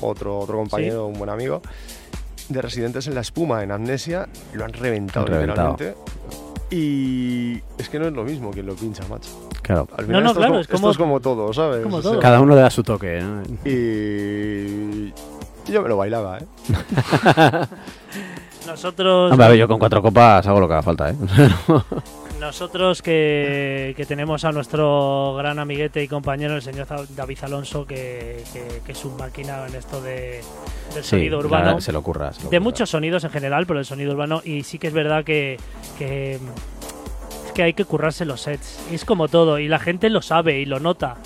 otro, 0.00 0.38
otro 0.38 0.56
compañero, 0.56 1.06
un 1.06 1.18
buen 1.18 1.30
amigo. 1.30 1.62
De 2.48 2.60
residentes 2.60 3.06
en 3.06 3.14
La 3.14 3.22
Espuma, 3.22 3.62
en 3.62 3.70
Amnesia, 3.72 4.28
lo 4.52 4.64
han 4.64 4.72
reventado, 4.74 5.26
Han 5.26 5.32
reventado. 5.32 5.70
literalmente. 5.72 6.43
Y 6.70 7.60
es 7.78 7.88
que 7.88 7.98
no 7.98 8.06
es 8.06 8.12
lo 8.12 8.24
mismo 8.24 8.50
quien 8.50 8.66
lo 8.66 8.74
pincha, 8.74 9.02
macho. 9.08 9.28
Claro, 9.62 9.86
Al 9.96 10.10
No, 10.10 10.20
no, 10.20 10.28
esto, 10.28 10.40
claro, 10.40 10.54
es 10.58 10.60
es 10.62 10.66
como, 10.68 10.80
como- 10.80 10.90
esto 10.90 11.02
es 11.02 11.06
como 11.06 11.20
todo, 11.20 11.52
¿sabes? 11.52 11.82
como 11.82 11.96
O 11.98 12.02
sea, 12.02 12.10
todo. 12.12 12.20
cada 12.20 12.40
uno 12.40 12.54
le 12.54 12.60
da 12.62 12.70
su 12.70 12.82
toque. 12.82 13.20
¿no? 13.20 13.42
Y 13.64 15.12
yo 15.72 15.82
me 15.82 15.88
lo 15.88 15.96
bailaba, 15.96 16.38
¿eh? 16.38 16.44
Nosotros, 18.66 19.30
Hombre, 19.30 19.46
a 19.46 19.48
ver, 19.50 19.58
yo 19.58 19.68
con 19.68 19.78
cuatro 19.78 20.00
copas 20.02 20.46
hago 20.46 20.58
lo 20.60 20.66
que 20.66 20.72
haga 20.74 20.82
falta, 20.82 21.10
¿eh? 21.10 21.14
nosotros 22.40 23.00
que, 23.02 23.94
que 23.96 24.04
tenemos 24.06 24.44
a 24.44 24.52
nuestro 24.52 25.34
gran 25.36 25.58
amiguete 25.58 26.02
y 26.02 26.08
compañero, 26.08 26.54
el 26.56 26.62
señor 26.62 26.86
David 27.14 27.38
Alonso, 27.42 27.86
que, 27.86 28.42
que- 28.52 28.82
que 28.84 28.92
es 28.92 29.04
un 29.04 29.16
máquina 29.16 29.66
en 29.66 29.74
esto 29.74 30.00
de, 30.02 30.42
del 30.94 31.02
sí, 31.04 31.10
sonido 31.10 31.38
urbano. 31.38 31.80
se 31.80 31.92
lo 31.92 32.00
ocurra. 32.00 32.30
de 32.30 32.38
ocurra. 32.46 32.60
muchos 32.60 32.90
sonidos 32.90 33.24
en 33.24 33.30
general, 33.30 33.66
pero 33.66 33.78
el 33.78 33.84
sonido 33.86 34.12
urbano. 34.12 34.42
Y 34.44 34.62
sí 34.64 34.78
que 34.78 34.88
es 34.88 34.92
verdad 34.92 35.24
que, 35.24 35.58
que, 35.98 36.34
es 36.34 37.52
que 37.54 37.62
hay 37.62 37.72
que 37.72 37.84
currarse 37.84 38.24
los 38.24 38.42
sets. 38.42 38.78
Y 38.90 38.94
es 38.96 39.04
como 39.04 39.28
todo, 39.28 39.58
y 39.58 39.68
la 39.68 39.78
gente 39.78 40.10
lo 40.10 40.20
sabe 40.20 40.58
y 40.60 40.66
lo 40.66 40.80
nota. 40.80 41.16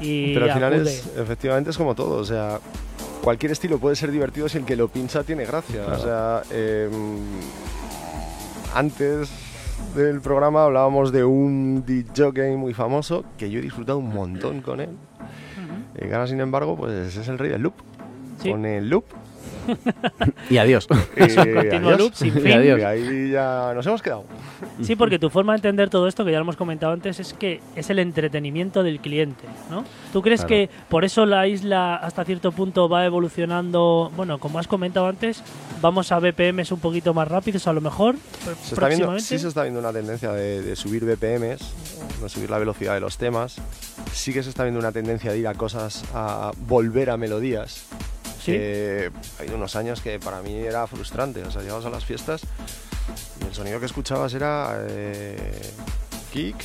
y 0.00 0.34
Pero 0.34 0.46
al 0.46 0.52
final 0.54 0.74
acude. 0.74 0.90
es, 0.92 1.10
efectivamente 1.16 1.70
es 1.70 1.76
como 1.78 1.94
todo, 1.94 2.16
o 2.16 2.24
sea, 2.24 2.58
cualquier 3.22 3.52
estilo 3.52 3.78
puede 3.78 3.96
ser 3.96 4.10
divertido 4.10 4.48
si 4.48 4.58
el 4.58 4.64
que 4.64 4.76
lo 4.76 4.88
pincha 4.88 5.22
tiene 5.22 5.44
gracia. 5.44 5.86
O 5.86 5.98
sea, 5.98 6.42
eh, 6.50 6.88
antes 8.74 9.30
del 9.94 10.20
programa 10.20 10.64
hablábamos 10.64 11.12
de 11.12 11.24
un 11.24 11.84
DJ 11.86 12.56
muy 12.56 12.74
famoso 12.74 13.24
que 13.38 13.50
yo 13.50 13.58
he 13.58 13.62
disfrutado 13.62 13.98
un 13.98 14.12
montón 14.12 14.60
con 14.60 14.80
él. 14.80 14.90
Y 15.94 16.06
que 16.06 16.12
ahora, 16.12 16.26
sin 16.26 16.40
embargo, 16.40 16.76
pues 16.76 17.16
es 17.16 17.28
el 17.28 17.38
rey 17.38 17.50
del 17.50 17.62
loop. 17.62 17.74
Sí. 18.42 18.50
Con 18.50 18.66
el 18.66 18.88
loop. 18.88 19.04
Y 20.50 20.58
adiós. 20.58 20.86
y 21.16 21.20
Continuo 21.34 21.88
adiós. 21.90 21.98
loop 21.98 22.14
sin 22.14 22.28
Y 22.28 22.40
fin. 22.40 22.52
adiós. 22.52 22.80
Y 22.80 22.82
ahí 22.82 23.30
ya 23.32 23.72
nos 23.74 23.86
hemos 23.86 24.02
quedado. 24.02 24.24
Sí, 24.82 24.94
porque 24.96 25.18
tu 25.18 25.30
forma 25.30 25.52
de 25.52 25.56
entender 25.58 25.88
todo 25.90 26.06
esto, 26.08 26.24
que 26.24 26.32
ya 26.32 26.38
lo 26.38 26.42
hemos 26.42 26.56
comentado 26.56 26.92
antes, 26.92 27.18
es 27.20 27.32
que 27.32 27.60
es 27.76 27.88
el 27.90 27.98
entretenimiento 27.98 28.82
del 28.82 29.00
cliente, 29.00 29.44
¿no? 29.70 29.84
¿Tú 30.12 30.22
crees 30.22 30.40
Claro. 30.40 30.48
que 30.48 30.70
por 30.88 31.04
eso 31.04 31.24
la 31.26 31.46
isla 31.46 31.96
hasta 31.96 32.24
cierto 32.24 32.52
punto 32.52 32.88
va 32.88 33.04
evolucionando? 33.06 34.10
Bueno, 34.16 34.38
como 34.38 34.58
has 34.58 34.68
comentado 34.68 35.06
antes, 35.06 35.42
vamos 35.80 36.12
a 36.12 36.18
BPMs 36.18 36.72
un 36.72 36.80
poquito 36.80 37.14
más 37.14 37.26
rápidos 37.28 37.66
a 37.66 37.72
lo 37.72 37.80
mejor 37.80 38.16
Se 38.62 38.74
está 38.74 38.88
viendo, 38.88 39.18
sí 39.18 39.38
se 39.38 39.48
está 39.48 39.62
viendo 39.62 39.80
una 39.80 39.92
tendencia 39.92 40.32
de, 40.32 40.62
de 40.62 40.76
subir 40.76 41.04
BPMs, 41.04 42.20
de 42.22 42.28
subir 42.28 42.50
la 42.50 42.58
velocidad 42.58 42.94
de 42.94 43.00
los 43.00 43.16
temas. 43.18 43.56
Sí 44.12 44.32
que 44.32 44.42
se 44.42 44.50
está 44.50 44.62
viendo 44.64 44.78
una 44.80 44.92
tendencia 44.92 45.32
de 45.32 45.38
ir 45.38 45.48
a 45.48 45.54
cosas, 45.54 46.04
a 46.14 46.52
volver 46.66 47.10
a 47.10 47.16
melodías. 47.16 47.84
Sí. 48.44 48.52
Que 48.52 49.10
hay 49.38 49.48
unos 49.48 49.74
años 49.74 50.02
que 50.02 50.18
para 50.18 50.42
mí 50.42 50.54
era 50.54 50.86
frustrante. 50.86 51.42
O 51.42 51.50
sea, 51.50 51.62
llegabas 51.62 51.86
a 51.86 51.90
las 51.90 52.04
fiestas 52.04 52.42
y 53.40 53.46
el 53.46 53.54
sonido 53.54 53.80
que 53.80 53.86
escuchabas 53.86 54.34
era 54.34 54.84
eh, 54.86 55.72
kick 56.30 56.56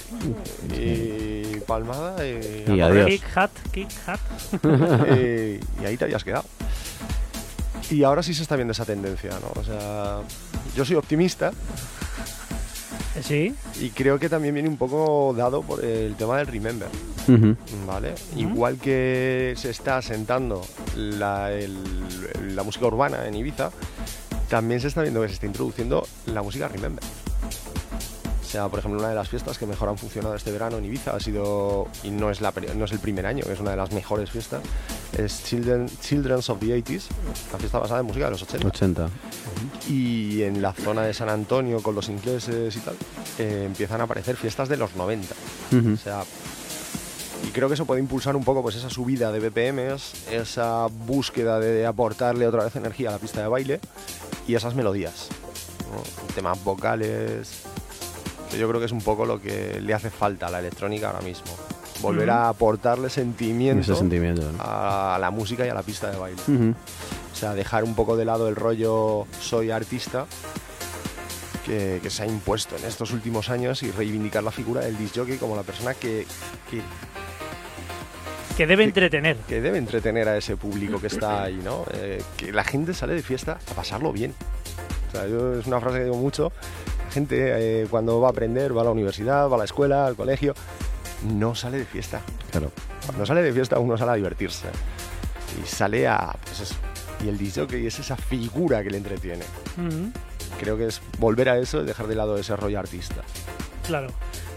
y 0.78 1.60
palmada 1.62 2.28
y, 2.28 2.82
adiós. 2.82 3.08
Kick 3.08 3.38
hat, 3.38 3.52
kick 3.72 3.90
hat. 4.06 4.20
y, 5.18 5.60
y 5.82 5.86
ahí 5.86 5.96
te 5.96 6.04
habías 6.04 6.26
quedado. 6.26 6.44
Y 7.90 8.04
ahora 8.04 8.24
sí 8.24 8.34
se 8.34 8.42
está 8.42 8.58
viendo 8.58 8.74
esa 8.74 8.84
tendencia, 8.84 9.32
¿no? 9.40 9.60
O 9.60 9.64
sea, 9.64 10.20
yo 10.76 10.84
soy 10.84 10.98
optimista 10.98 11.54
Sí, 13.24 13.54
Y 13.82 13.90
creo 13.90 14.20
que 14.20 14.30
también 14.30 14.54
viene 14.54 14.70
un 14.70 14.78
poco 14.78 15.34
dado 15.36 15.62
por 15.62 15.84
el 15.84 16.16
tema 16.16 16.38
del 16.38 16.48
Remember. 16.48 16.88
¿vale? 17.86 18.14
Igual 18.38 18.78
que 18.78 19.54
se 19.58 19.70
está 19.70 19.98
asentando 19.98 20.62
la, 20.96 21.52
el- 21.52 22.56
la 22.56 22.64
música 22.64 22.86
urbana 22.88 23.28
en 23.28 23.36
Ibiza, 23.36 23.72
también 24.50 24.80
se 24.82 24.88
está 24.88 25.02
viendo 25.04 25.22
que 25.22 25.28
se 25.28 25.34
está 25.36 25.46
introduciendo 25.46 26.08
la 26.28 26.42
música 26.42 26.68
Remember. 26.68 27.04
O 28.50 28.52
sea, 28.52 28.68
por 28.68 28.80
ejemplo, 28.80 29.00
una 29.00 29.10
de 29.10 29.16
las 29.16 29.30
fiestas 29.30 29.60
que 29.60 29.68
mejor 29.68 29.90
han 29.90 29.98
funcionado 30.00 30.34
este 30.34 30.52
verano 30.52 30.80
en 30.80 30.86
Ibiza 30.86 31.16
ha 31.16 31.20
sido, 31.20 31.88
y 32.02 32.10
no 32.10 32.32
es, 32.32 32.42
la, 32.42 32.52
no 32.76 32.86
es 32.86 32.92
el 32.92 32.98
primer 32.98 33.28
año, 33.28 33.46
es 33.48 33.60
una 33.60 33.70
de 33.70 33.78
las 33.78 33.92
mejores 33.92 34.32
fiestas, 34.32 34.64
es 35.16 35.44
Children, 35.44 35.88
Children's 36.02 36.50
of 36.50 36.60
the 36.60 36.66
80s, 36.84 37.04
la 37.52 37.60
fiesta 37.60 37.78
basada 37.78 38.00
en 38.00 38.08
música 38.08 38.26
de 38.26 38.32
los 38.32 38.42
80 38.42 38.68
80. 38.70 39.10
y 39.88 40.42
en 40.42 40.64
la 40.64 40.74
zona 40.74 41.04
de 41.04 41.14
San 41.14 41.30
Antonio 41.30 41.84
con 41.84 41.94
los 41.94 42.10
ingleses 42.10 42.76
y 42.76 42.80
tal 42.80 42.96
eh, 43.38 43.66
empiezan 43.68 44.02
a 44.02 44.06
aparecer 44.06 44.36
fiestas 44.36 44.68
de 44.68 44.78
los 44.78 44.96
90 44.96 45.36
Ujú. 45.72 45.94
o 45.94 45.98
sea 45.98 46.24
y 47.48 47.52
creo 47.52 47.68
que 47.68 47.76
eso 47.76 47.86
puede 47.86 48.02
impulsar 48.02 48.36
un 48.36 48.44
poco 48.44 48.64
pues 48.64 48.76
esa 48.78 48.90
subida 48.90 49.32
de 49.32 49.48
BPMs 49.48 50.28
esa 50.32 50.88
búsqueda 50.88 51.60
de 51.60 51.86
aportarle 51.86 52.48
otra 52.48 52.64
vez 52.64 52.76
energía 52.76 53.10
a 53.10 53.12
la 53.12 53.20
pista 53.20 53.42
de 53.42 53.48
baile 53.48 53.80
y 54.48 54.56
esas 54.56 54.74
melodías 54.74 55.28
¿no? 55.92 56.02
temas 56.34 56.64
vocales 56.64 57.62
yo 58.58 58.68
creo 58.68 58.80
que 58.80 58.86
es 58.88 58.92
un 58.92 59.02
poco 59.02 59.26
lo 59.26 59.42
que 59.42 59.80
le 59.82 59.94
hace 59.94 60.10
falta 60.10 60.48
a 60.48 60.50
la 60.52 60.60
electrónica 60.60 61.08
ahora 61.08 61.22
mismo 61.22 61.52
volver 62.02 62.30
a 62.30 62.48
aportarle 62.50 63.10
sentimiento 63.10 63.82
Ese 63.82 63.96
sentimiento. 64.00 64.42
¿no? 64.52 64.58
a 64.64 65.18
la 65.20 65.32
música 65.32 65.66
y 65.66 65.70
a 65.70 65.74
la 65.74 65.84
pista 65.84 66.10
de 66.10 66.18
baile 66.18 66.42
Ujú. 66.48 66.74
o 67.32 67.36
sea, 67.36 67.54
dejar 67.54 67.84
un 67.84 67.94
poco 67.94 68.16
de 68.16 68.24
lado 68.26 68.48
el 68.48 68.56
rollo 68.56 69.28
soy 69.42 69.70
artista 69.70 70.26
que, 71.66 72.00
que 72.02 72.10
se 72.10 72.24
ha 72.24 72.26
impuesto 72.26 72.76
en 72.78 72.86
estos 72.86 73.12
últimos 73.12 73.50
años 73.50 73.84
y 73.84 73.92
reivindicar 73.92 74.44
la 74.44 74.52
figura 74.52 74.82
del 74.82 74.98
disc 74.98 75.16
jockey 75.18 75.38
como 75.38 75.56
la 75.56 75.64
persona 75.64 75.94
que, 75.94 76.26
que, 76.72 76.82
que 78.58 78.66
debe 78.66 78.84
Que- 78.84 78.88
entretener. 78.90 79.38
que 79.48 79.62
debe 79.62 79.78
entretener 79.78 80.28
a 80.30 80.38
ese 80.38 80.58
público 80.58 81.00
que 81.00 81.08
está 81.08 81.44
ahí, 81.44 81.60
¿no? 81.64 81.86
Eh, 81.94 82.24
que 82.38 82.52
la 82.52 82.64
gente 82.64 82.94
sale 82.94 83.14
de 83.14 83.22
fiesta 83.22 83.60
a 83.72 83.74
pasarlo 83.74 84.12
bien. 84.12 84.34
O 85.10 85.12
sea, 85.12 85.28
yo 85.28 85.60
es 85.60 85.66
una 85.68 85.80
frase 85.80 86.00
que 86.00 86.04
digo 86.06 86.18
mucho. 86.18 86.52
Gente 87.12 87.82
eh, 87.82 87.88
cuando 87.90 88.20
va 88.20 88.28
a 88.28 88.32
aprender, 88.32 88.76
va 88.76 88.82
a 88.82 88.86
la 88.86 88.92
universidad, 88.92 89.50
va 89.50 89.56
a 89.56 89.60
la 89.60 89.66
escuela, 89.66 90.06
al 90.06 90.16
colegio, 90.16 90.54
no 91.24 91.56
sale 91.56 91.80
de 91.80 91.86
fiesta. 91.86 92.22
Claro. 92.52 92.72
Cuando 93.06 93.26
sale 93.26 93.42
de 93.42 93.52
fiesta 93.52 93.80
uno 93.80 93.98
sale 93.98 94.12
a 94.12 94.16
divertirse. 94.16 94.68
Y 95.62 95.68
sale 95.68 96.08
a... 96.08 96.36
Pues 96.44 96.60
eso. 96.62 96.76
Y 97.24 97.30
el 97.30 97.38
disc 97.38 97.60
jockey 97.60 97.86
es 97.86 98.00
esa 98.00 98.16
figura 98.16 98.84
que 98.84 98.92
le 98.92 98.98
entretiene. 98.98 99.44
Ujú. 99.78 100.12
Creo 100.60 100.78
que 100.78 100.88
es 100.88 101.02
volver 101.18 101.50
a 101.50 101.58
eso 101.58 101.82
y 101.82 101.86
dejar 101.86 102.08
de 102.08 102.16
lado 102.16 102.38
ese 102.38 102.56
rollo 102.56 102.80
artista. 102.80 103.24
Claro. 103.86 104.08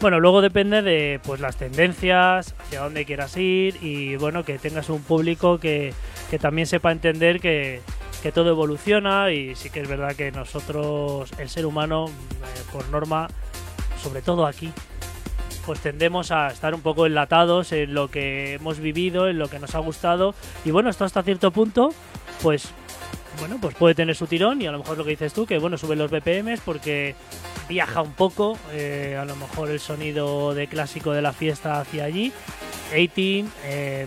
Bueno, 0.01 0.21
luego 0.21 0.43
depende 0.43 0.83
de 0.83 1.21
pues 1.23 1.41
las 1.41 1.57
tendencias, 1.57 2.55
hacia 2.59 2.81
dónde 2.81 3.05
quieras 3.05 3.37
ir 3.37 3.79
y 3.83 4.17
bueno, 4.17 4.45
que 4.45 4.59
tengas 4.59 4.91
un 4.91 5.01
público 5.01 5.59
que, 5.59 5.95
que 6.29 6.39
también 6.39 6.67
sepa 6.67 6.91
entender 6.91 7.41
que, 7.41 7.81
que 8.23 8.33
todo 8.33 8.51
evoluciona 8.51 9.33
y 9.33 9.55
sí 9.57 9.69
que 9.71 9.81
es 9.81 9.89
verdad 9.89 10.15
que 10.15 10.31
nosotros, 10.31 11.31
el 11.39 11.49
ser 11.49 11.67
humano, 11.67 12.07
eh, 12.07 12.63
por 12.73 12.89
norma, 12.89 13.29
sobre 14.01 14.23
todo 14.23 14.47
aquí, 14.47 14.73
pues 15.67 15.81
tendemos 15.81 16.31
a 16.31 16.49
estar 16.49 16.75
un 16.75 16.83
poco 16.83 17.07
enlatados 17.07 17.73
en 17.73 17.95
lo 17.95 18.09
que 18.09 18.55
hemos 18.55 18.79
vivido, 18.79 19.29
en 19.29 19.39
lo 19.39 19.49
que 19.49 19.59
nos 19.59 19.75
ha 19.75 19.81
gustado. 19.81 20.35
Y 20.65 20.71
bueno, 20.71 20.89
esto 20.89 21.05
hasta 21.05 21.23
cierto 21.23 21.51
punto, 21.51 21.91
pues 22.43 22.73
bueno, 23.39 23.59
pues 23.61 23.75
puede 23.75 23.95
tener 23.95 24.15
su 24.15 24.27
tirón 24.27 24.63
y 24.63 24.67
a 24.67 24.73
lo 24.73 24.79
mejor 24.79 24.99
lo 24.99 25.05
que 25.05 25.11
dices 25.11 25.33
tú, 25.33 25.47
que 25.47 25.59
bueno, 25.59 25.77
sube 25.77 25.97
los 25.97 26.11
BPMs 26.11 26.61
porque 26.61 27.15
viaja 27.69 28.03
un 28.03 28.13
poco, 28.13 28.59
eh, 28.73 29.17
a 29.21 29.25
lo 29.25 29.35
mejor 29.37 29.71
el 29.71 29.81
sonido 29.81 30.55
de 30.55 30.69
clásico 30.69 31.13
de 31.13 31.23
la 31.23 31.33
fiesta 31.33 31.81
hacia 31.81 32.05
allí, 32.05 32.33
18, 32.95 33.49
eh, 33.65 34.07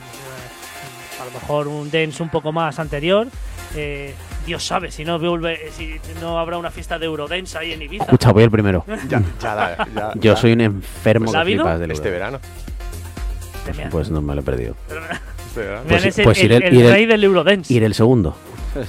a 1.19 1.25
lo 1.25 1.31
mejor 1.31 1.67
un 1.67 1.89
dance 1.89 2.21
un 2.21 2.29
poco 2.29 2.51
más 2.51 2.79
anterior, 2.79 3.27
eh, 3.75 4.13
Dios 4.45 4.63
sabe 4.65 4.91
si 4.91 5.03
no 5.05 5.19
vuelve, 5.19 5.71
si 5.71 5.95
no 6.21 6.39
habrá 6.39 6.57
una 6.57 6.71
fiesta 6.71 6.97
de 6.99 7.05
Eurodance 7.05 7.57
ahí 7.57 7.73
en 7.73 7.81
Ibiza. 7.81 8.05
Escucha, 8.05 8.31
voy 8.31 8.43
el 8.43 8.51
primero. 8.51 8.85
Ya, 9.09 9.21
ya, 9.41 9.55
la- 9.55 9.87
ya- 9.95 10.11
Yo 10.15 10.33
ya 10.33 10.35
soy 10.35 10.53
un 10.53 10.61
enfermo 10.61 11.31
¿La 11.31 11.39
ha 11.39 11.41
que 11.43 11.51
habido? 11.51 11.63
flipas 11.63 11.79
del 11.79 11.91
Este 11.91 12.07
Euro. 12.07 12.13
verano. 12.19 12.39
Pues, 13.65 13.77
Pues 13.91 14.09
no 14.11 14.21
me 14.21 14.35
lo 14.35 14.41
he 14.41 14.43
perdido. 14.43 14.75
Este 14.87 15.61
pues- 15.87 16.05
es 16.05 16.19
pues 16.23 16.43
el- 16.43 16.61
rey 16.91 17.05
del 17.05 17.23
Eurodance. 17.23 17.73
Ir 17.73 17.83
el 17.83 17.93
segundo. 17.93 18.35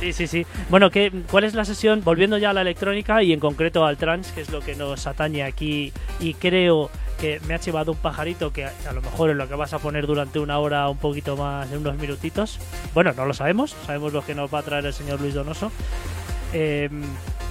Sí, 0.00 0.12
sí, 0.12 0.26
sí. 0.26 0.44
Bueno, 0.68 0.90
¿qué, 0.90 1.10
¿cuál 1.30 1.44
es 1.44 1.54
la 1.54 1.64
sesión? 1.64 2.02
Volviendo 2.04 2.36
ya 2.36 2.50
a 2.50 2.52
la 2.52 2.60
electrónica 2.60 3.22
y 3.22 3.32
en 3.32 3.40
concreto 3.40 3.86
al 3.86 3.96
trance, 3.96 4.34
que 4.34 4.42
es 4.42 4.50
lo 4.50 4.60
que 4.60 4.74
nos 4.74 5.06
atañe 5.06 5.42
aquí. 5.44 5.94
Y 6.20 6.34
creo 6.34 6.90
que 7.14 7.40
me 7.46 7.54
ha 7.54 7.58
llevado 7.60 7.92
un 7.92 7.98
pajarito 7.98 8.52
que 8.52 8.64
a, 8.64 8.92
lo 8.92 9.00
mejor 9.02 9.30
es 9.30 9.36
lo 9.36 9.48
que 9.48 9.54
vas 9.54 9.72
a 9.72 9.78
poner 9.78 10.06
durante 10.06 10.38
una 10.38 10.58
hora, 10.58 10.88
un 10.88 10.98
poquito 10.98 11.36
más, 11.36 11.70
en 11.72 11.78
unos 11.78 11.96
minutitos. 11.96 12.58
Bueno, 12.94 13.12
no 13.16 13.24
lo 13.26 13.34
sabemos. 13.34 13.76
Sabemos 13.86 14.12
lo 14.12 14.24
que 14.24 14.34
nos 14.34 14.52
va 14.52 14.58
a 14.60 14.62
traer 14.62 14.86
el 14.86 14.92
señor 14.92 15.20
Luis 15.20 15.34
Donoso. 15.34 15.70
Eh, 16.52 16.88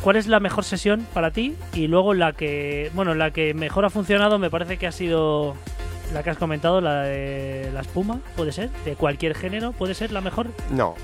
¿Cuál 0.01 0.18
es 0.18 0.28
la 0.28 0.39
mejor 0.39 0.64
sesión 0.64 1.07
para 1.14 1.32
ti? 1.32 1.55
Y 1.74 1.88
luego 1.88 2.14
la 2.14 2.34
que, 2.34 2.91
bueno, 2.93 3.16
la 3.16 3.32
que 3.32 3.53
mejor 3.53 3.86
ha 3.86 3.89
funcionado 3.89 4.38
me 4.39 4.49
parece 4.49 4.78
que 4.78 4.88
ha 4.88 4.91
sido 4.91 5.55
la 6.14 6.22
que 6.24 6.30
has 6.30 6.38
comentado, 6.38 6.82
la 6.82 7.03
de 7.03 7.72
la 7.74 7.82
espuma, 7.82 8.20
puede 8.36 8.51
ser, 8.51 8.70
de 8.86 8.95
cualquier 8.95 9.34
género, 9.34 9.72
puede 9.72 9.93
ser 9.95 10.11
la 10.11 10.22
mejor, 10.22 10.47
No. 10.70 10.95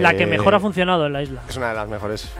la 0.00 0.14
que 0.16 0.24
Eh, 0.24 0.26
mejor 0.26 0.54
ha 0.54 0.60
funcionado 0.60 1.06
en 1.06 1.12
la 1.12 1.22
isla. 1.22 1.42
Es 1.48 1.56
una 1.56 1.68
de 1.68 1.74
las 1.74 1.88
mejores 1.88 2.30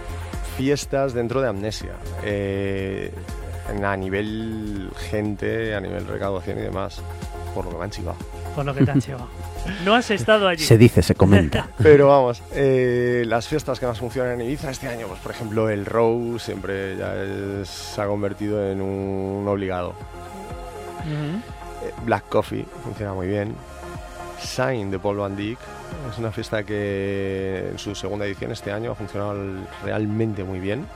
fiestas 0.57 1.13
dentro 1.15 1.41
de 1.41 1.49
Amnesia. 1.49 1.93
Eh, 2.25 3.13
a 3.69 3.97
nivel 3.97 4.91
gente, 5.11 5.75
a 5.75 5.81
nivel 5.81 6.07
recaudación 6.07 6.59
y 6.59 6.63
demás. 6.63 7.01
Por 7.55 7.65
lo 7.67 7.71
que 7.73 7.77
me 7.79 7.85
han 7.85 7.91
chivado. 7.91 8.17
Con 8.55 8.67
lo 8.67 8.75
que 8.75 8.85
te 8.85 8.91
han 8.91 9.01
llevado. 9.01 9.29
No 9.85 9.95
has 9.95 10.11
estado 10.11 10.47
allí. 10.49 10.63
Se 10.65 10.77
dice, 10.77 11.03
se 11.03 11.15
comenta. 11.15 11.69
Pero 11.79 12.09
vamos, 12.09 12.43
eh, 12.53 13.23
las 13.27 13.47
fiestas 13.49 13.79
que 13.81 13.87
más 13.87 13.99
funcionan 13.99 14.41
en 14.41 14.47
Ibiza 14.47 14.71
este 14.71 14.89
año, 14.89 15.07
pues 15.07 15.21
por 15.21 15.33
ejemplo 15.33 15.69
el 15.71 15.87
Row 15.87 16.39
siempre 16.39 16.97
ya 16.97 17.15
es- 17.17 17.69
se 17.69 18.01
ha 18.01 18.07
convertido 18.07 18.71
en 18.71 18.81
un 18.81 19.47
obligado. 19.49 19.95
Eh, 21.07 21.93
Black 22.05 22.29
Coffee 22.29 22.65
funciona 22.83 23.13
muy 23.15 23.27
bien. 23.27 23.55
Sign 24.41 24.91
de 24.91 24.99
Paul 24.99 25.19
Van 25.19 25.37
Dyck 25.37 25.59
es 26.13 26.19
una 26.19 26.31
fiesta 26.33 26.65
que 26.65 27.69
en 27.73 27.79
su 27.79 27.95
segunda 27.95 28.27
edición 28.27 28.53
este 28.53 28.73
año 28.73 28.93
ha 28.93 28.95
funcionado 28.95 29.35
realmente 29.85 30.45
muy 30.45 30.59
bien. 30.61 30.87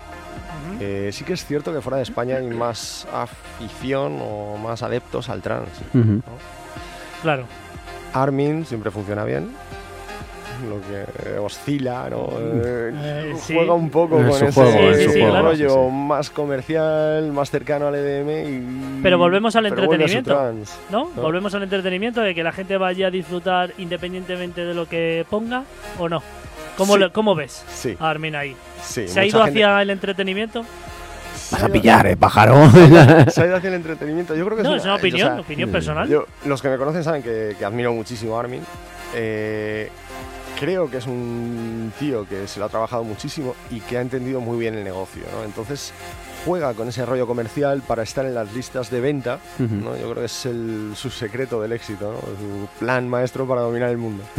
Eh, 0.81 1.11
sí 1.13 1.25
que 1.25 1.33
es 1.35 1.45
cierto 1.45 1.73
que 1.73 1.81
fuera 1.81 1.97
de 1.97 2.03
España 2.05 2.37
hay 2.37 2.47
más 2.49 3.07
afición 3.13 4.19
o 4.23 4.57
más 4.57 4.83
adeptos 4.83 5.29
al 5.29 5.43
trance. 5.43 5.83
Ujú. 5.95 6.21
Claro. 7.23 7.45
Armin 8.15 8.65
siempre 8.65 8.91
funciona 8.91 9.25
bien. 9.25 9.51
Lo 10.69 10.81
que 10.81 11.39
oscila, 11.39 12.09
¿no? 12.11 12.27
Eh, 12.37 12.91
Eh, 12.93 13.35
Sí. 13.39 13.55
juega 13.55 13.75
un 13.75 13.91
poco 13.91 14.19
Es 14.19 14.27
con 14.39 14.49
ese 14.49 14.53
juego, 14.53 15.41
rollo 15.43 15.69
Sí, 15.69 15.75
sí. 15.75 15.91
más 15.93 16.31
comercial, 16.31 17.31
más 17.31 17.49
cercano 17.49 17.87
al 17.87 17.95
EDM 17.95 18.31
y... 18.49 19.01
Pero 19.03 19.19
volvemos 19.19 19.55
al 19.55 19.69
pero 19.69 19.83
entretenimiento. 19.85 20.53
¿No? 20.91 21.11
Volvemos 21.11 21.55
al 21.55 21.63
entretenimiento 21.63 22.21
de 22.23 22.35
que 22.35 22.43
la 22.43 22.51
gente 22.51 22.77
vaya 22.77 23.07
a 23.07 23.11
disfrutar 23.11 23.73
independientemente 23.79 24.65
de 24.65 24.75
lo 24.75 24.87
que 24.89 25.25
ponga 25.31 25.63
o 25.97 26.09
no. 26.09 26.23
¿Cómo, 26.79 26.95
Sí. 26.95 27.01
lo- 27.01 27.13
cómo 27.13 27.35
ves 27.35 27.63
Sí, 27.75 27.95
a 28.01 28.09
Armin 28.09 28.35
ahí? 28.37 28.57
sí. 28.83 29.07
¿Se 29.09 29.21
ha 29.21 29.27
ido 29.27 29.45
gente- 29.45 29.63
hacia 29.65 29.83
el 29.83 29.91
entretenimiento? 29.91 30.65
Vas 31.51 31.63
a 31.63 31.69
pillar, 31.69 32.07
eh, 32.07 32.17
pájaro. 32.17 32.55
Se 33.31 33.43
ha 33.43 33.47
ido 33.47 33.57
hacia 33.57 33.69
el 33.69 33.75
entretenimiento. 33.75 34.35
Yo 34.35 34.45
creo 34.47 34.57
que 34.57 34.63
No, 34.63 34.75
es 34.75 34.81
es 34.81 34.85
una 34.85 34.95
opinión, 34.97 35.29
o 35.29 35.33
sea, 35.35 35.41
opinión 35.41 35.71
personal. 35.71 36.09
Yo, 36.09 36.25
los 36.47 36.63
que 36.63 36.69
me 36.69 36.79
conocen 36.79 37.05
saben 37.05 37.23
que, 37.23 37.55
que 37.59 37.65
admiro 37.65 37.93
muchísimo 37.93 38.37
a 38.37 38.41
Armin. 38.41 38.63
Eh, 39.15 39.91
creo 40.61 40.91
que 40.91 40.99
es 40.99 41.07
un 41.07 41.93
tío 41.99 42.27
que 42.29 42.47
se 42.49 42.59
lo 42.59 42.67
ha 42.67 42.69
trabajado 42.69 43.05
muchísimo 43.05 43.55
y 43.71 43.81
que 43.81 43.97
ha 43.99 44.01
entendido 44.01 44.41
muy 44.41 44.59
bien 44.59 44.75
el 44.75 44.85
negocio. 44.85 45.23
¿no? 45.33 45.45
Entonces 45.45 45.93
juega 46.49 46.73
con 46.73 46.89
ese 46.89 47.05
rollo 47.05 47.27
comercial 47.27 47.83
para 47.87 48.03
estar 48.03 48.25
en 48.25 48.35
las 48.35 48.55
listas 48.55 48.91
de 48.91 49.01
venta. 49.03 49.39
¿no? 49.59 49.95
Yo 49.97 50.05
creo 50.11 50.15
que 50.15 50.25
es 50.25 50.47
el, 50.47 50.93
su 50.97 51.11
secreto 51.11 51.61
del 51.61 51.73
éxito, 51.73 52.11
¿no? 52.13 52.19
su 52.21 52.69
plan 52.79 53.07
maestro 53.07 53.47
para 53.47 53.61
dominar 53.61 53.91
el 53.91 53.99
mundo. 53.99 54.25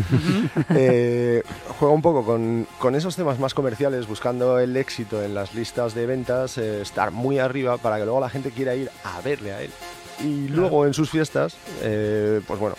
Eh, 0.76 1.44
juega 1.80 1.94
un 1.94 2.02
poco 2.02 2.24
con, 2.26 2.66
con 2.80 2.96
esos 2.96 3.16
temas 3.16 3.38
más 3.40 3.54
comerciales, 3.54 4.08
buscando 4.08 4.60
el 4.60 4.76
éxito 4.78 5.22
en 5.24 5.34
las 5.36 5.54
listas 5.54 5.94
de 5.94 6.06
ventas, 6.06 6.58
eh, 6.58 6.82
estar 6.82 7.12
muy 7.12 7.38
arriba 7.40 7.78
para 7.78 7.98
que 7.98 8.04
luego 8.06 8.20
la 8.20 8.30
gente 8.30 8.52
quiera 8.52 8.74
ir 8.76 8.90
a 9.04 9.22
verle 9.22 9.54
a 9.54 9.62
él. 9.62 9.70
Y 10.24 10.48
luego 10.48 10.86
en 10.86 10.94
sus 10.94 11.10
fiestas, 11.10 11.56
eh, 11.82 12.42
pues 12.48 12.60
bueno, 12.60 12.76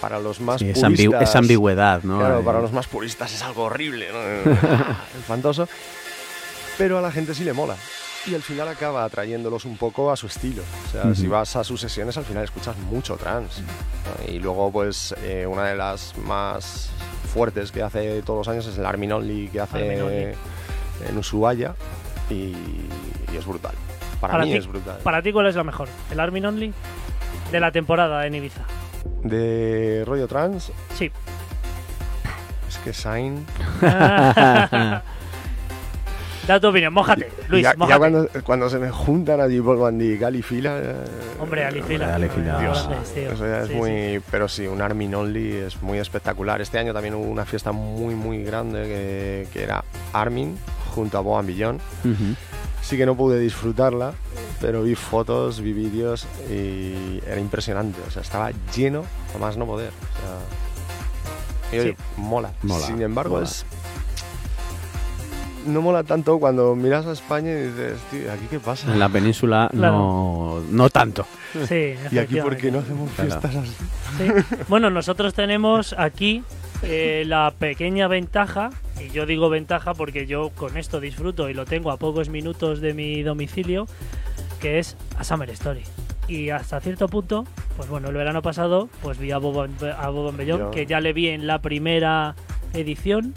para 0.00 0.18
los 0.18 0.40
más 0.40 0.60
Sí, 0.60 0.72
puristas... 0.72 1.22
esa 1.28 1.38
ambigüedad, 1.38 2.02
¿no? 2.02 2.18
Claro, 2.18 2.40
Eh, 2.40 2.42
para 2.44 2.60
los 2.60 2.72
más 2.72 2.86
puristas 2.86 3.32
es 3.32 3.42
algo 3.42 3.64
horrible, 3.64 4.08
¿no? 4.12 4.52
espantoso. 5.20 5.68
Pero 6.78 6.98
a 6.98 7.02
la 7.02 7.10
gente 7.12 7.34
sí 7.34 7.44
le 7.44 7.52
mola. 7.52 7.76
Y 8.26 8.34
al 8.34 8.42
final 8.42 8.68
acaba 8.68 9.04
atrayéndolos 9.04 9.64
un 9.66 9.76
poco 9.76 10.10
a 10.10 10.16
su 10.16 10.26
estilo. 10.28 10.62
O 10.86 10.90
sea, 10.90 11.02
Ujú. 11.04 11.14
si 11.14 11.26
vas 11.26 11.56
a 11.56 11.64
sus 11.64 11.80
sesiones, 11.80 12.16
al 12.16 12.24
final 12.24 12.44
escuchas 12.44 12.76
mucho 12.78 13.16
trance. 13.16 13.60
¿no? 13.62 14.32
Y 14.32 14.38
luego, 14.38 14.72
pues, 14.72 15.14
eh, 15.22 15.46
una 15.46 15.64
de 15.66 15.76
las 15.76 16.16
más 16.18 16.88
fuertes 17.32 17.70
que 17.70 17.82
hace 17.82 18.22
todos 18.22 18.46
los 18.46 18.48
años 18.48 18.66
es 18.66 18.78
el 18.78 18.86
Armin 18.86 19.12
Only 19.12 19.48
que 19.48 19.60
hace 19.60 19.76
Armin 19.76 20.02
Only. 20.02 20.34
en 21.08 21.18
Ushuaia. 21.18 21.74
Y, 22.30 22.34
y 23.32 23.36
es 23.38 23.44
brutal. 23.44 23.74
Para, 24.20 24.32
Para 24.34 24.44
mí 24.46 24.52
ti- 24.52 24.56
es 24.58 24.66
brutal. 24.66 24.96
Para 25.02 25.20
ti, 25.20 25.30
¿cuál 25.32 25.46
es 25.48 25.54
la 25.56 25.64
mejor? 25.64 25.88
¿El 26.10 26.18
Armin 26.18 26.46
Only? 26.46 26.72
De 27.52 27.60
la 27.60 27.70
temporada 27.72 28.26
en 28.26 28.34
Ibiza. 28.36 28.62
De 29.22 30.02
rollo 30.06 30.26
trans, 30.26 30.72
Sí. 30.96 31.10
es 32.68 32.78
que 32.78 32.94
Sain. 32.94 33.44
da 36.46 36.60
tu 36.60 36.68
opinión, 36.68 36.92
mójate, 36.92 37.30
Luis, 37.48 37.62
ya, 37.62 37.74
cuando, 37.98 38.28
cuando 38.44 38.68
se 38.68 38.78
me 38.78 38.90
juntan 38.90 39.40
allí 39.40 39.60
Dyke, 39.60 40.24
Ali 40.24 40.42
Fila. 40.42 40.78
eh, 40.82 40.94
Hombre, 41.40 41.64
Alicila. 41.64 42.14
Hombre, 42.14 42.26
Alicila. 42.26 42.58
Dios, 42.60 42.86
Grandes, 42.88 43.14
tío. 43.14 43.32
Eso 43.32 43.46
ya 43.46 43.60
es 43.62 43.68
Sí, 43.68 43.74
muy. 43.74 44.20
Pero 44.30 44.48
sí, 44.48 44.66
un 44.66 44.80
Armin 44.82 45.14
Only 45.14 45.52
es 45.56 45.82
muy 45.82 45.98
espectacular. 45.98 46.60
Este 46.60 46.78
año 46.78 46.92
también 46.92 47.14
hubo 47.14 47.24
una 47.24 47.44
fiesta 47.44 47.72
muy, 47.72 48.14
muy 48.14 48.42
grande 48.44 48.82
que, 48.84 49.48
que 49.52 49.62
era 49.62 49.84
Armin 50.12 50.56
junto 50.94 51.18
a 51.18 51.20
Boan 51.20 51.46
Billón. 51.46 51.76
ujú. 52.04 52.34
Sí 52.82 52.98
que 52.98 53.06
no 53.06 53.16
pude 53.16 53.38
disfrutarla, 53.40 54.12
pero 54.60 54.82
vi 54.82 54.94
fotos, 54.94 55.62
vi 55.62 55.72
vídeos 55.72 56.26
y 56.50 57.18
era 57.26 57.40
impresionante. 57.40 57.98
O 58.06 58.10
sea, 58.10 58.20
estaba 58.20 58.50
lleno 58.76 59.04
a 59.34 59.38
más 59.38 59.56
no 59.56 59.64
poder. 59.64 59.88
O 59.90 61.70
sea, 61.70 61.78
y 61.78 61.80
oye, 61.80 61.96
mola. 62.18 62.50
Mola, 62.62 62.86
Sin 62.86 63.00
embargo, 63.00 63.36
mola. 63.36 63.46
es. 63.46 63.64
No 65.66 65.80
mola 65.82 66.02
tanto 66.04 66.38
cuando 66.38 66.74
miras 66.74 67.06
a 67.06 67.12
España 67.12 67.50
y 67.52 67.62
dices, 67.68 67.98
tío, 68.10 68.30
¿aquí 68.32 68.46
qué 68.50 68.58
pasa? 68.60 68.92
En 68.92 68.98
la 68.98 69.08
península 69.08 69.68
Claro. 69.72 69.96
no, 69.96 70.60
no 70.70 70.90
tanto. 70.90 71.26
Sí, 71.68 71.94
¿Y 72.10 72.18
aquí 72.18 72.40
por 72.40 72.56
qué 72.56 72.70
no 72.70 72.80
hacemos 72.80 73.10
Claro. 73.12 73.30
fiestas 73.40 73.56
así? 73.56 73.74
Sí. 74.18 74.56
Bueno, 74.68 74.90
nosotros 74.90 75.32
tenemos 75.34 75.94
aquí 75.96 76.42
eh, 76.82 77.24
la 77.26 77.52
pequeña 77.58 78.08
ventaja, 78.08 78.70
y 79.00 79.10
yo 79.10 79.24
digo 79.26 79.48
ventaja 79.48 79.94
porque 79.94 80.26
yo 80.26 80.50
con 80.50 80.76
esto 80.76 81.00
disfruto 81.00 81.48
y 81.48 81.54
lo 81.54 81.64
tengo 81.64 81.90
a 81.90 81.96
pocos 81.96 82.28
minutos 82.28 82.80
de 82.80 82.92
mi 82.94 83.22
domicilio, 83.22 83.86
que 84.60 84.78
es 84.78 84.96
a 85.18 85.24
Summer 85.24 85.48
Story. 85.50 85.82
Y 86.28 86.50
hasta 86.50 86.80
cierto 86.80 87.08
punto, 87.08 87.44
pues 87.76 87.88
bueno, 87.88 88.08
el 88.08 88.14
verano 88.14 88.40
pasado, 88.42 88.88
pues 89.02 89.18
vi 89.18 89.30
a 89.30 89.38
Bob, 89.38 89.68
a 89.98 90.08
Bob 90.08 90.34
Bellón, 90.36 90.70
que 90.70 90.86
ya 90.86 91.00
le 91.00 91.12
vi 91.12 91.28
en 91.28 91.46
la 91.46 91.60
primera 91.60 92.34
edición. 92.72 93.34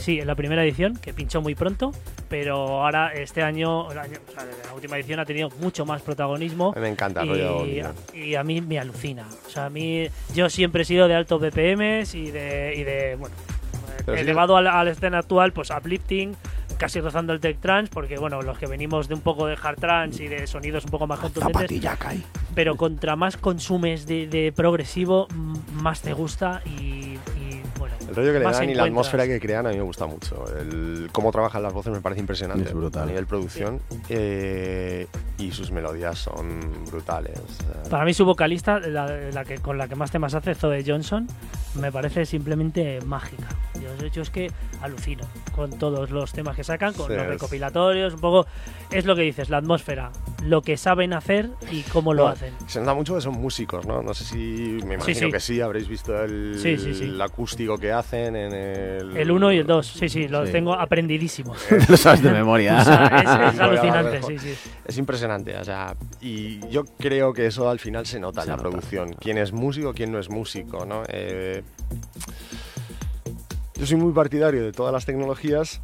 Sí, 0.00 0.18
en 0.20 0.26
la 0.26 0.34
primera 0.34 0.64
edición, 0.64 0.96
que 0.96 1.12
pinchó 1.14 1.40
muy 1.42 1.54
pronto, 1.54 1.92
pero 2.28 2.56
ahora 2.82 3.12
este 3.12 3.42
año, 3.42 3.90
el 3.92 3.98
año- 3.98 4.18
o 4.28 4.32
sea, 4.32 4.44
la 4.66 4.74
última 4.74 4.96
edición 4.96 5.20
ha 5.20 5.24
tenido 5.24 5.50
mucho 5.60 5.84
más 5.86 6.02
protagonismo. 6.02 6.72
Me 6.76 6.88
encanta 6.88 7.22
rollo 7.24 7.66
Y, 8.14 8.18
y 8.18 8.34
a 8.34 8.42
mí 8.42 8.60
me 8.60 8.78
alucina. 8.78 9.26
O 9.46 9.50
sea, 9.50 9.66
a 9.66 9.70
mí 9.70 10.06
yo 10.34 10.48
siempre 10.50 10.82
he 10.82 10.84
sido 10.84 11.06
de 11.08 11.14
altos 11.14 11.40
BPMs 11.40 12.14
y 12.14 12.30
de, 12.30 12.74
y 12.76 12.82
de 12.84 13.16
bueno, 13.16 13.34
Pero 14.06 14.16
sí- 14.16 14.22
elevado 14.22 14.56
a 14.56 14.62
la, 14.62 14.80
a 14.80 14.84
la 14.84 14.90
escena 14.92 15.18
actual, 15.18 15.52
pues 15.52 15.70
uplifting, 15.70 16.34
casi 16.78 17.00
rozando 17.00 17.32
el 17.34 17.40
tech 17.40 17.58
trance, 17.60 17.90
porque 17.92 18.16
bueno, 18.16 18.40
los 18.40 18.56
que 18.58 18.66
venimos 18.66 19.06
de 19.06 19.14
un 19.14 19.20
poco 19.20 19.46
de 19.46 19.56
hard 19.62 19.76
trance 19.78 20.24
y 20.24 20.28
de 20.28 20.46
sonidos 20.46 20.84
un 20.86 20.90
poco 20.90 21.06
más 21.06 21.18
contundentes, 21.34 21.68
pero 22.54 22.76
contra 22.76 23.16
más 23.16 23.36
consumes 23.36 24.06
de, 24.06 24.26
de 24.28 24.50
progresivo, 24.52 25.28
m- 25.30 25.58
más 25.74 26.00
te 26.00 26.14
gusta 26.14 26.62
y. 26.64 26.89
El 28.10 28.16
rollo 28.16 28.32
que 28.32 28.38
le 28.40 28.44
dan 28.44 28.70
y 28.70 28.74
la 28.74 28.84
atmósfera 28.84 29.24
que 29.26 29.38
crean 29.40 29.66
a 29.66 29.70
mí 29.70 29.76
me 29.76 29.82
gusta 29.82 30.06
mucho. 30.06 30.44
El, 30.58 31.08
cómo 31.12 31.30
trabajan 31.30 31.62
las 31.62 31.72
voces 31.72 31.92
me 31.92 32.00
parece 32.00 32.20
impresionante 32.20 32.64
Es 32.68 32.74
brutal. 32.74 33.04
a 33.04 33.06
nivel 33.06 33.26
producción 33.26 33.80
eh, 34.08 35.06
y 35.38 35.52
sus 35.52 35.70
melodías 35.70 36.18
son 36.18 36.60
brutales. 36.90 37.38
Para 37.88 38.04
mí 38.04 38.12
su 38.12 38.24
vocalista, 38.24 38.80
la, 38.80 39.06
la 39.30 39.44
que, 39.44 39.58
con 39.58 39.78
la 39.78 39.86
que 39.88 39.94
más 39.94 40.10
temas 40.10 40.34
hace, 40.34 40.54
Zoe 40.54 40.82
Johnson, 40.84 41.28
me 41.76 41.92
parece 41.92 42.26
simplemente 42.26 43.00
mágica. 43.06 43.46
Yo, 43.80 44.06
yo 44.08 44.22
es 44.22 44.30
que 44.30 44.50
alucino 44.82 45.24
con 45.54 45.70
todos 45.78 46.10
los 46.10 46.32
temas 46.32 46.56
que 46.56 46.64
sacan, 46.64 46.92
con 46.92 47.06
Sí, 47.06 47.14
los 47.14 47.26
recopilatorios, 47.26 48.14
un 48.14 48.20
poco... 48.20 48.46
Es 48.90 49.04
lo 49.04 49.14
que 49.14 49.22
dices, 49.22 49.48
la 49.50 49.58
atmósfera, 49.58 50.10
lo 50.42 50.62
que 50.62 50.76
saben 50.76 51.12
hacer 51.12 51.48
y 51.70 51.82
cómo 51.82 52.12
lo 52.12 52.24
No, 52.24 52.28
hacen. 52.30 52.52
Se 52.66 52.80
nota 52.80 52.92
mucho 52.94 53.14
que 53.14 53.20
son 53.20 53.34
músicos, 53.34 53.86
¿no? 53.86 54.02
No 54.02 54.12
sé 54.14 54.24
si, 54.24 54.36
me 54.84 54.94
imagino 54.94 55.26
sí. 55.26 55.30
que 55.32 55.40
sí, 55.40 55.60
habréis 55.60 55.86
visto 55.88 56.20
el, 56.24 56.58
Sí, 56.58 56.76
sí, 56.76 56.92
sí. 56.92 57.04
el 57.04 57.20
acústico 57.22 57.78
que 57.78 57.92
hacen 58.00 58.34
en 58.36 58.52
el... 58.52 59.16
El 59.16 59.30
1 59.30 59.52
y 59.52 59.58
el 59.58 59.66
2, 59.66 59.86
sí, 59.86 60.08
sí, 60.08 60.28
los 60.28 60.48
Sí. 60.48 60.52
tengo 60.52 60.74
aprendidísimos. 60.74 61.58
Lo 61.88 61.96
sabes 61.96 62.22
de 62.22 62.30
memoria. 62.32 62.78
O 62.80 62.84
sea, 62.84 63.50
es, 63.52 63.60
alucinante, 63.60 64.22
sí, 64.22 64.38
sí. 64.38 64.54
Es 64.84 64.98
impresionante, 64.98 65.56
o 65.56 65.64
sea, 65.64 65.94
y 66.20 66.66
yo 66.68 66.84
creo 66.98 67.32
que 67.32 67.46
eso 67.46 67.70
al 67.70 67.78
final 67.78 68.04
se 68.06 68.18
nota 68.18 68.40
Se 68.42 68.46
en 68.46 68.50
la 68.50 68.56
nota, 68.56 68.68
producción. 68.68 69.12
Quién 69.14 69.38
es 69.38 69.52
músico, 69.52 69.94
quién 69.94 70.10
no 70.12 70.18
es 70.18 70.28
músico, 70.28 70.84
¿no? 70.84 71.02
Eh, 71.08 71.62
yo 73.76 73.86
soy 73.86 73.96
muy 73.96 74.12
partidario 74.12 74.62
de 74.64 74.72
todas 74.72 74.92
las 74.92 75.06
tecnologías, 75.06 75.80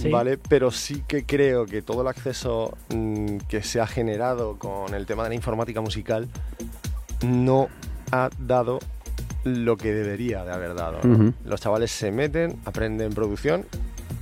Sí. 0.00 0.08
¿vale? 0.08 0.38
Pero 0.48 0.70
sí 0.70 1.02
que 1.06 1.26
creo 1.26 1.66
que 1.66 1.82
todo 1.82 2.00
el 2.00 2.08
acceso 2.08 2.74
mm, 2.88 3.36
que 3.48 3.62
se 3.62 3.80
ha 3.82 3.86
generado 3.86 4.58
con 4.58 4.94
el 4.94 5.04
tema 5.04 5.24
de 5.24 5.28
la 5.28 5.34
informática 5.34 5.82
musical 5.82 6.26
no 7.22 7.68
ha 8.10 8.30
dado 8.38 8.78
lo 9.44 9.76
que 9.76 9.92
debería 9.92 10.44
de 10.44 10.52
haber 10.52 10.74
dado. 10.74 11.00
¿no? 11.02 11.32
Los 11.44 11.60
chavales 11.60 11.90
se 11.90 12.10
meten, 12.10 12.58
aprenden 12.64 13.12
producción. 13.12 13.66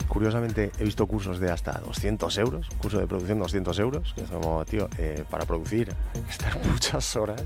Curiosamente, 0.09 0.71
he 0.79 0.85
visto 0.85 1.07
cursos 1.07 1.39
de 1.39 1.51
hasta 1.51 1.73
200 1.81 2.39
euros, 2.39 2.69
curso 2.81 2.99
de 2.99 3.07
producción 3.07 3.39
200 3.39 3.79
euros, 3.79 4.15
que 4.15 4.23
es 4.23 4.31
como, 4.31 4.65
tío, 4.65 4.89
eh, 4.99 5.25
para 5.29 5.45
producir 5.45 5.93
estar 6.31 6.59
muchas 6.67 7.17
horas. 7.17 7.43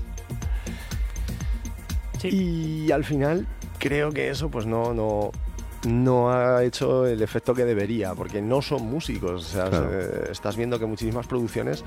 Sí. 2.19 2.85
Y 2.85 2.91
al 2.91 3.03
final 3.03 3.47
creo 3.79 4.11
que 4.11 4.29
eso 4.29 4.49
pues 4.49 4.65
no, 4.65 4.93
no, 4.93 5.31
no 5.85 6.31
ha 6.31 6.63
hecho 6.63 7.05
el 7.05 7.21
efecto 7.21 7.53
que 7.53 7.65
debería, 7.65 8.13
porque 8.15 8.41
no 8.41 8.61
son 8.61 8.83
músicos. 8.89 9.31
O 9.45 9.47
sea, 9.47 9.69
Claro. 9.69 9.89
se- 9.89 10.31
estás 10.31 10.55
viendo 10.55 10.79
que 10.79 10.85
muchísimas 10.85 11.27
producciones, 11.27 11.83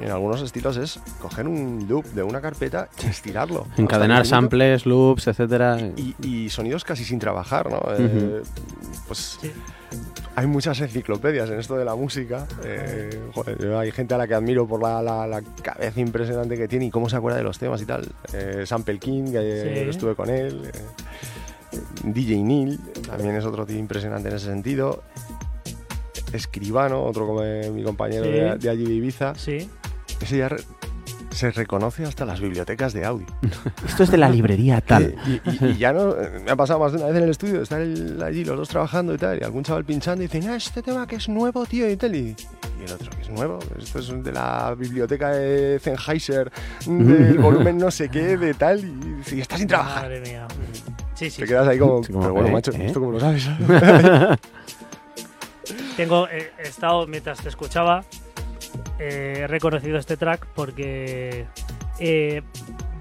en 0.00 0.10
algunos 0.10 0.40
estilos, 0.42 0.76
es 0.76 0.98
coger 1.20 1.46
un 1.46 1.86
loop 1.88 2.04
de 2.06 2.22
una 2.22 2.40
carpeta 2.40 2.88
y 3.02 3.06
estirarlo. 3.06 3.66
Encadenar 3.76 4.26
samples, 4.26 4.86
loops, 4.86 5.26
etcétera. 5.28 5.78
Y, 5.96 6.14
y 6.26 6.48
sonidos 6.50 6.84
casi 6.84 7.04
sin 7.04 7.18
trabajar, 7.18 7.70
¿no? 7.70 7.80
Eh, 7.98 8.42
pues 9.06 9.38
hay 10.36 10.46
muchas 10.46 10.80
enciclopedias 10.80 11.48
en 11.50 11.58
esto 11.60 11.76
de 11.76 11.84
la 11.84 11.94
música. 11.94 12.46
eh, 12.64 13.20
joder, 13.34 13.72
hay 13.74 13.92
gente 13.92 14.14
a 14.14 14.18
la 14.18 14.26
que 14.26 14.34
admiro 14.34 14.66
por 14.66 14.82
la, 14.82 15.02
la- 15.02 15.26
la 15.26 15.42
cabeza 15.62 16.00
impresionante 16.00 16.56
que 16.56 16.66
tiene 16.66 16.86
y 16.86 16.90
cómo 16.90 17.08
se 17.08 17.16
acuerda 17.16 17.38
de 17.38 17.44
los 17.44 17.58
temas 17.58 17.80
y 17.82 17.86
tal. 17.86 18.08
Eh, 18.32 18.64
Sample 18.66 18.98
King, 18.98 19.32
que 19.32 19.82
Sí. 19.84 19.90
estuve 19.90 20.14
con 20.14 20.30
él. 20.30 20.62
eh, 20.72 20.72
DJ 22.02 22.42
Neil, 22.42 22.80
también 23.06 23.34
es 23.36 23.44
otro 23.44 23.64
tío 23.66 23.78
impresionante 23.78 24.28
en 24.28 24.36
ese 24.36 24.46
sentido. 24.46 25.02
Escribano, 26.32 27.02
otro 27.04 27.26
como 27.26 27.42
eh, 27.44 27.70
mi 27.70 27.82
compañero 27.84 28.24
Sí. 28.24 28.30
de, 28.30 28.56
de 28.58 28.70
allí 28.70 28.84
de 28.84 28.94
Ibiza. 28.94 29.34
Sí, 29.36 29.68
Ese 30.20 30.38
ya 30.38 30.48
re- 30.48 30.62
se 31.30 31.50
reconoce 31.50 32.04
hasta 32.04 32.24
las 32.24 32.40
bibliotecas 32.40 32.92
de 32.92 33.04
Audi. 33.04 33.26
Esto 33.86 34.02
es 34.02 34.10
de 34.10 34.16
la 34.16 34.28
librería 34.28 34.80
tal. 34.80 35.14
Y, 35.26 35.40
y- 35.66 35.70
y 35.72 35.76
ya 35.78 35.92
no, 35.92 36.14
me 36.44 36.50
ha 36.50 36.56
pasado 36.56 36.80
más 36.80 36.92
de 36.92 36.98
una 36.98 37.06
vez 37.06 37.16
en 37.16 37.22
el 37.24 37.30
estudio, 37.30 37.62
el- 37.70 38.20
allí 38.22 38.44
los 38.44 38.56
dos 38.56 38.68
trabajando 38.68 39.14
y 39.14 39.18
tal, 39.18 39.38
y 39.40 39.44
algún 39.44 39.62
chaval 39.62 39.84
pinchando 39.84 40.24
y 40.24 40.26
dice, 40.26 40.40
no, 40.46 40.54
este 40.54 40.82
tema 40.82 41.06
que 41.06 41.16
es 41.16 41.28
nuevo, 41.28 41.64
tío, 41.66 41.88
y 41.88 41.96
tal, 41.96 42.14
y, 42.16 42.34
y 42.80 42.84
el 42.84 42.92
otro 42.92 43.10
que 43.10 43.22
es 43.22 43.30
nuevo, 43.30 43.60
esto 43.78 44.00
es 44.00 44.24
de 44.24 44.32
la 44.32 44.74
biblioteca 44.76 45.30
de 45.30 45.78
Sennheiser, 45.80 46.50
del 46.86 47.38
volumen 47.38 47.78
no 47.78 47.90
sé 47.92 48.08
qué, 48.08 48.36
de 48.36 48.54
tal, 48.54 48.80
y 48.84 49.36
"Y 49.36 49.40
estás 49.40 49.58
sin 49.60 49.68
trabajar. 49.68 50.02
Madre 50.04 50.20
mía. 50.20 50.48
Sí, 51.14 51.30
sí. 51.30 51.42
Te 51.42 51.48
quedas 51.48 51.68
ahí 51.68 51.78
como, 51.78 52.02
Sí, 52.02 52.12
como, 52.12 52.22
pero 52.22 52.34
bueno, 52.34 52.48
¿eh? 52.48 52.52
macho, 52.52 52.72
¿eh? 52.72 52.86
¿esto 52.86 53.00
cómo 53.00 53.12
lo 53.12 53.20
sabes? 53.20 53.48
Tengo, 55.96 56.28
eh, 56.28 56.52
he 56.58 56.62
estado, 56.62 57.06
mientras 57.06 57.40
te 57.40 57.48
escuchaba, 57.48 58.04
eh, 58.98 59.40
he 59.42 59.46
reconocido 59.46 59.96
este 59.98 60.16
track 60.16 60.46
porque 60.54 61.46
eh, 62.00 62.42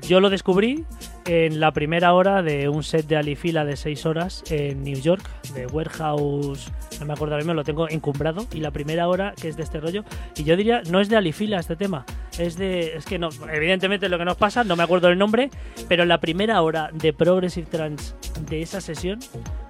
yo 0.04 0.20
lo 0.20 0.30
descubrí 0.30 0.86
en 1.26 1.60
la 1.60 1.72
primera 1.72 2.14
hora 2.14 2.42
de 2.42 2.68
un 2.70 2.84
set 2.84 3.08
de 3.08 3.16
Alifila 3.16 3.64
de 3.66 3.76
6 3.78 4.06
horas 4.06 4.44
en 4.50 4.84
New 4.84 5.00
York, 5.00 5.24
de 5.54 5.68
Warehouse, 5.68 6.72
no 7.00 7.06
me 7.06 7.14
acuerdo 7.14 7.36
ahora 7.36 7.44
mismo, 7.44 7.54
lo 7.54 7.64
tengo 7.64 7.88
encumbrado, 7.90 8.46
y 8.54 8.60
la 8.60 8.72
primera 8.72 9.08
hora 9.08 9.34
que 9.40 9.48
es 9.48 9.56
de 9.58 9.64
este 9.64 9.80
rollo, 9.80 10.04
y 10.36 10.44
yo 10.44 10.56
diría, 10.58 10.82
no 10.90 11.00
es 11.00 11.10
de 11.10 11.16
Alifila 11.18 11.60
este 11.60 11.76
tema, 11.76 12.06
es 12.38 12.58
de, 12.58 12.96
es 12.98 13.06
que 13.06 13.18
no, 13.20 13.30
evidentemente 13.52 14.10
lo 14.10 14.18
que 14.18 14.26
nos 14.26 14.38
pasa, 14.38 14.64
no 14.64 14.76
me 14.76 14.84
acuerdo 14.84 15.08
el 15.10 15.18
nombre, 15.18 15.50
pero 15.88 16.06
la 16.06 16.20
primera 16.20 16.62
hora 16.62 16.90
de 16.94 17.14
Progressive 17.14 17.68
Trance 17.70 18.14
de 18.50 18.62
esa 18.62 18.82
sesión, 18.82 19.20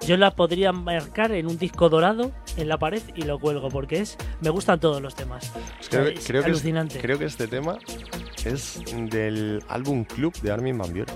yo 0.06 0.16
la 0.16 0.32
podría 0.32 0.72
marcar 0.72 1.32
en 1.32 1.46
un 1.46 1.56
disco 1.58 1.88
dorado 1.88 2.32
en 2.56 2.68
la 2.68 2.78
pared 2.78 3.02
y 3.14 3.22
lo 3.22 3.38
cuelgo, 3.38 3.68
porque 3.68 4.00
es, 4.00 4.16
me 4.40 4.50
gustan 4.50 4.80
todos 4.80 5.00
los 5.00 5.14
temas. 5.14 5.52
creo, 5.90 6.06
Es 6.08 6.26
creo 6.26 6.42
que 6.42 6.50
es- 6.50 6.56
alucinante. 6.56 6.98
creo 7.00 7.18
que 7.18 7.24
este 7.26 7.46
tema 7.48 7.78
es 8.44 8.80
del 9.10 9.62
álbum 9.68 10.04
Club 10.04 10.34
de 10.40 10.50
Armin 10.52 10.78
Van 10.78 10.92
Buuren. 10.92 11.14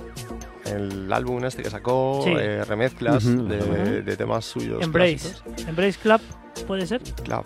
El 0.65 1.13
álbum 1.13 1.43
este 1.45 1.63
que 1.63 1.71
sacó, 1.71 2.21
Sí. 2.25 2.33
eh, 2.39 2.63
remezclas 2.65 3.25
de, 3.25 4.17
temas 4.17 4.45
suyos. 4.45 4.83
Embrace. 4.83 5.17
clásicos. 5.33 5.69
Embrace 5.69 5.99
Club, 5.99 6.21
¿puede 6.67 6.87
ser? 6.87 7.01
Club. 7.25 7.45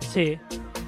Sí. 0.00 0.38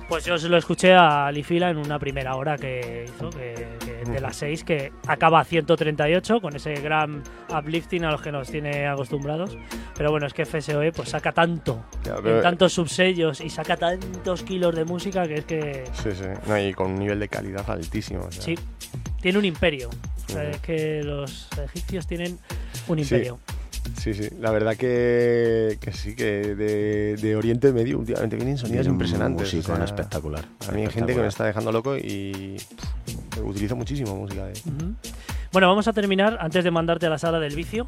Pues 0.09 0.25
yo 0.25 0.39
se 0.39 0.49
lo 0.49 0.57
escuché 0.57 0.95
a 0.95 1.27
Alifila 1.27 1.69
en 1.69 1.77
una 1.77 1.99
primera 1.99 2.35
hora 2.37 2.57
que 2.57 3.05
hizo, 3.07 3.29
que, 3.29 3.55
que 3.85 4.11
de 4.11 4.21
las 4.21 4.37
6, 4.37 4.65
que 4.65 4.91
acaba 5.07 5.41
a 5.41 5.45
138 5.45 6.41
con 6.41 6.57
ese 6.57 6.73
gran 6.75 7.23
uplifting 7.51 8.05
a 8.05 8.11
los 8.13 8.23
que 8.23 8.33
nos 8.33 8.51
tiene 8.51 8.87
acostumbrados. 8.87 9.57
Pero 9.95 10.11
bueno, 10.11 10.27
es 10.27 10.33
que 10.33 10.47
FSOE 10.47 10.93
pues 10.93 11.11
saca 11.11 11.33
tanto, 11.33 11.85
Ya, 12.05 12.17
en 12.25 12.41
tantos 12.41 12.73
subsellos 12.73 13.43
y 13.43 13.51
saca 13.51 13.77
tantos 13.77 14.43
kilos 14.45 14.75
de 14.75 14.85
música 14.87 15.29
que 15.29 15.35
es 15.35 15.45
que 15.45 15.85
Sí, 15.93 16.11
sí. 16.15 16.25
No, 16.47 16.59
y 16.59 16.73
con 16.73 16.93
un 16.93 16.99
nivel 17.01 17.19
de 17.19 17.29
calidad 17.29 17.69
altísimo. 17.71 18.23
o 18.23 18.33
sea. 18.33 18.43
sí, 18.43 18.55
tiene 19.21 19.39
un 19.39 19.45
imperio. 19.45 19.91
O 19.91 20.33
sea, 20.33 20.45
es 20.45 20.59
que 20.61 21.03
los 21.03 21.49
egipcios 21.65 22.07
tienen 22.07 22.39
un 22.87 22.99
imperio. 22.99 23.39
Sí, 23.47 23.55
sí. 23.97 24.29
La 24.41 24.51
verdad 24.51 24.77
que, 24.77 25.79
que 25.81 25.93
sí, 25.93 26.15
que 26.15 26.55
de, 26.55 27.17
de 27.17 27.37
Oriente 27.37 27.73
Medio 27.73 27.99
últimamente 27.99 28.37
vienen 28.37 28.59
sonidos 28.59 28.87
impresionantes. 28.87 29.53
o 29.53 29.57
musicón 29.57 29.77
sea, 29.77 29.85
espectacular. 29.85 30.45
A 30.69 30.73
mí 30.73 30.83
hay 30.83 30.89
gente 30.91 31.15
que 31.15 31.21
me 31.21 31.27
está 31.29 31.45
dejando 31.45 31.73
loco 31.73 31.97
y 31.97 32.57
pff, 33.35 33.45
utilizo 33.45 33.77
muchísimo 33.77 34.17
música 34.17 34.45
de 34.47 34.53
Ujú. 34.53 34.95
Bueno, 35.53 35.69
vamos 35.69 35.89
a 35.89 35.93
terminar 35.93 36.37
antes 36.41 36.63
de 36.65 36.71
mandarte 36.71 37.07
a 37.07 37.11
la 37.11 37.19
sala 37.19 37.41
del 37.41 37.55
vicio. 37.57 37.87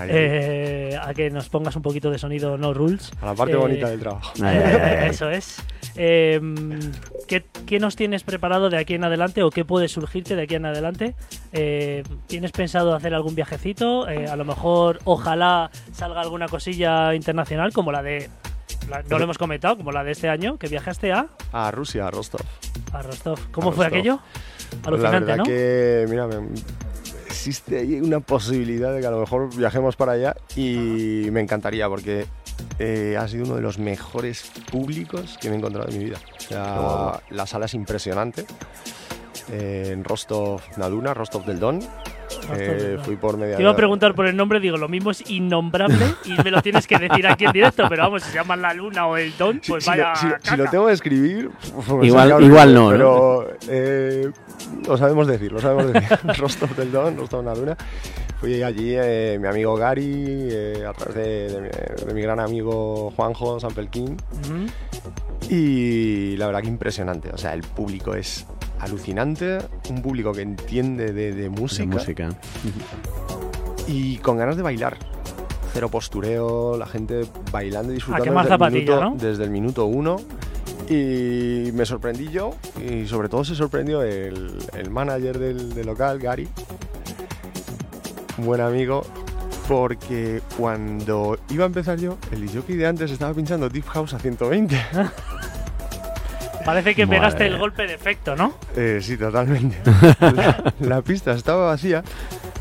eh, 0.00 0.98
a 1.02 1.12
que 1.14 1.30
nos 1.30 1.48
pongas 1.50 1.76
un 1.76 1.82
poquito 1.82 2.10
de 2.10 2.18
sonido 2.18 2.56
no 2.58 2.72
rules. 2.74 3.10
a 3.20 3.26
la 3.26 3.34
parte 3.34 3.52
eh, 3.54 3.56
bonita 3.56 3.88
del 3.90 4.00
trabajo. 4.00 4.32
Eso 4.42 5.30
es. 5.30 5.56
Eh, 5.96 6.40
¿qué, 7.28 7.44
qué 7.66 7.78
nos 7.78 7.96
tienes 7.96 8.22
preparado 8.22 8.70
de 8.70 8.78
aquí 8.78 8.94
en 8.94 9.04
adelante 9.04 9.42
o 9.42 9.50
qué 9.50 9.64
puede 9.64 9.88
surgirte 9.88 10.36
de 10.36 10.42
aquí 10.42 10.54
en 10.54 10.66
adelante? 10.66 11.14
Eh, 11.52 12.02
¿Tienes 12.26 12.52
pensado 12.52 12.94
hacer 12.94 13.14
algún 13.14 13.34
viajecito? 13.34 14.08
Eh, 14.08 14.26
a 14.26 14.36
lo 14.36 14.44
mejor, 14.44 15.00
ojalá 15.04 15.70
salga 15.92 16.20
alguna 16.20 16.48
cosilla 16.48 17.14
internacional 17.14 17.72
como 17.72 17.92
la 17.92 18.02
de... 18.02 18.28
la- 18.88 19.02
no 19.02 19.18
lo 19.18 19.24
hemos 19.24 19.38
comentado, 19.38 19.76
como 19.76 19.92
la 19.92 20.02
de 20.04 20.12
este 20.12 20.28
año, 20.28 20.56
que 20.58 20.68
viajaste 20.68 21.12
a, 21.12 21.26
A 21.52 21.70
Rusia, 21.70 22.06
a 22.06 22.10
Rostov. 22.10 22.42
a 22.92 23.02
Rostov. 23.02 23.38
¿Cómo 23.50 23.70
A 23.70 23.72
fue 23.72 23.84
Rostov. 23.86 23.98
aquello? 23.98 24.18
Pues 24.70 24.82
la 25.02 25.10
Alucinante, 25.10 25.20
verdad 25.20 25.36
¿no? 25.36 25.44
que, 25.44 26.06
mira, 26.08 26.26
me- 26.26 26.48
existe 27.26 27.78
ahí 27.78 28.00
una 28.00 28.20
posibilidad 28.20 28.94
de 28.94 29.00
que 29.00 29.06
a 29.06 29.10
lo 29.10 29.20
mejor 29.20 29.54
viajemos 29.56 29.96
para 29.96 30.12
allá 30.12 30.36
y 30.56 31.26
me 31.32 31.40
encantaría 31.40 31.88
porque 31.88 32.26
eh, 32.78 33.16
ha 33.18 33.26
sido 33.28 33.44
uno 33.44 33.56
de 33.56 33.62
los 33.62 33.78
mejores 33.78 34.50
públicos 34.70 35.38
que 35.40 35.48
me 35.48 35.54
he 35.56 35.58
encontrado 35.58 35.88
en 35.90 35.98
mi 35.98 36.04
vida. 36.04 36.18
O 36.36 36.40
sea, 36.40 37.20
la 37.30 37.46
sala 37.46 37.66
es 37.66 37.74
impresionante. 37.74 38.44
Eh, 39.50 39.90
en 39.92 40.04
Rostov 40.04 40.60
Naduna, 40.76 41.14
Rostov 41.14 41.44
del 41.44 41.58
Don. 41.58 41.80
Rostov 41.80 42.56
Eh, 42.56 42.58
del 42.74 42.96
Don. 42.96 43.04
fui 43.04 43.16
por 43.16 43.36
media 43.36 43.56
Te 43.56 43.62
iba 43.62 43.72
a 43.72 43.76
preguntar 43.76 44.14
por 44.14 44.26
el 44.26 44.36
nombre, 44.36 44.60
digo, 44.60 44.76
lo 44.76 44.88
mismo 44.88 45.10
es 45.10 45.28
innombrable 45.30 45.96
y 46.24 46.40
me 46.42 46.50
lo 46.50 46.62
tienes 46.62 46.86
que 46.86 46.96
decir 46.98 47.26
aquí 47.26 47.44
en 47.44 47.52
directo, 47.52 47.84
pero 47.88 48.04
vamos, 48.04 48.22
si 48.22 48.30
se 48.30 48.36
llama 48.36 48.56
la 48.56 48.72
luna 48.72 49.06
o 49.06 49.16
el 49.16 49.36
don, 49.36 49.60
Si, 49.62 49.70
pues 49.70 49.84
si 49.84 49.90
vaya. 49.90 50.10
lo, 50.10 50.16
si 50.16 50.26
lo- 50.28 50.36
si 50.42 50.56
lo 50.56 50.70
tengo 50.70 50.86
que 50.86 50.92
escribir, 50.92 51.50
pues 51.74 52.06
Igual- 52.06 52.30
sería 52.30 52.46
igual 52.46 52.74
no, 52.74 52.82
¿no? 52.84 52.90
Pero 52.90 53.48
eh, 53.68 54.30
lo 54.86 54.96
sabemos 54.96 55.26
decir, 55.26 55.52
lo 55.52 55.60
sabemos 55.60 55.92
decir. 55.92 56.18
Rostov 56.38 56.74
del 56.76 56.92
Don, 56.92 57.16
Rostov 57.16 57.44
Naduna. 57.44 57.76
Fui 58.42 58.60
allí, 58.60 58.94
eh, 58.96 59.38
mi 59.40 59.46
amigo 59.46 59.76
Gary, 59.76 60.48
eh, 60.50 60.84
a 60.84 60.92
través 60.94 61.14
de, 61.14 61.48
de 61.48 61.60
mi, 61.60 61.68
de 62.08 62.12
mi 62.12 62.22
gran 62.22 62.40
amigo 62.40 63.12
Juanjo 63.14 63.60
Sampelkin. 63.60 64.16
Ujú. 64.16 64.66
Y 65.48 66.36
la 66.38 66.46
verdad 66.46 66.60
que 66.62 66.66
impresionante. 66.66 67.30
O 67.30 67.38
sea, 67.38 67.54
el 67.54 67.62
público 67.62 68.16
es 68.16 68.44
alucinante. 68.80 69.58
Un 69.90 70.02
público 70.02 70.32
que 70.32 70.42
entiende 70.42 71.12
de, 71.12 71.32
de 71.32 71.50
música, 71.50 71.82
De 71.84 71.86
música. 71.86 72.28
y 73.86 74.16
con 74.16 74.38
ganas 74.38 74.56
de 74.56 74.62
bailar. 74.62 74.96
Cero 75.72 75.88
postureo, 75.88 76.76
la 76.76 76.86
gente 76.86 77.24
bailando 77.52 77.92
y 77.92 77.94
disfrutando 77.94 78.24
quemar 78.24 78.48
desde, 78.48 78.64
el 78.66 78.72
minuto, 78.72 79.00
¿no? 79.00 79.16
desde 79.16 79.44
el 79.44 79.50
minuto 79.50 79.86
uno. 79.86 80.16
Y 80.90 81.70
me 81.74 81.86
sorprendí 81.86 82.28
yo, 82.28 82.56
y 82.84 83.06
sobre 83.06 83.28
todo 83.28 83.44
se 83.44 83.54
sorprendió 83.54 84.02
el, 84.02 84.58
el 84.76 84.90
manager 84.90 85.38
del, 85.38 85.74
del 85.74 85.86
local, 85.86 86.18
Gary, 86.18 86.48
un 88.38 88.46
buen 88.46 88.60
amigo, 88.60 89.04
porque 89.68 90.42
cuando 90.56 91.38
iba 91.50 91.64
a 91.64 91.66
empezar 91.66 91.98
yo, 91.98 92.18
el 92.30 92.48
jockey 92.48 92.76
de 92.76 92.86
antes 92.86 93.10
estaba 93.10 93.32
pinchando 93.34 93.68
Deep 93.68 93.86
House 93.86 94.14
a 94.14 94.18
120. 94.18 94.76
Parece 96.64 96.94
que 96.94 97.06
Madre 97.06 97.18
pegaste 97.18 97.46
el 97.46 97.58
golpe 97.58 97.86
de 97.86 97.94
efecto, 97.94 98.36
¿no? 98.36 98.54
Eh, 98.76 99.00
sí, 99.02 99.16
totalmente. 99.16 99.78
la, 100.20 100.72
la 100.78 101.02
pista 101.02 101.32
estaba 101.32 101.66
vacía 101.66 102.04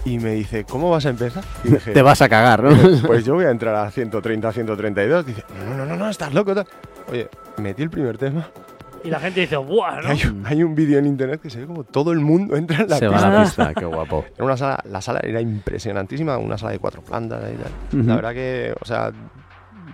y 0.05 0.17
me 0.17 0.31
dice, 0.31 0.63
¿cómo 0.63 0.89
vas 0.89 1.05
a 1.05 1.09
empezar? 1.09 1.43
Y 1.63 1.69
dije, 1.69 1.91
Te 1.91 2.01
vas 2.01 2.21
a 2.21 2.29
cagar, 2.29 2.63
¿no? 2.63 2.71
Pues 3.05 3.25
yo 3.25 3.35
voy 3.35 3.45
a 3.45 3.51
entrar 3.51 3.75
a 3.75 3.91
130, 3.91 4.51
132. 4.51 5.25
Dice, 5.25 5.43
no, 5.67 5.75
no, 5.75 5.85
no, 5.85 5.95
no, 5.95 6.09
estás 6.09 6.33
loco. 6.33 6.55
tal". 6.55 6.65
Oye, 7.11 7.29
metí 7.57 7.83
el 7.83 7.89
primer 7.91 8.17
tema. 8.17 8.47
Y 9.03 9.09
la 9.09 9.19
gente 9.19 9.39
dice, 9.41 9.57
¡buah! 9.57 10.01
¿no? 10.01 10.09
hay, 10.09 10.23
un- 10.25 10.45
hay 10.45 10.63
un 10.63 10.75
vídeo 10.75 10.99
en 10.99 11.05
internet 11.07 11.41
que 11.41 11.49
se 11.49 11.59
ve 11.59 11.65
como 11.67 11.83
todo 11.83 12.11
el 12.11 12.19
mundo 12.19 12.55
entra 12.55 12.81
en 12.81 12.89
la 12.89 12.97
Se 12.97 13.07
va 13.07 13.13
pista. 13.13 13.27
a 13.27 13.31
la 13.33 13.43
pista, 13.43 13.73
qué 13.73 13.85
guapo. 13.85 14.25
Era 14.35 14.45
una 14.45 14.57
sala, 14.57 14.79
la 14.89 15.01
sala 15.01 15.19
era 15.23 15.41
impresionantísima, 15.41 16.37
una 16.37 16.57
sala 16.57 16.71
de 16.73 16.79
cuatro 16.79 17.01
plantas. 17.01 17.43
y 17.51 17.57
tal. 17.97 18.07
La 18.07 18.15
verdad 18.15 18.33
que, 18.33 18.73
o 18.79 18.85
sea, 18.85 19.11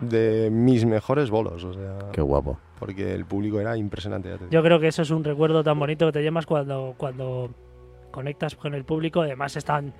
de 0.01 0.49
mis 0.51 0.86
mejores 0.86 1.30
bolos, 1.30 1.64
o 1.64 1.74
sea, 1.74 1.97
Qué 2.12 2.22
guapo. 2.22 2.60
porque 2.80 3.14
el 3.16 3.26
público 3.26 3.60
era 3.60 3.76
impresionante. 3.78 4.30
ya 4.30 4.36
te 4.36 4.39
digo. 4.45 4.51
Yo 4.51 4.62
creo 4.64 4.80
que 4.80 4.88
eso 4.88 5.01
es 5.01 5.10
un 5.12 5.24
recuerdo 5.24 5.64
tan 5.64 5.80
bonito 5.80 6.05
que 6.08 6.12
te 6.12 6.22
llevas 6.22 6.45
cuando, 6.45 6.93
cuando 6.97 7.49
conectas 8.12 8.55
con 8.55 8.74
el 8.74 8.84
público. 8.84 9.22
Además, 9.22 9.55
están 9.55 9.93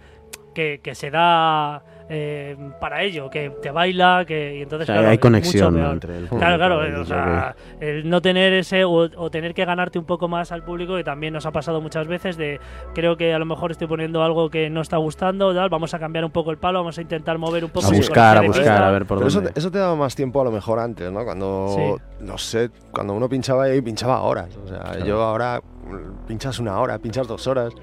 que, 0.54 0.82
que 0.84 0.96
se 0.96 1.10
da 1.12 1.84
eh, 2.10 2.56
para 2.80 3.04
ello, 3.04 3.30
que 3.30 3.50
te 3.62 3.70
baila, 3.72 4.24
que 4.26 4.56
y 4.56 4.60
O 4.60 4.64
entonces 4.64 4.86
sea, 4.86 4.96
claro, 4.96 5.10
hay 5.10 5.18
conexión 5.18 5.78
entre 5.78 6.18
el 6.20 6.28
Claro, 6.28 6.30
público 6.30 6.58
claro, 6.58 6.84
el 6.84 6.96
o 6.96 7.06
sea, 7.06 7.56
el 7.80 8.10
no 8.10 8.22
tener 8.22 8.54
ese 8.54 8.86
o, 8.86 8.92
o 8.94 9.30
tener 9.30 9.54
que 9.54 9.66
ganarte 9.66 10.00
un 10.00 10.06
poco 10.06 10.28
más 10.28 10.52
al 10.52 10.64
público, 10.64 10.96
que 10.96 11.04
también 11.04 11.34
nos 11.34 11.46
ha 11.46 11.52
pasado 11.52 11.82
muchas 11.82 12.08
veces 12.08 12.38
de 12.38 12.60
creo 12.96 13.18
que 13.18 13.34
a 13.34 13.40
lo 13.40 13.46
mejor 13.46 13.72
estoy 13.72 13.88
poniendo 13.88 14.24
algo 14.24 14.50
que 14.50 14.70
no 14.70 14.82
está 14.82 14.98
gustando, 14.98 15.54
tal, 15.54 15.70
vamos 15.70 15.94
a 15.94 16.00
cambiar 16.00 16.24
un 16.24 16.32
poco 16.32 16.52
el 16.52 16.58
palo, 16.58 16.80
vamos 16.80 16.98
a 16.98 17.02
intentar 17.02 17.38
mover 17.38 17.64
un 17.66 17.72
poco 17.72 17.88
a 17.88 17.92
buscar, 17.92 18.38
a 18.38 18.42
buscar, 18.42 18.84
a 18.84 18.92
ver 18.92 19.06
por 19.06 19.18
Pero 19.18 19.28
eso, 19.28 19.42
dónde. 19.42 19.54
eso 19.60 19.70
te 19.72 19.78
daba 19.80 19.96
más 19.96 20.16
tiempo 20.16 20.40
a 20.42 20.46
lo 20.46 20.52
mejor 20.52 20.80
antes, 20.80 21.12
¿no? 21.12 21.26
Cuando, 21.26 21.98
no 22.22 22.38
sé, 22.38 22.70
cuando 22.92 23.14
uno 23.14 23.28
pinchaba 23.28 23.64
ahí, 23.64 23.82
pinchaba 23.82 24.22
horas. 24.22 24.58
O 24.64 24.68
sea, 24.68 24.80
Claro. 24.80 25.06
yo 25.06 25.22
ahora 25.22 25.62
pinchas 26.28 26.60
una 26.60 26.80
hora, 26.80 26.98
pinchas 27.00 27.28
dos 27.28 27.48
horas. 27.48 27.74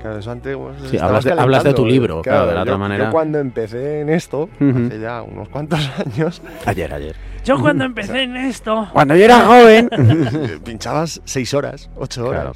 Claro, 0.00 0.18
eso 0.18 0.30
antes 0.30 0.56
pues, 0.56 0.90
Sí, 0.90 0.98
hablas 0.98 1.24
de- 1.24 1.32
hablas 1.32 1.64
de 1.64 1.74
tu 1.74 1.84
libro, 1.86 2.22
claro, 2.22 2.46
de 2.46 2.52
la 2.54 2.58
yo- 2.60 2.62
otra 2.62 2.78
manera. 2.78 3.04
Yo 3.06 3.10
cuando 3.10 3.38
empecé 3.38 4.00
en 4.00 4.08
esto, 4.10 4.48
Ujú. 4.60 4.86
hace 4.86 5.00
ya 5.00 5.22
unos 5.22 5.48
cuantos 5.48 5.80
años, 6.06 6.40
Ayer, 6.64 6.92
ayer. 6.94 7.16
Yo 7.44 7.60
cuando 7.60 7.84
empecé 7.84 8.22
en 8.24 8.36
esto... 8.36 8.88
Cuando 8.92 9.14
yo 9.16 9.24
era 9.24 9.40
joven. 9.46 9.88
pinchabas 10.64 11.20
seis 11.24 11.54
horas, 11.54 11.88
ocho 11.96 12.26
horas. 12.26 12.42
Claro. 12.42 12.54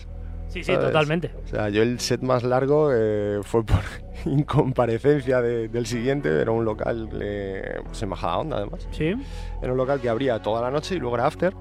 Sí, 0.48 0.64
sí, 0.64 0.72
¿sabes? 0.72 0.86
totalmente. 0.88 1.30
O 1.44 1.48
sea, 1.48 1.68
yo 1.68 1.82
el 1.82 2.00
set 2.00 2.22
más 2.22 2.42
largo 2.42 2.90
eh, 2.92 3.38
fue 3.44 3.64
por 3.64 3.78
incomparecencia 4.26 5.40
de- 5.40 5.68
del 5.68 5.86
siguiente. 5.86 6.40
Era 6.40 6.50
un 6.50 6.64
local, 6.64 7.08
eh, 7.20 7.78
pues 7.84 8.02
en 8.02 8.08
Majadahonda 8.08 8.56
además. 8.56 8.88
Sí. 8.90 9.14
Era 9.62 9.70
un 9.72 9.78
local 9.78 10.00
que 10.00 10.08
abría 10.08 10.40
toda 10.40 10.60
la 10.62 10.70
noche 10.72 10.96
y 10.96 10.98
luego 10.98 11.14
era 11.16 11.26
after. 11.26 11.52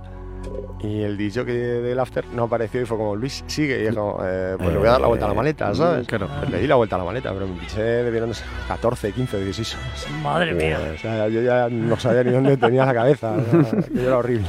Y 0.81 1.01
el 1.01 1.17
dicho 1.17 1.43
que 1.43 1.51
del 1.51 1.99
after 1.99 2.25
no 2.33 2.43
apareció 2.43 2.81
y 2.81 2.85
fue 2.85 2.97
como, 2.97 3.15
Luis, 3.15 3.43
sigue. 3.47 3.83
Y 3.83 3.87
es 3.87 3.95
como, 3.95 4.19
eh, 4.23 4.55
pues 4.57 4.71
le 4.71 4.77
voy 4.77 4.87
a 4.87 4.91
dar 4.91 5.01
la 5.01 5.07
vuelta 5.07 5.25
a 5.25 5.29
la 5.29 5.33
maleta, 5.33 5.75
¿sabes? 5.75 6.07
Claro. 6.07 6.29
Pues 6.39 6.49
le 6.49 6.59
di 6.59 6.67
la 6.67 6.75
vuelta 6.75 6.95
a 6.95 6.99
la 6.99 7.05
maleta, 7.05 7.33
pero 7.33 7.47
me 7.47 7.55
pinché, 7.55 7.81
debieron 7.81 8.29
de 8.29 8.35
ser 8.35 8.47
14, 8.67 9.11
15, 9.11 9.43
16 9.43 9.75
horas. 9.75 10.07
Madre 10.23 10.53
mía. 10.53 10.79
O 10.95 10.97
sea, 10.97 11.27
yo 11.27 11.41
ya 11.41 11.67
no 11.69 11.99
sabía 11.99 12.23
ni 12.23 12.31
dónde 12.31 12.55
tenía 12.55 12.85
la 12.85 12.93
cabeza. 12.93 13.33
o 13.33 13.63
sea, 13.63 13.79
aquello 13.79 14.07
era 14.07 14.17
horrible. 14.17 14.47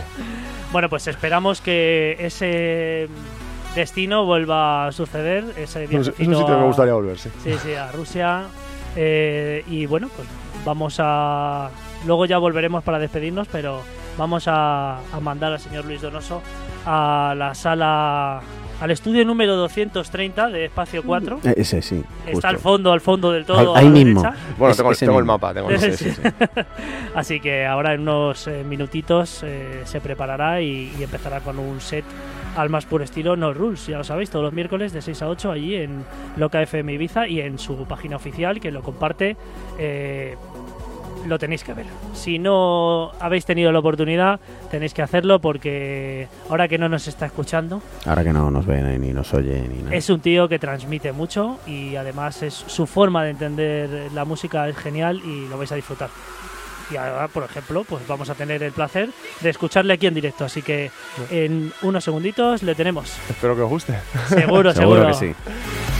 Bueno, 0.72 0.88
pues 0.88 1.09
esperamos 1.09 1.61
que 1.61 2.16
ese 2.20 3.09
destino 3.74 4.24
vuelva 4.24 4.86
a 4.86 4.93
suceder. 4.93 5.45
Ese 5.57 5.84
Es 5.84 5.91
un 5.93 6.05
sitio 6.05 6.47
que 6.47 6.53
me 6.53 6.64
gustaría 6.64 6.95
volver, 6.95 7.18
sí. 7.18 7.28
Sí, 7.43 7.55
sí, 7.61 7.74
a 7.74 7.91
Rusia. 7.91 8.45
Eh, 8.95 9.64
y 9.68 9.86
bueno, 9.86 10.09
pues 10.14 10.28
vamos 10.64 10.97
a. 10.99 11.70
Luego 12.07 12.24
ya 12.26 12.38
volveremos 12.38 12.84
para 12.84 12.99
despedirnos, 12.99 13.49
pero 13.49 13.82
vamos 14.20 14.46
a, 14.46 14.98
a 14.98 15.20
mandar 15.20 15.52
al 15.54 15.58
señor 15.58 15.86
Luis 15.86 16.02
Donoso 16.02 16.42
a 16.86 17.34
la 17.36 17.54
sala. 17.54 18.40
Al 18.80 18.90
estudio 18.90 19.26
número 19.26 19.56
230 19.56 20.48
de 20.48 20.64
Espacio 20.66 21.02
4. 21.02 21.40
Eh, 21.44 21.54
Ese 21.58 21.82
sí. 21.82 22.02
Está 22.24 22.30
justo. 22.32 22.48
al 22.48 22.58
fondo, 22.58 22.92
al 22.92 23.00
fondo 23.02 23.30
del 23.32 23.44
todo. 23.44 23.76
Ahí 23.76 23.84
a 23.86 23.88
la 23.88 23.94
mismo. 23.94 24.22
derecha. 24.22 24.42
Bueno, 24.56 24.70
Es- 24.70 24.76
tengo, 24.78 24.92
ese 24.92 25.04
tengo 25.06 25.18
el 25.18 25.24
mapa, 25.26 25.52
tengo 25.52 25.68
el 25.68 25.78
Sí, 25.78 25.86
mapa. 25.86 25.96
Sí, 25.98 26.10
sí, 26.10 26.22
sí. 26.22 26.60
Así 27.14 27.40
que 27.40 27.66
ahora 27.66 27.92
en 27.92 28.00
unos 28.02 28.46
eh, 28.46 28.64
minutitos 28.66 29.42
eh, 29.42 29.82
se 29.84 30.00
preparará 30.00 30.62
y, 30.62 30.94
y 30.98 31.02
empezará 31.02 31.40
con 31.40 31.58
un 31.58 31.78
set 31.82 32.04
al 32.56 32.70
más 32.70 32.86
puro 32.86 33.04
estilo 33.04 33.36
No 33.36 33.52
Rules. 33.52 33.86
Ya 33.86 33.98
lo 33.98 34.04
sabéis, 34.04 34.30
todos 34.30 34.44
los 34.46 34.54
miércoles 34.54 34.94
de 34.94 35.02
6 35.02 35.20
a 35.22 35.28
8 35.28 35.50
allí 35.52 35.74
en 35.76 36.02
Loca 36.38 36.62
FM 36.62 36.90
Ibiza 36.94 37.28
y 37.28 37.40
en 37.42 37.58
su 37.58 37.84
página 37.84 38.16
oficial 38.16 38.60
que 38.60 38.70
lo 38.70 38.82
comparte. 38.82 39.36
eh, 39.78 40.36
lo 41.26 41.38
tenéis 41.38 41.64
que 41.64 41.74
ver. 41.74 41.86
Si 42.14 42.38
no 42.38 43.12
habéis 43.20 43.44
tenido 43.44 43.72
la 43.72 43.78
oportunidad, 43.78 44.40
tenéis 44.70 44.94
que 44.94 45.02
hacerlo 45.02 45.40
porque 45.40 46.28
ahora 46.48 46.68
que 46.68 46.78
no 46.78 46.88
nos 46.88 47.06
está 47.08 47.26
escuchando, 47.26 47.82
Ahora 48.06 48.24
que 48.24 48.32
no 48.32 48.50
nos 48.50 48.66
ven 48.66 49.00
ni 49.00 49.12
nos 49.12 49.32
oye 49.34 49.61
ni 49.68 49.82
nada. 49.82 49.94
es 49.96 50.08
un 50.11 50.20
tío 50.20 50.48
que 50.48 50.58
transmite 50.58 51.12
mucho 51.12 51.58
y 51.66 51.96
además 51.96 52.42
es 52.42 52.54
su 52.54 52.86
forma 52.86 53.24
de 53.24 53.30
entender 53.30 54.11
la 54.12 54.24
música 54.24 54.68
es 54.68 54.76
genial 54.76 55.20
y 55.24 55.48
lo 55.48 55.58
vais 55.58 55.70
a 55.72 55.74
disfrutar. 55.76 56.08
Y 56.92 56.96
ahora, 56.96 57.28
por 57.28 57.44
ejemplo, 57.44 57.84
pues 57.84 58.04
vamos 58.08 58.30
a 58.30 58.34
tener 58.34 58.62
el 58.64 58.72
placer 58.72 59.11
de 59.40 59.50
escucharle 59.50 59.92
aquí 59.92 60.08
en 60.08 60.14
directo. 60.14 60.44
Así 60.44 60.61
que 60.61 60.90
en 61.30 61.72
unos 61.82 62.02
segunditos 62.02 62.64
le 62.64 62.74
tenemos. 62.74 63.16
Espero 63.28 63.54
que 63.54 63.62
os 63.62 63.68
guste. 63.70 63.94
Seguro, 64.26 64.72
seguro. 64.72 64.74
Seguro 64.74 65.06
que 65.06 65.14
sí. 65.14 65.99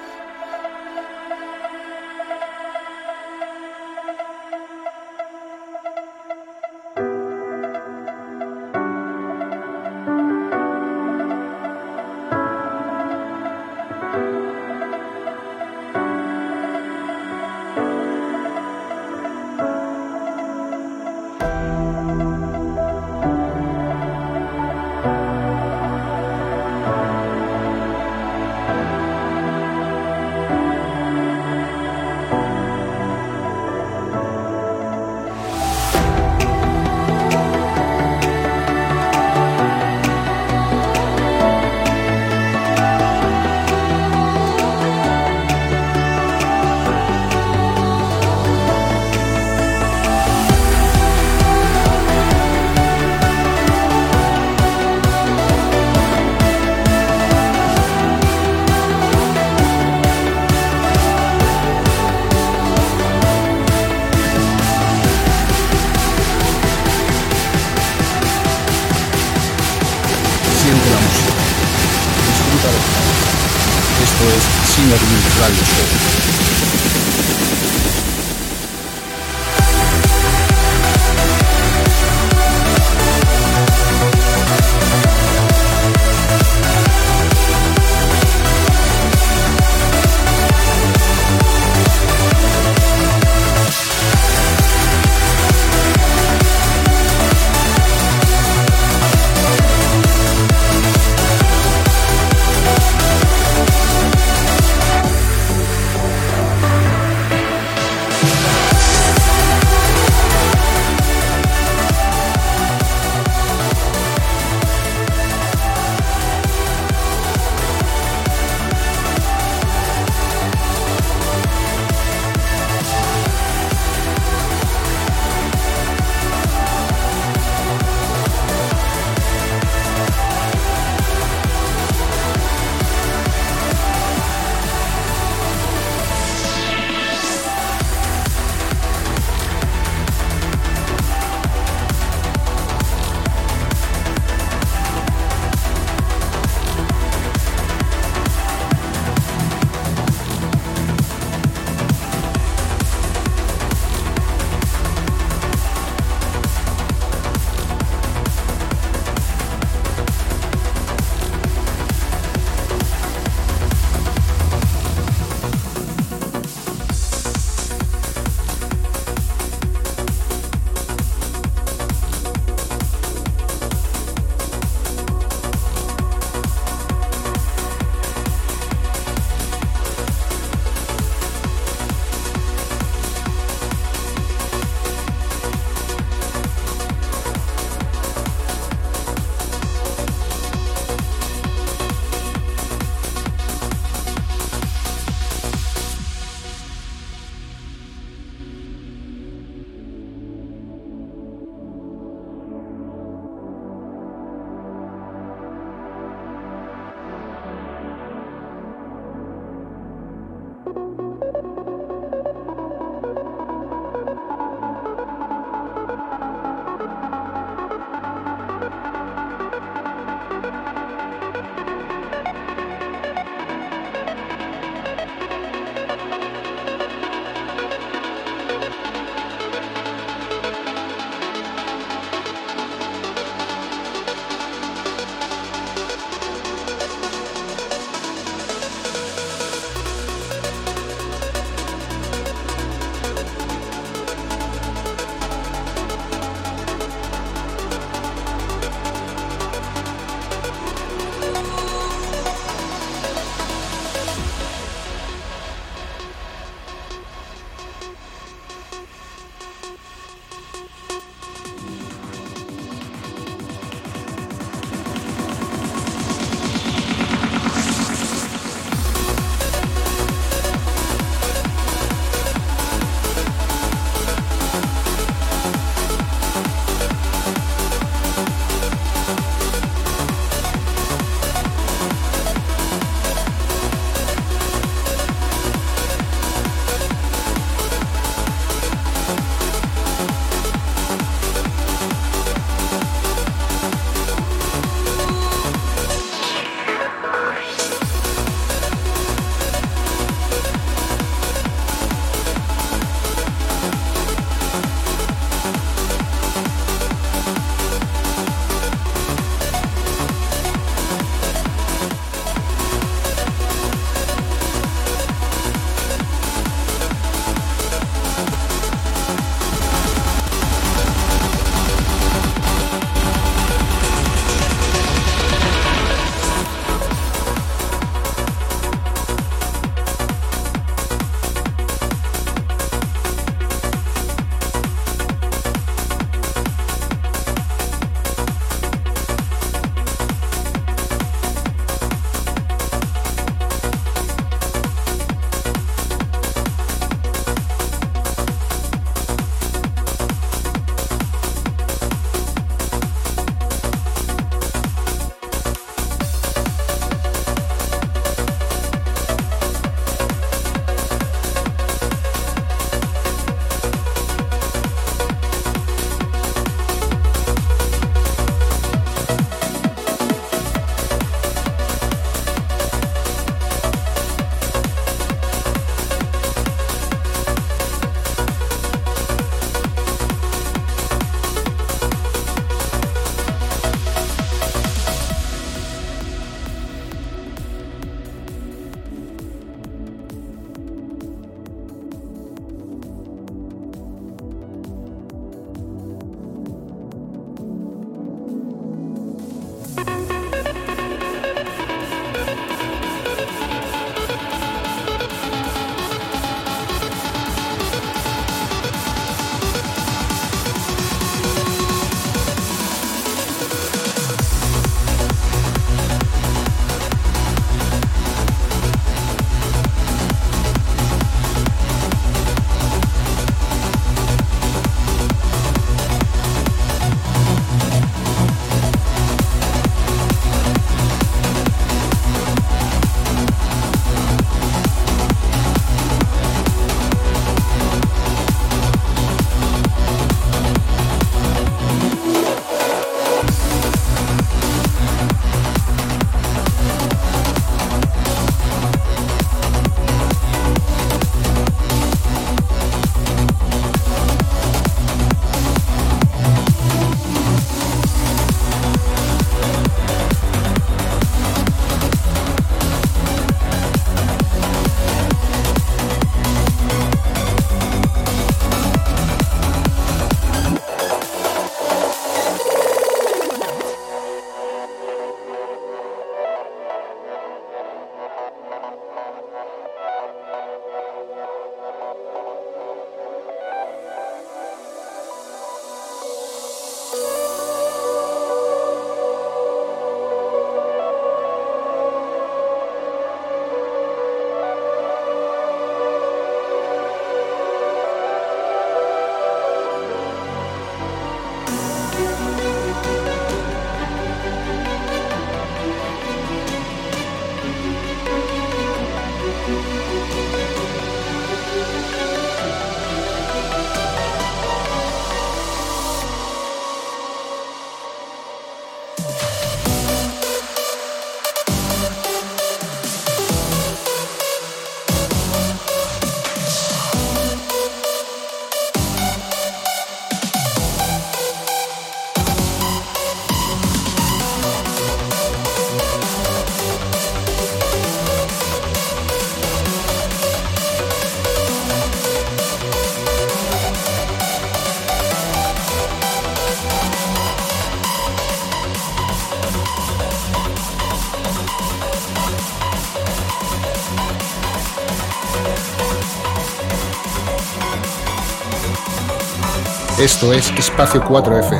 Esto 560.11 560.33
es 560.33 560.51
Espacio 560.57 561.01
4F, 561.05 561.53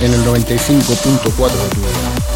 en 0.00 0.14
el 0.14 0.24
95.4 0.24 1.52
de 1.52 1.68
tu 1.68 1.80
vida. 1.80 2.27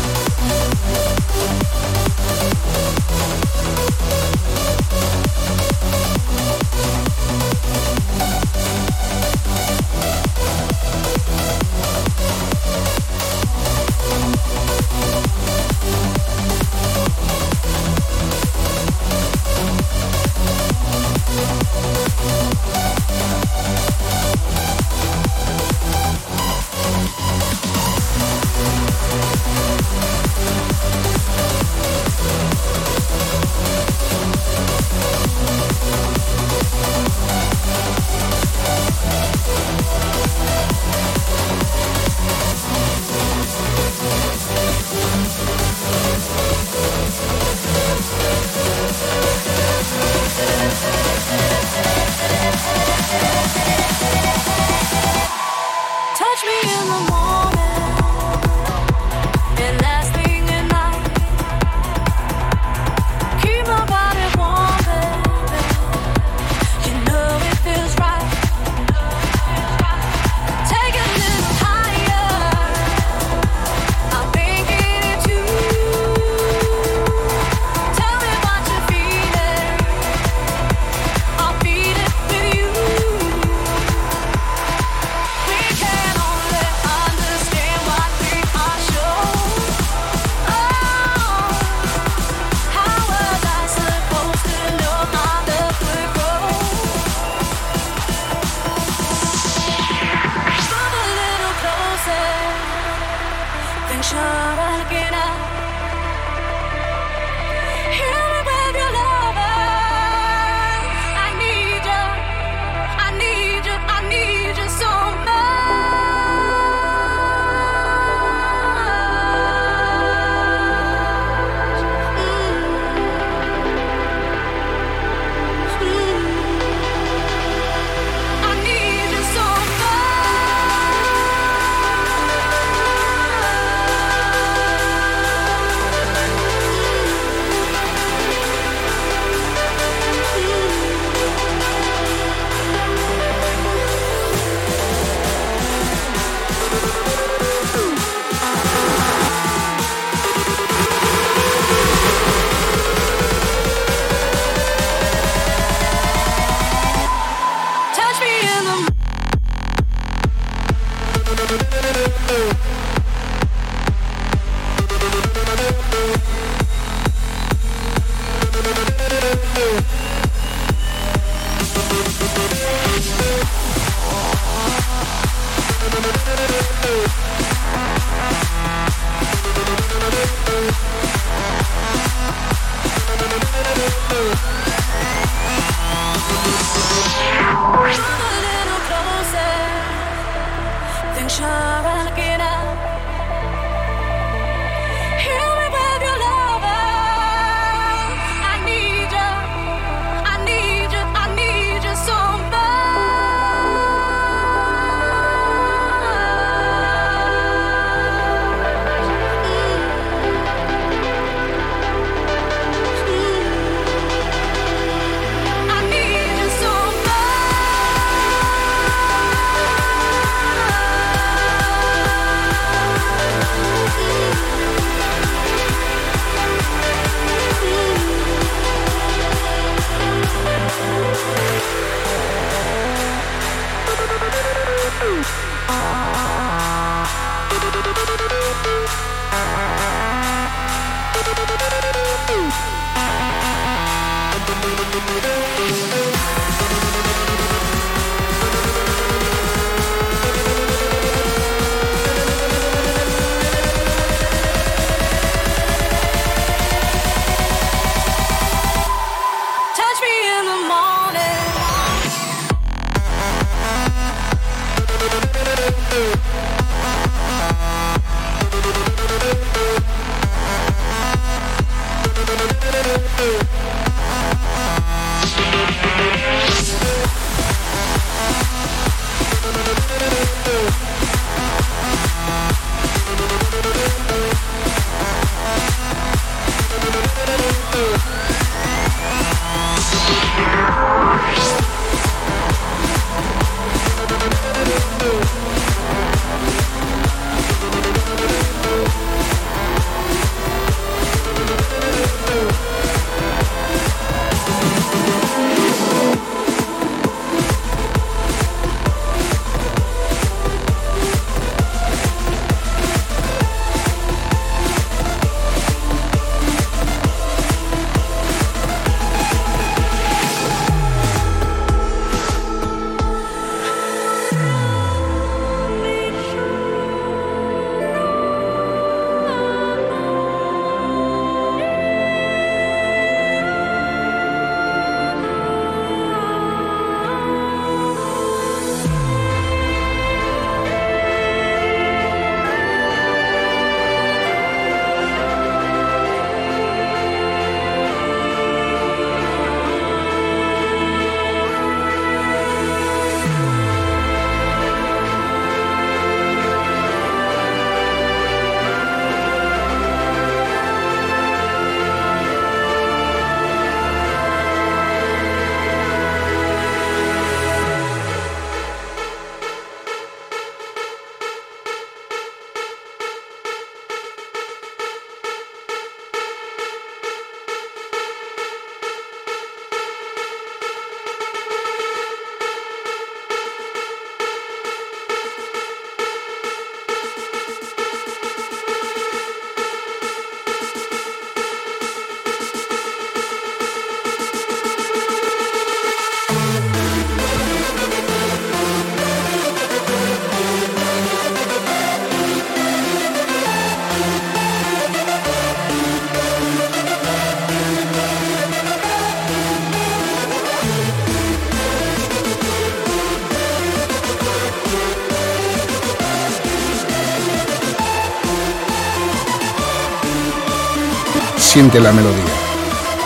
Siente 421.53 421.81
la 421.81 421.93
melodía. 421.93 422.25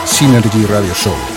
Synergy 0.05 0.65
Radio 0.67 0.93
Show. 0.93 1.36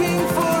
looking 0.00 0.28
for 0.28 0.59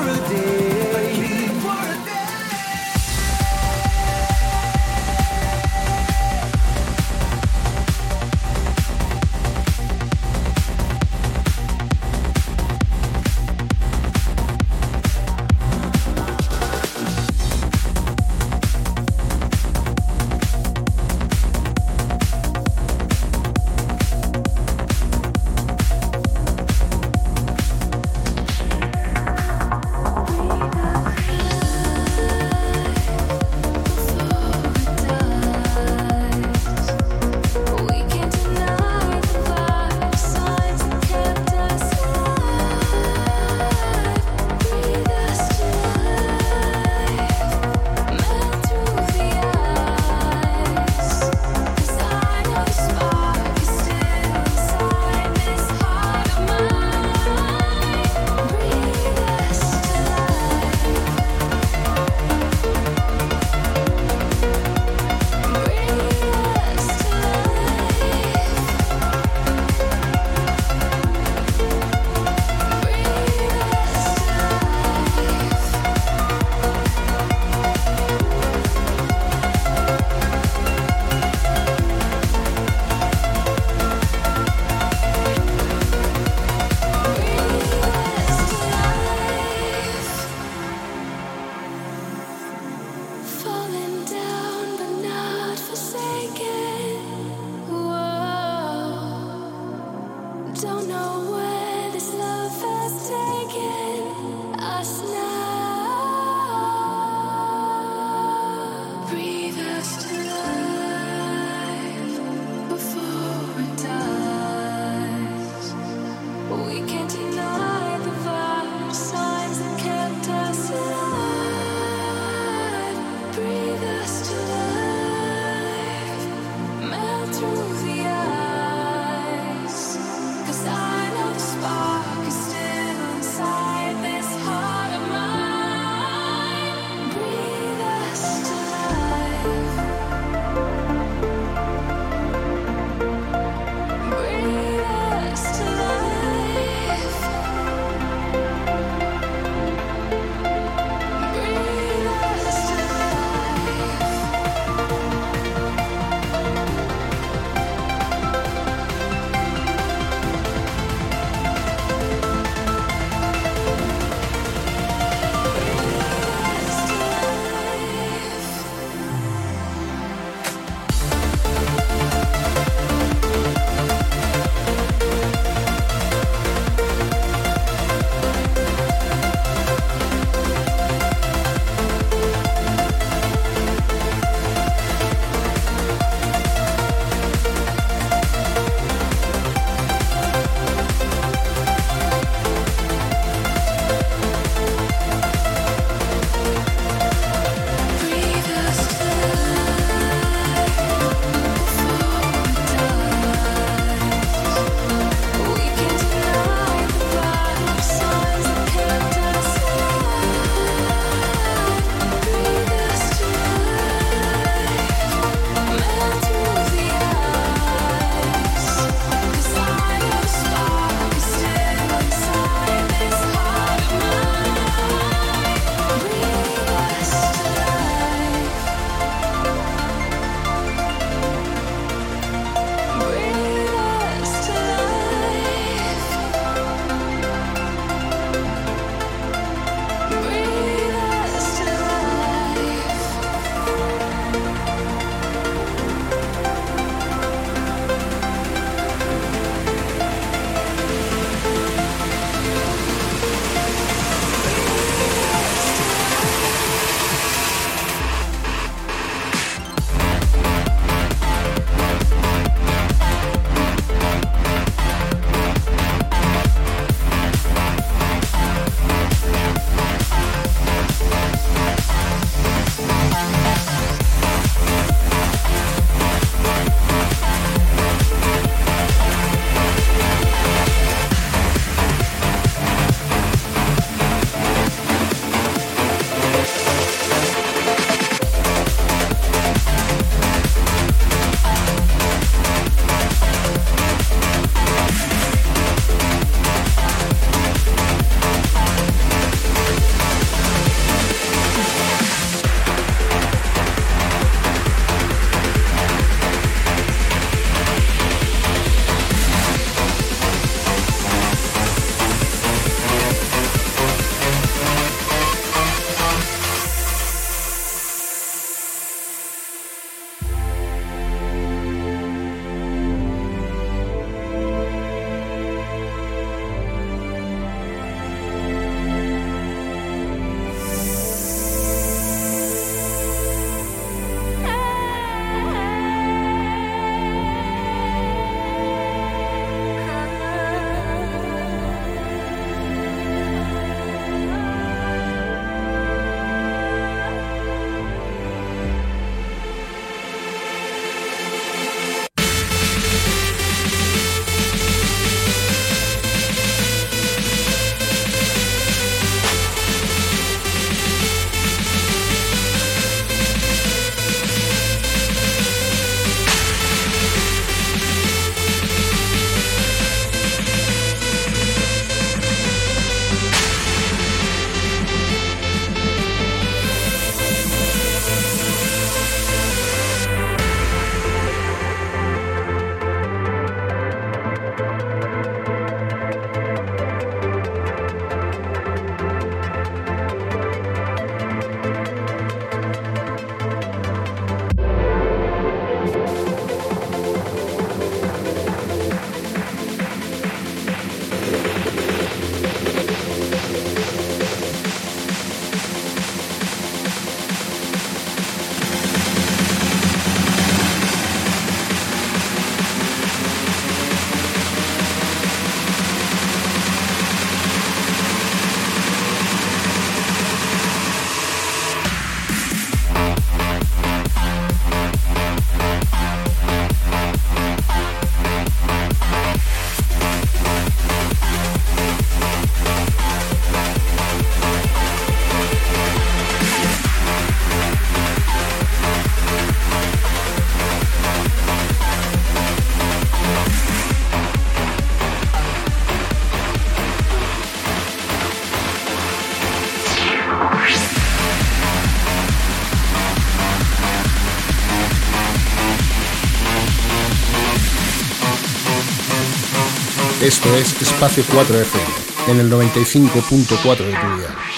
Esto 460.30 460.54
es 460.54 460.80
Espacio 460.80 461.24
4F, 461.24 462.28
en 462.28 462.38
el 462.38 462.48
95.4 462.48 463.78
de 463.78 463.92
tu 463.96 464.16
día. 464.16 464.49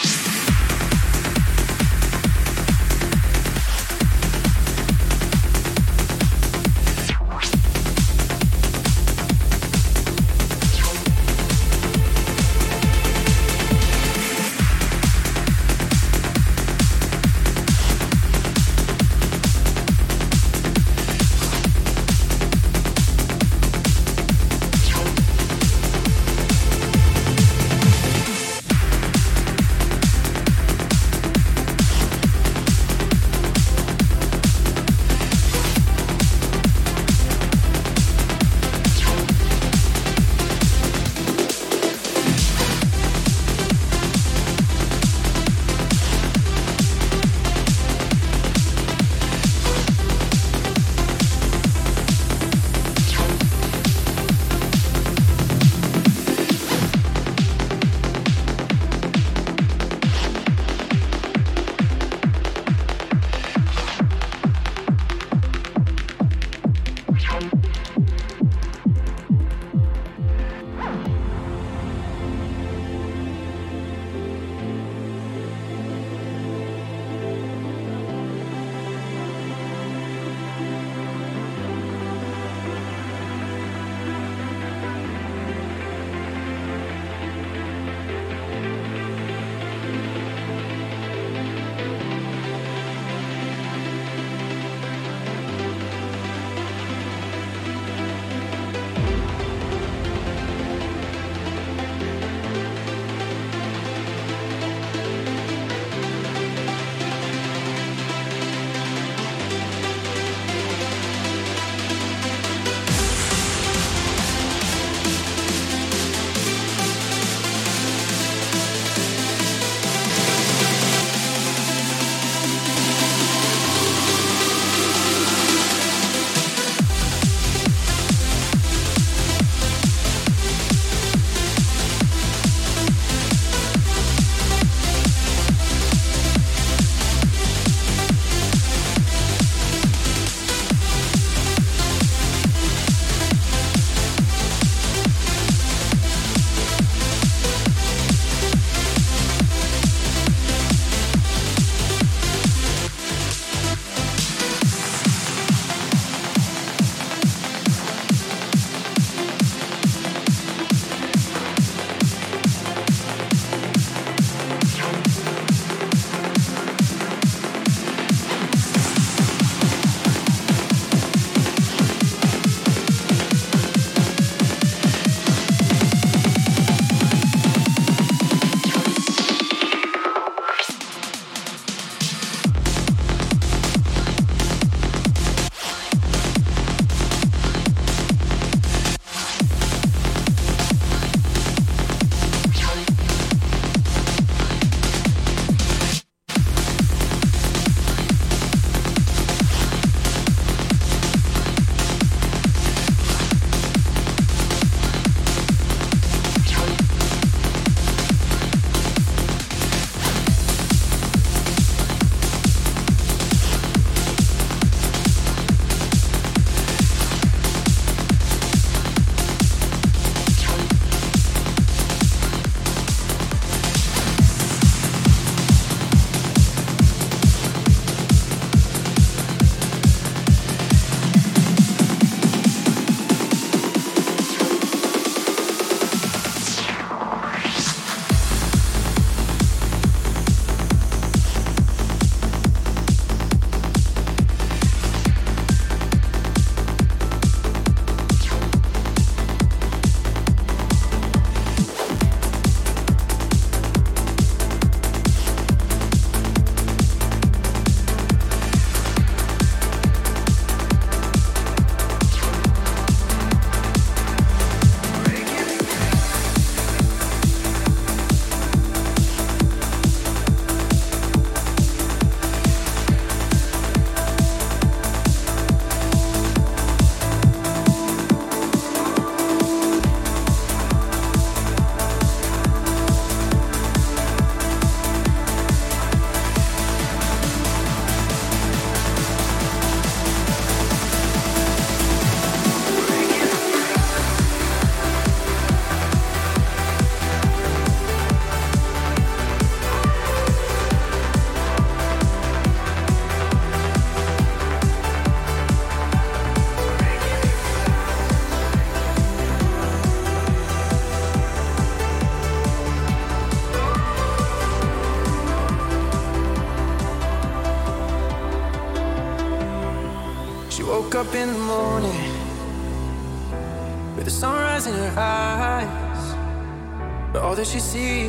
She 327.52 327.60
sees 327.60 328.01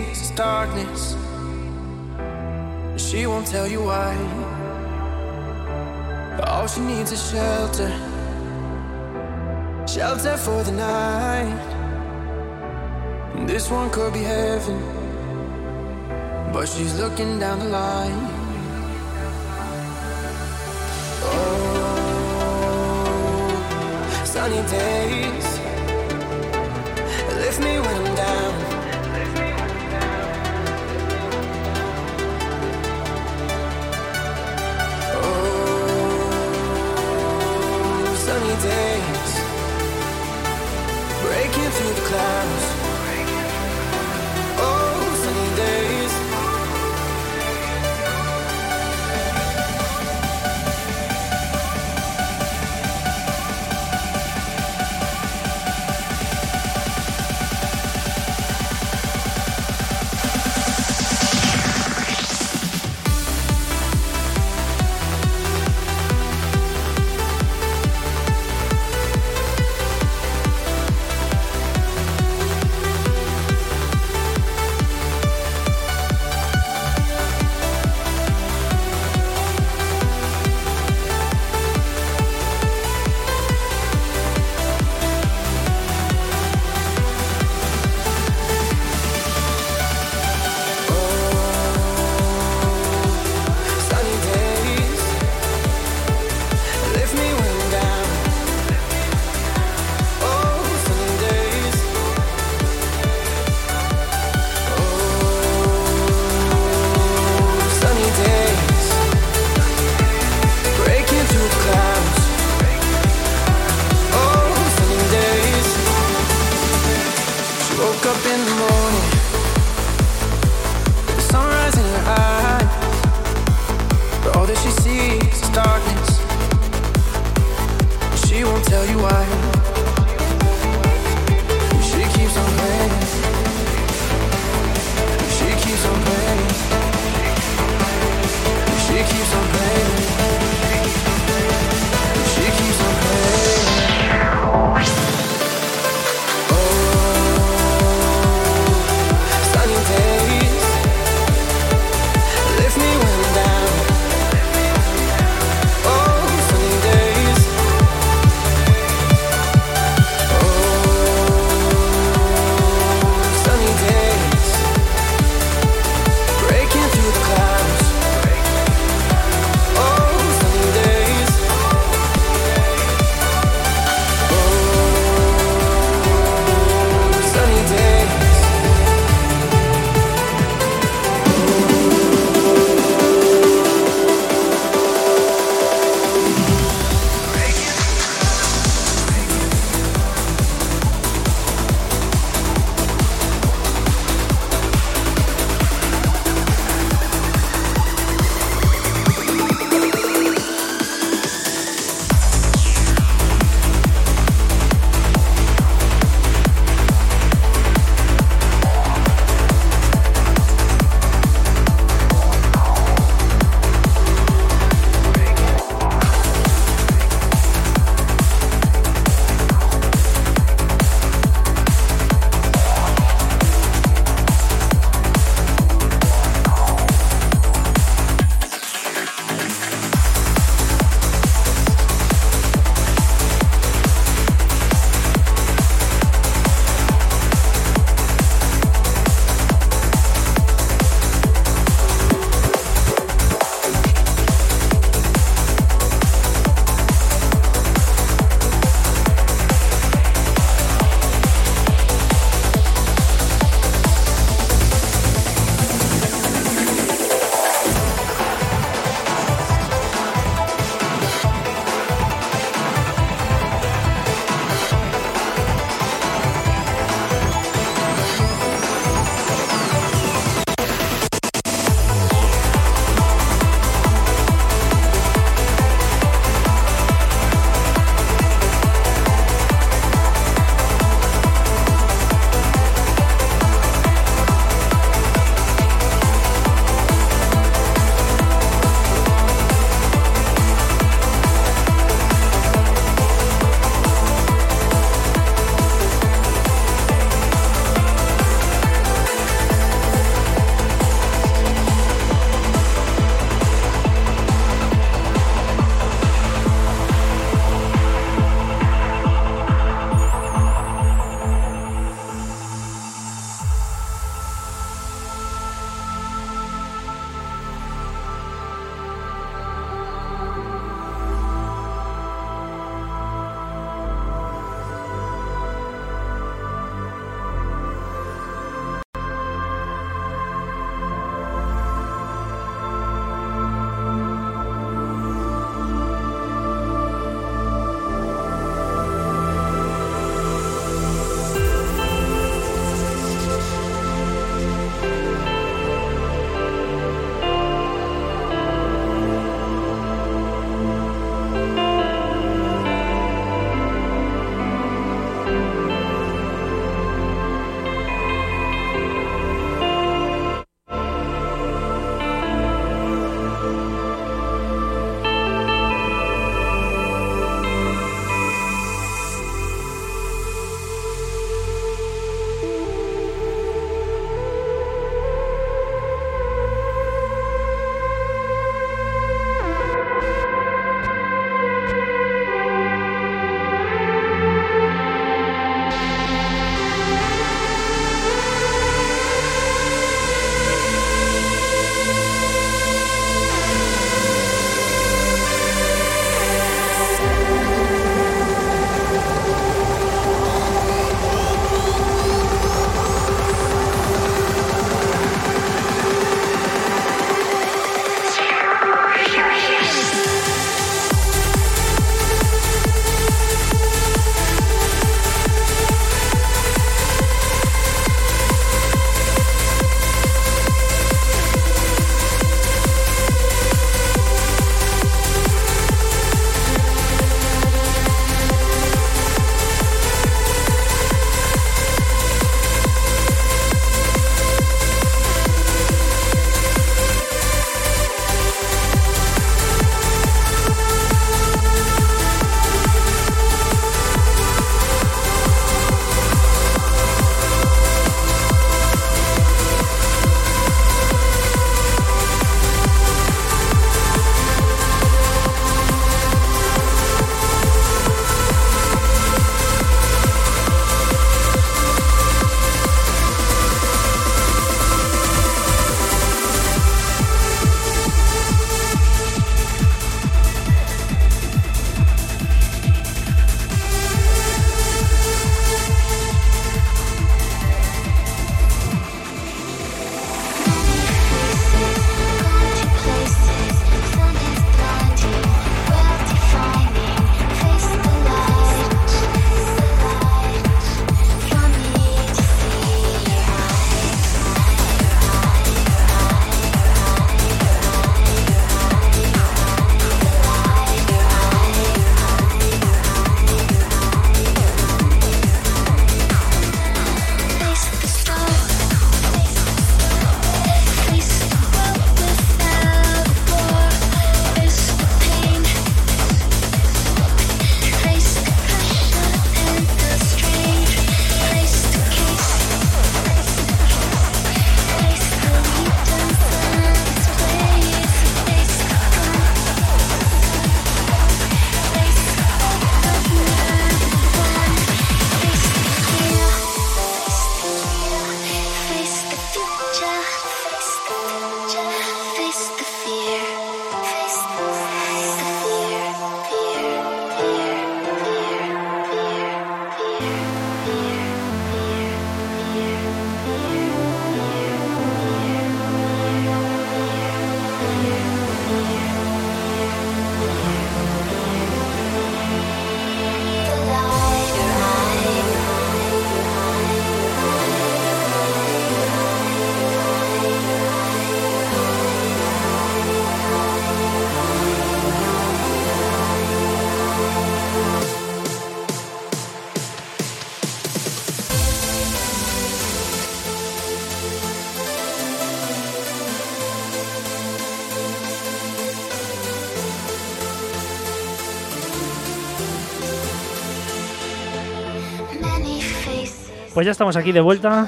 Pues 596.63 596.67
ya 596.67 596.71
estamos 596.71 596.95
aquí 596.95 597.11
de 597.11 597.19
vuelta. 597.19 597.67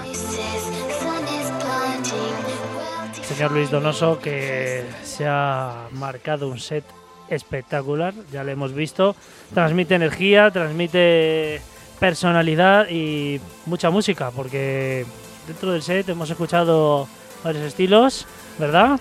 Señor 3.27 3.51
Luis 3.51 3.69
Donoso, 3.69 4.19
que 4.19 4.85
se 5.03 5.25
ha 5.27 5.89
marcado 5.91 6.47
un 6.47 6.61
set 6.61 6.85
espectacular, 7.27 8.13
ya 8.31 8.45
lo 8.45 8.51
hemos 8.51 8.71
visto. 8.71 9.17
Transmite 9.53 9.95
energía, 9.95 10.49
transmite 10.49 11.59
personalidad 11.99 12.87
y 12.89 13.41
mucha 13.65 13.89
música, 13.89 14.31
porque 14.31 15.05
dentro 15.45 15.73
del 15.73 15.81
set 15.81 16.07
hemos 16.07 16.29
escuchado 16.29 17.09
varios 17.43 17.65
estilos, 17.65 18.25
¿verdad? 18.57 18.97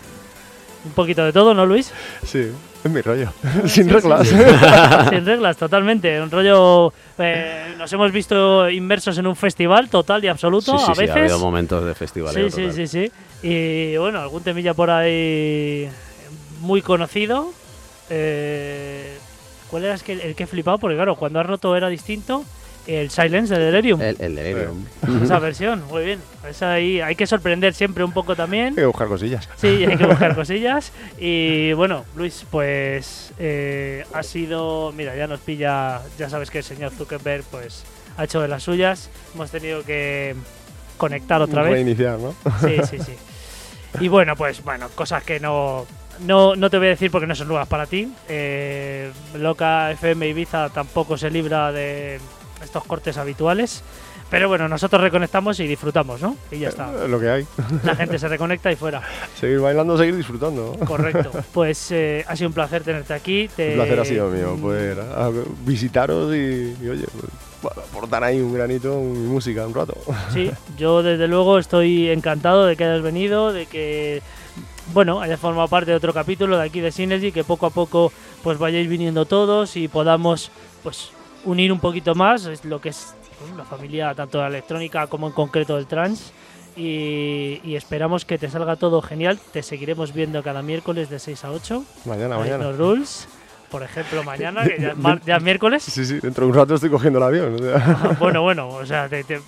Un 0.84 0.90
poquito 0.90 1.24
de 1.24 1.32
todo, 1.32 1.54
¿no, 1.54 1.66
Luis? 1.66 1.92
Sí, 2.26 2.50
es 2.84 2.90
mi 2.90 3.00
rollo. 3.00 3.32
Sin 3.66 3.84
Sí, 3.84 3.90
reglas. 3.90 4.28
sí, 4.28 4.36
sí. 4.36 4.44
Sin 5.10 5.24
reglas, 5.26 5.56
totalmente. 5.56 6.20
Un 6.20 6.30
rollo. 6.30 6.92
eh, 7.18 7.74
nos 7.78 7.92
hemos 7.92 8.12
visto 8.12 8.68
inmersos 8.70 9.16
en 9.18 9.26
un 9.26 9.36
festival 9.36 9.88
total 9.88 10.24
y 10.24 10.28
absoluto 10.28 10.78
Sí, 10.78 10.84
sí, 10.86 10.90
a 10.92 10.94
sí, 10.94 11.00
veces. 11.02 11.16
ha 11.16 11.18
habido 11.20 11.38
momentos 11.38 11.84
de 11.84 11.94
festival. 11.94 12.34
Sí, 12.34 12.50
sí, 12.50 12.72
sí, 12.72 12.86
sí. 12.86 13.12
Y 13.42 13.96
bueno, 13.96 14.20
algún 14.20 14.42
temilla 14.42 14.74
por 14.74 14.90
ahí 14.90 15.88
muy 16.60 16.80
conocido. 16.82 17.50
Eh, 18.10 19.16
¿Cuál 19.70 19.84
era 19.84 19.94
es 19.94 20.02
que- 20.02 20.12
el 20.12 20.34
que 20.34 20.44
he 20.44 20.46
flipado? 20.46 20.78
Porque 20.78 20.96
claro, 20.96 21.16
cuando 21.16 21.40
has 21.40 21.46
roto 21.46 21.74
era 21.76 21.88
distinto. 21.88 22.44
El 22.86 23.10
Silence 23.10 23.54
de 23.54 23.60
Delirium. 23.70 24.00
El, 24.00 24.16
el 24.20 24.34
Delirium. 24.34 24.84
Esa 25.22 25.38
versión, 25.38 25.86
muy 25.88 26.04
bien. 26.04 26.20
Esa 26.48 26.72
ahí 26.72 27.00
hay 27.00 27.14
que 27.16 27.26
sorprender 27.26 27.72
siempre 27.74 28.04
un 28.04 28.12
poco 28.12 28.36
también. 28.36 28.68
Hay 28.68 28.74
que 28.74 28.86
buscar 28.86 29.08
cosillas. 29.08 29.48
Sí, 29.56 29.84
hay 29.84 29.96
que 29.96 30.06
buscar 30.06 30.34
cosillas. 30.34 30.92
Y 31.18 31.72
bueno, 31.72 32.04
Luis, 32.16 32.44
pues 32.50 33.32
eh, 33.38 34.04
ha 34.12 34.22
sido. 34.22 34.92
Mira, 34.92 35.16
ya 35.16 35.26
nos 35.26 35.40
pilla. 35.40 36.00
Ya 36.18 36.28
sabes 36.28 36.50
que 36.50 36.58
el 36.58 36.64
señor 36.64 36.92
Zuckerberg, 36.92 37.44
pues 37.44 37.84
ha 38.16 38.24
hecho 38.24 38.40
de 38.40 38.48
las 38.48 38.62
suyas. 38.62 39.10
Hemos 39.34 39.50
tenido 39.50 39.82
que 39.82 40.34
conectar 40.96 41.40
otra 41.40 41.62
vez. 41.62 41.72
Reiniciar, 41.72 42.18
¿no? 42.18 42.34
Sí, 42.60 42.76
sí, 42.90 42.98
sí. 42.98 43.12
Y 44.00 44.08
bueno, 44.08 44.36
pues 44.36 44.62
bueno, 44.62 44.88
cosas 44.94 45.22
que 45.22 45.40
no, 45.40 45.86
no, 46.26 46.56
no 46.56 46.70
te 46.70 46.78
voy 46.78 46.88
a 46.88 46.90
decir 46.90 47.10
porque 47.10 47.26
no 47.26 47.34
son 47.34 47.48
nuevas 47.48 47.68
para 47.68 47.86
ti. 47.86 48.12
Eh, 48.28 49.10
Loca 49.34 49.92
FM 49.92 50.28
Ibiza 50.28 50.68
tampoco 50.70 51.16
se 51.16 51.30
libra 51.30 51.72
de 51.72 52.18
estos 52.64 52.84
cortes 52.84 53.16
habituales. 53.16 53.82
Pero 54.30 54.48
bueno, 54.48 54.68
nosotros 54.68 55.00
reconectamos 55.02 55.60
y 55.60 55.66
disfrutamos, 55.66 56.20
¿no? 56.20 56.36
Y 56.50 56.58
ya 56.58 56.70
está. 56.70 56.90
Lo 57.06 57.20
que 57.20 57.28
hay. 57.30 57.46
La 57.84 57.94
gente 57.94 58.18
se 58.18 58.26
reconecta 58.26 58.72
y 58.72 58.76
fuera. 58.76 59.02
Seguir 59.38 59.60
bailando, 59.60 59.96
seguir 59.98 60.16
disfrutando. 60.16 60.76
Correcto. 60.86 61.30
Pues 61.52 61.90
eh, 61.92 62.24
ha 62.26 62.34
sido 62.34 62.48
un 62.48 62.54
placer 62.54 62.82
tenerte 62.82 63.12
aquí. 63.14 63.48
Te- 63.54 63.70
El 63.72 63.74
placer 63.76 64.00
ha 64.00 64.04
sido 64.04 64.28
mío, 64.30 64.56
poder 64.60 64.98
a- 65.00 65.30
visitaros 65.64 66.34
y, 66.34 66.74
y, 66.82 66.88
oye, 66.88 67.04
pues, 67.60 67.78
aportar 67.86 68.24
ahí 68.24 68.40
un 68.40 68.52
granito 68.54 68.98
mi 68.98 69.28
música 69.28 69.66
un 69.66 69.74
rato. 69.74 69.94
Sí, 70.32 70.50
yo 70.78 71.02
desde 71.02 71.28
luego 71.28 71.58
estoy 71.58 72.08
encantado 72.10 72.66
de 72.66 72.76
que 72.76 72.84
hayas 72.84 73.02
venido, 73.02 73.52
de 73.52 73.66
que 73.66 74.20
bueno, 74.92 75.20
hayas 75.20 75.40
formado 75.40 75.68
parte 75.68 75.90
de 75.92 75.96
otro 75.96 76.12
capítulo 76.12 76.58
de 76.58 76.64
aquí 76.64 76.80
de 76.80 76.92
Synergy, 76.92 77.30
que 77.32 77.42
poco 77.44 77.66
a 77.66 77.70
poco 77.70 78.12
pues 78.42 78.58
vayáis 78.58 78.88
viniendo 78.88 79.24
todos 79.26 79.76
y 79.76 79.88
podamos 79.88 80.50
pues 80.82 81.10
unir 81.44 81.72
un 81.72 81.80
poquito 81.80 82.14
más 82.14 82.46
es 82.46 82.64
lo 82.64 82.80
que 82.80 82.90
es 82.90 83.14
la 83.56 83.64
familia 83.64 84.14
tanto 84.14 84.38
de 84.38 84.44
la 84.44 84.48
electrónica 84.50 85.06
como 85.06 85.26
en 85.26 85.32
concreto 85.32 85.76
del 85.76 85.86
trans. 85.86 86.32
Y, 86.76 87.60
y 87.62 87.76
esperamos 87.76 88.24
que 88.24 88.36
te 88.36 88.50
salga 88.50 88.74
todo 88.76 89.00
genial. 89.00 89.38
Te 89.52 89.62
seguiremos 89.62 90.12
viendo 90.12 90.42
cada 90.42 90.60
miércoles 90.62 91.08
de 91.08 91.18
6 91.20 91.44
a 91.44 91.50
8. 91.52 91.84
Mañana, 92.06 92.36
mañana. 92.36 92.64
los 92.64 92.78
Rules. 92.78 93.28
Por 93.70 93.82
ejemplo, 93.82 94.22
mañana, 94.24 94.64
que 94.64 94.76
ya 94.80 94.88
es, 94.90 94.96
mar- 94.96 95.20
ya 95.24 95.36
es 95.36 95.42
miércoles. 95.50 95.82
Sí, 95.84 96.04
sí, 96.04 96.18
dentro 96.20 96.44
de 96.46 96.52
un 96.52 96.56
rato 96.56 96.74
estoy 96.74 96.90
cogiendo 96.90 97.18
el 97.18 97.24
avión. 97.24 97.54
o 97.54 97.58
sea. 97.58 98.16
bueno, 98.18 98.42
bueno, 98.42 98.68
o 98.68 98.84
sea, 98.86 99.08
te, 99.08 99.22
te- 99.24 99.40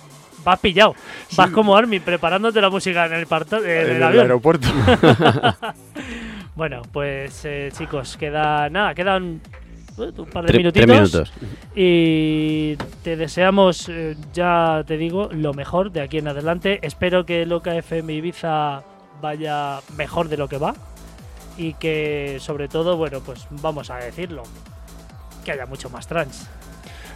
vas 0.43 0.59
pillado. 0.59 0.95
Vas 1.35 1.49
como 1.51 1.75
Armin, 1.75 2.01
preparándote 2.01 2.61
la 2.61 2.69
música 2.69 3.05
en 3.07 3.13
el, 3.13 3.27
parto- 3.27 3.57
en 3.63 3.69
el 3.69 3.89
en 3.89 3.95
el 3.97 4.03
avión. 4.03 4.21
aeropuerto. 4.23 4.67
Bueno, 6.55 6.81
pues 6.91 7.41
eh, 7.45 7.69
chicos, 7.77 8.17
queda 8.17 8.67
nada, 8.69 8.95
quedan 8.95 9.41
eh, 9.45 9.56
un 9.97 10.25
par 10.31 10.45
de 10.45 10.53
Tre- 10.53 10.57
minutitos. 10.57 10.85
tres 10.85 10.87
minutos. 10.87 11.33
Y 11.75 12.75
te 13.03 13.15
deseamos, 13.17 13.87
eh, 13.89 14.15
ya 14.33 14.83
te 14.85 14.97
digo, 14.97 15.29
lo 15.31 15.53
mejor 15.53 15.91
de 15.91 16.01
aquí 16.01 16.17
en 16.19 16.27
adelante. 16.27 16.79
Espero 16.81 17.25
que 17.25 17.45
Loca 17.45 17.75
FM 17.75 18.13
Ibiza 18.13 18.83
vaya 19.21 19.79
mejor 19.97 20.29
de 20.29 20.37
lo 20.37 20.47
que 20.47 20.57
va. 20.57 20.75
Y 21.57 21.73
que, 21.73 22.37
sobre 22.39 22.67
todo, 22.67 22.97
bueno, 22.97 23.19
pues 23.25 23.47
vamos 23.49 23.89
a 23.89 23.95
decirlo, 23.97 24.43
que 25.43 25.51
haya 25.53 25.65
mucho 25.65 25.89
más 25.89 26.05
trans. 26.07 26.47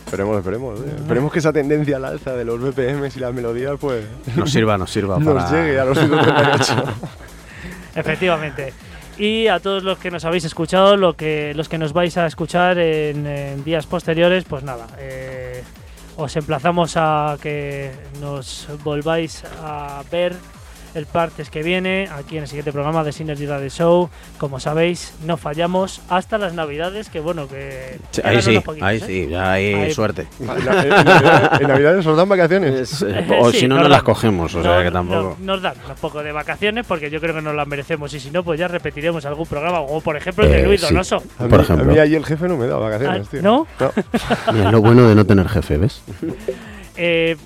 esperemos, 0.04 0.38
esperemos. 0.38 0.80
eh. 0.80 0.94
Esperemos 0.98 1.32
que 1.32 1.40
esa 1.40 1.54
tendencia 1.54 1.98
al 1.98 2.06
alza 2.06 2.34
de 2.36 2.44
los 2.44 2.60
BPMs 2.60 3.16
y 3.18 3.20
las 3.20 3.34
melodías, 3.34 3.76
pues, 3.80 4.04
Nos 4.36 4.52
sirva, 4.52 4.78
nos 4.80 4.90
sirva 4.92 5.20
nos 5.20 5.44
para... 5.44 5.52
llegue 5.64 5.80
a 5.80 5.86
los 5.86 5.98
138. 6.00 6.84
Efectivamente. 7.96 8.74
Y 9.18 9.48
a 9.48 9.60
todos 9.60 9.84
los 9.84 9.98
que 9.98 10.10
nos 10.12 10.26
habéis 10.26 10.46
escuchado, 10.46 10.98
lo 10.98 11.16
que, 11.16 11.54
los 11.56 11.70
que 11.70 11.78
nos 11.78 11.94
vais 11.94 12.18
a 12.18 12.26
escuchar 12.26 12.78
en, 12.80 13.64
días 13.64 13.86
posteriores, 13.86 14.46
pues 14.46 14.64
nada, 14.64 14.88
eh, 15.00 15.64
os 16.18 16.36
emplazamos 16.36 16.94
a 16.96 17.38
que 17.42 17.92
nos 18.20 18.68
volváis 18.84 19.44
a 19.62 20.04
ver 20.12 20.36
el 20.96 21.08
martes 21.14 21.50
que 21.50 21.64
viene, 21.64 22.10
aquí 22.14 22.38
en 22.38 22.44
el 22.44 22.48
siguiente 22.48 22.72
programa 22.72 23.04
de 23.04 23.12
Synergy 23.12 23.46
Radio 23.46 23.70
Show. 23.70 24.10
Como 24.38 24.60
sabéis, 24.60 25.14
no 25.26 25.38
fallamos 25.38 26.02
hasta 26.10 26.38
las 26.38 26.54
navidades, 26.54 27.10
que 27.10 27.20
bueno, 27.20 27.48
que... 27.48 28.00
Sí, 28.12 28.22
Ahí 28.24 28.42
sí, 28.42 28.60
poquitos, 28.60 28.88
ahí 28.88 28.98
¿eh? 28.98 29.04
sí, 29.06 29.28
ya 29.30 29.52
hay 29.54 29.74
Ahí- 29.74 29.94
suerte. 29.94 30.28
en, 30.40 30.48
Navidad- 30.48 30.84
en 30.86 30.90
Navidad- 31.06 31.62
en 31.62 31.68
Navidades 31.68 32.06
os 32.06 32.18
dan 32.18 32.30
vacaciones. 32.30 32.74
Es, 32.94 33.02
eh, 33.02 33.28
o 33.40 33.52
Sí, 33.52 33.60
si 33.62 33.68
no, 33.68 33.76
nos 33.76 33.84
no 33.86 33.90
las 33.90 34.04
cogemos, 34.04 34.54
o 34.56 34.62
sea 34.62 34.78
No- 34.78 34.84
que 34.84 34.92
tampoco. 34.92 35.38
no- 35.40 35.54
nos 35.54 35.62
dan 35.62 35.74
un 35.90 35.96
poco 35.96 36.22
de 36.24 36.32
vacaciones 36.32 36.86
porque 36.86 37.10
yo 37.10 37.20
creo 37.22 37.36
que 37.36 37.42
nos 37.42 37.56
las 37.56 37.68
merecemos 37.68 38.14
y 38.14 38.20
si 38.20 38.32
no, 38.32 38.44
pues 38.44 38.60
ya 38.60 38.68
repetiremos 38.68 39.26
algún 39.26 39.46
programa, 39.48 39.80
como 39.86 40.02
por 40.02 40.18
ejemplo 40.18 40.44
el 40.46 40.52
de 40.52 40.62
Eh, 40.62 40.66
Luis 40.68 40.82
sí. 40.82 40.88
Donoso. 40.88 41.24
A 41.40 41.44
mí, 41.44 41.50
Por 41.50 41.62
ejemplo. 41.62 41.86
a 41.86 41.94
mí 41.94 42.00
ahí 42.00 42.16
el 42.16 42.26
jefe 42.26 42.48
no 42.48 42.58
me 42.58 42.68
da 42.68 42.78
vacaciones, 42.78 43.28
Ah, 43.28 43.32
tío. 43.32 43.42
¿no? 43.42 43.68
Mira, 44.54 44.66
es 44.68 44.72
lo 44.72 44.82
bueno 44.82 45.08
de 45.08 45.16
no 45.16 45.26
tener 45.26 45.48
jefe, 45.48 45.78
¿ves? 45.78 46.02
Eh, 46.98 47.38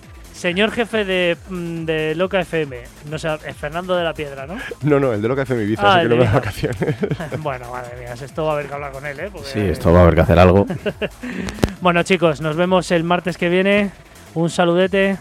señor 0.46 0.70
jefe 0.70 1.04
de, 1.06 1.38
mm, 1.50 1.86
de 1.86 2.14
Loca 2.14 2.40
FM, 2.40 2.78
no 3.10 3.18
sé, 3.18 3.30
es 3.48 3.58
Fernando 3.58 3.96
de 3.96 4.04
la 4.04 4.14
Piedra, 4.14 4.46
¿no? 4.46 4.58
No, 4.84 5.00
no, 5.00 5.12
el 5.12 5.20
de 5.20 5.28
lo 5.28 5.36
que 5.36 5.42
hace 5.42 5.56
mi 5.56 5.64
Ibiza, 5.64 5.82
Ah, 5.84 5.96
así 5.96 6.04
que 6.04 6.10
no 6.10 6.18
me 6.18 6.26
da 6.26 6.34
vacaciones. 6.34 6.96
bueno, 7.40 7.72
madre 7.72 7.98
mía, 8.00 8.14
esto 8.14 8.44
va 8.46 8.52
a 8.52 8.54
haber 8.54 8.68
que 8.68 8.74
hablar 8.76 8.92
con 8.92 9.04
él, 9.08 9.20
¿eh? 9.20 9.30
Porque- 9.34 9.48
Sí, 9.50 9.60
esto 9.62 9.92
va 9.92 10.02
a 10.02 10.02
haber 10.04 10.14
que 10.14 10.22
hacer 10.22 10.38
algo. 10.38 10.68
Bueno, 11.82 12.04
chicos, 12.04 12.42
nos 12.42 12.56
vemos 12.56 12.90
el 12.92 13.04
martes 13.04 13.38
que 13.38 13.50
viene. 13.50 13.92
Un 14.36 14.50
saludete. 14.50 15.18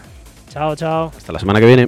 Chao, 0.49 0.75
chao. 0.75 1.11
Hasta 1.15 1.31
la 1.33 1.39
semana 1.39 1.59
que 1.59 1.65
viene. 1.67 1.87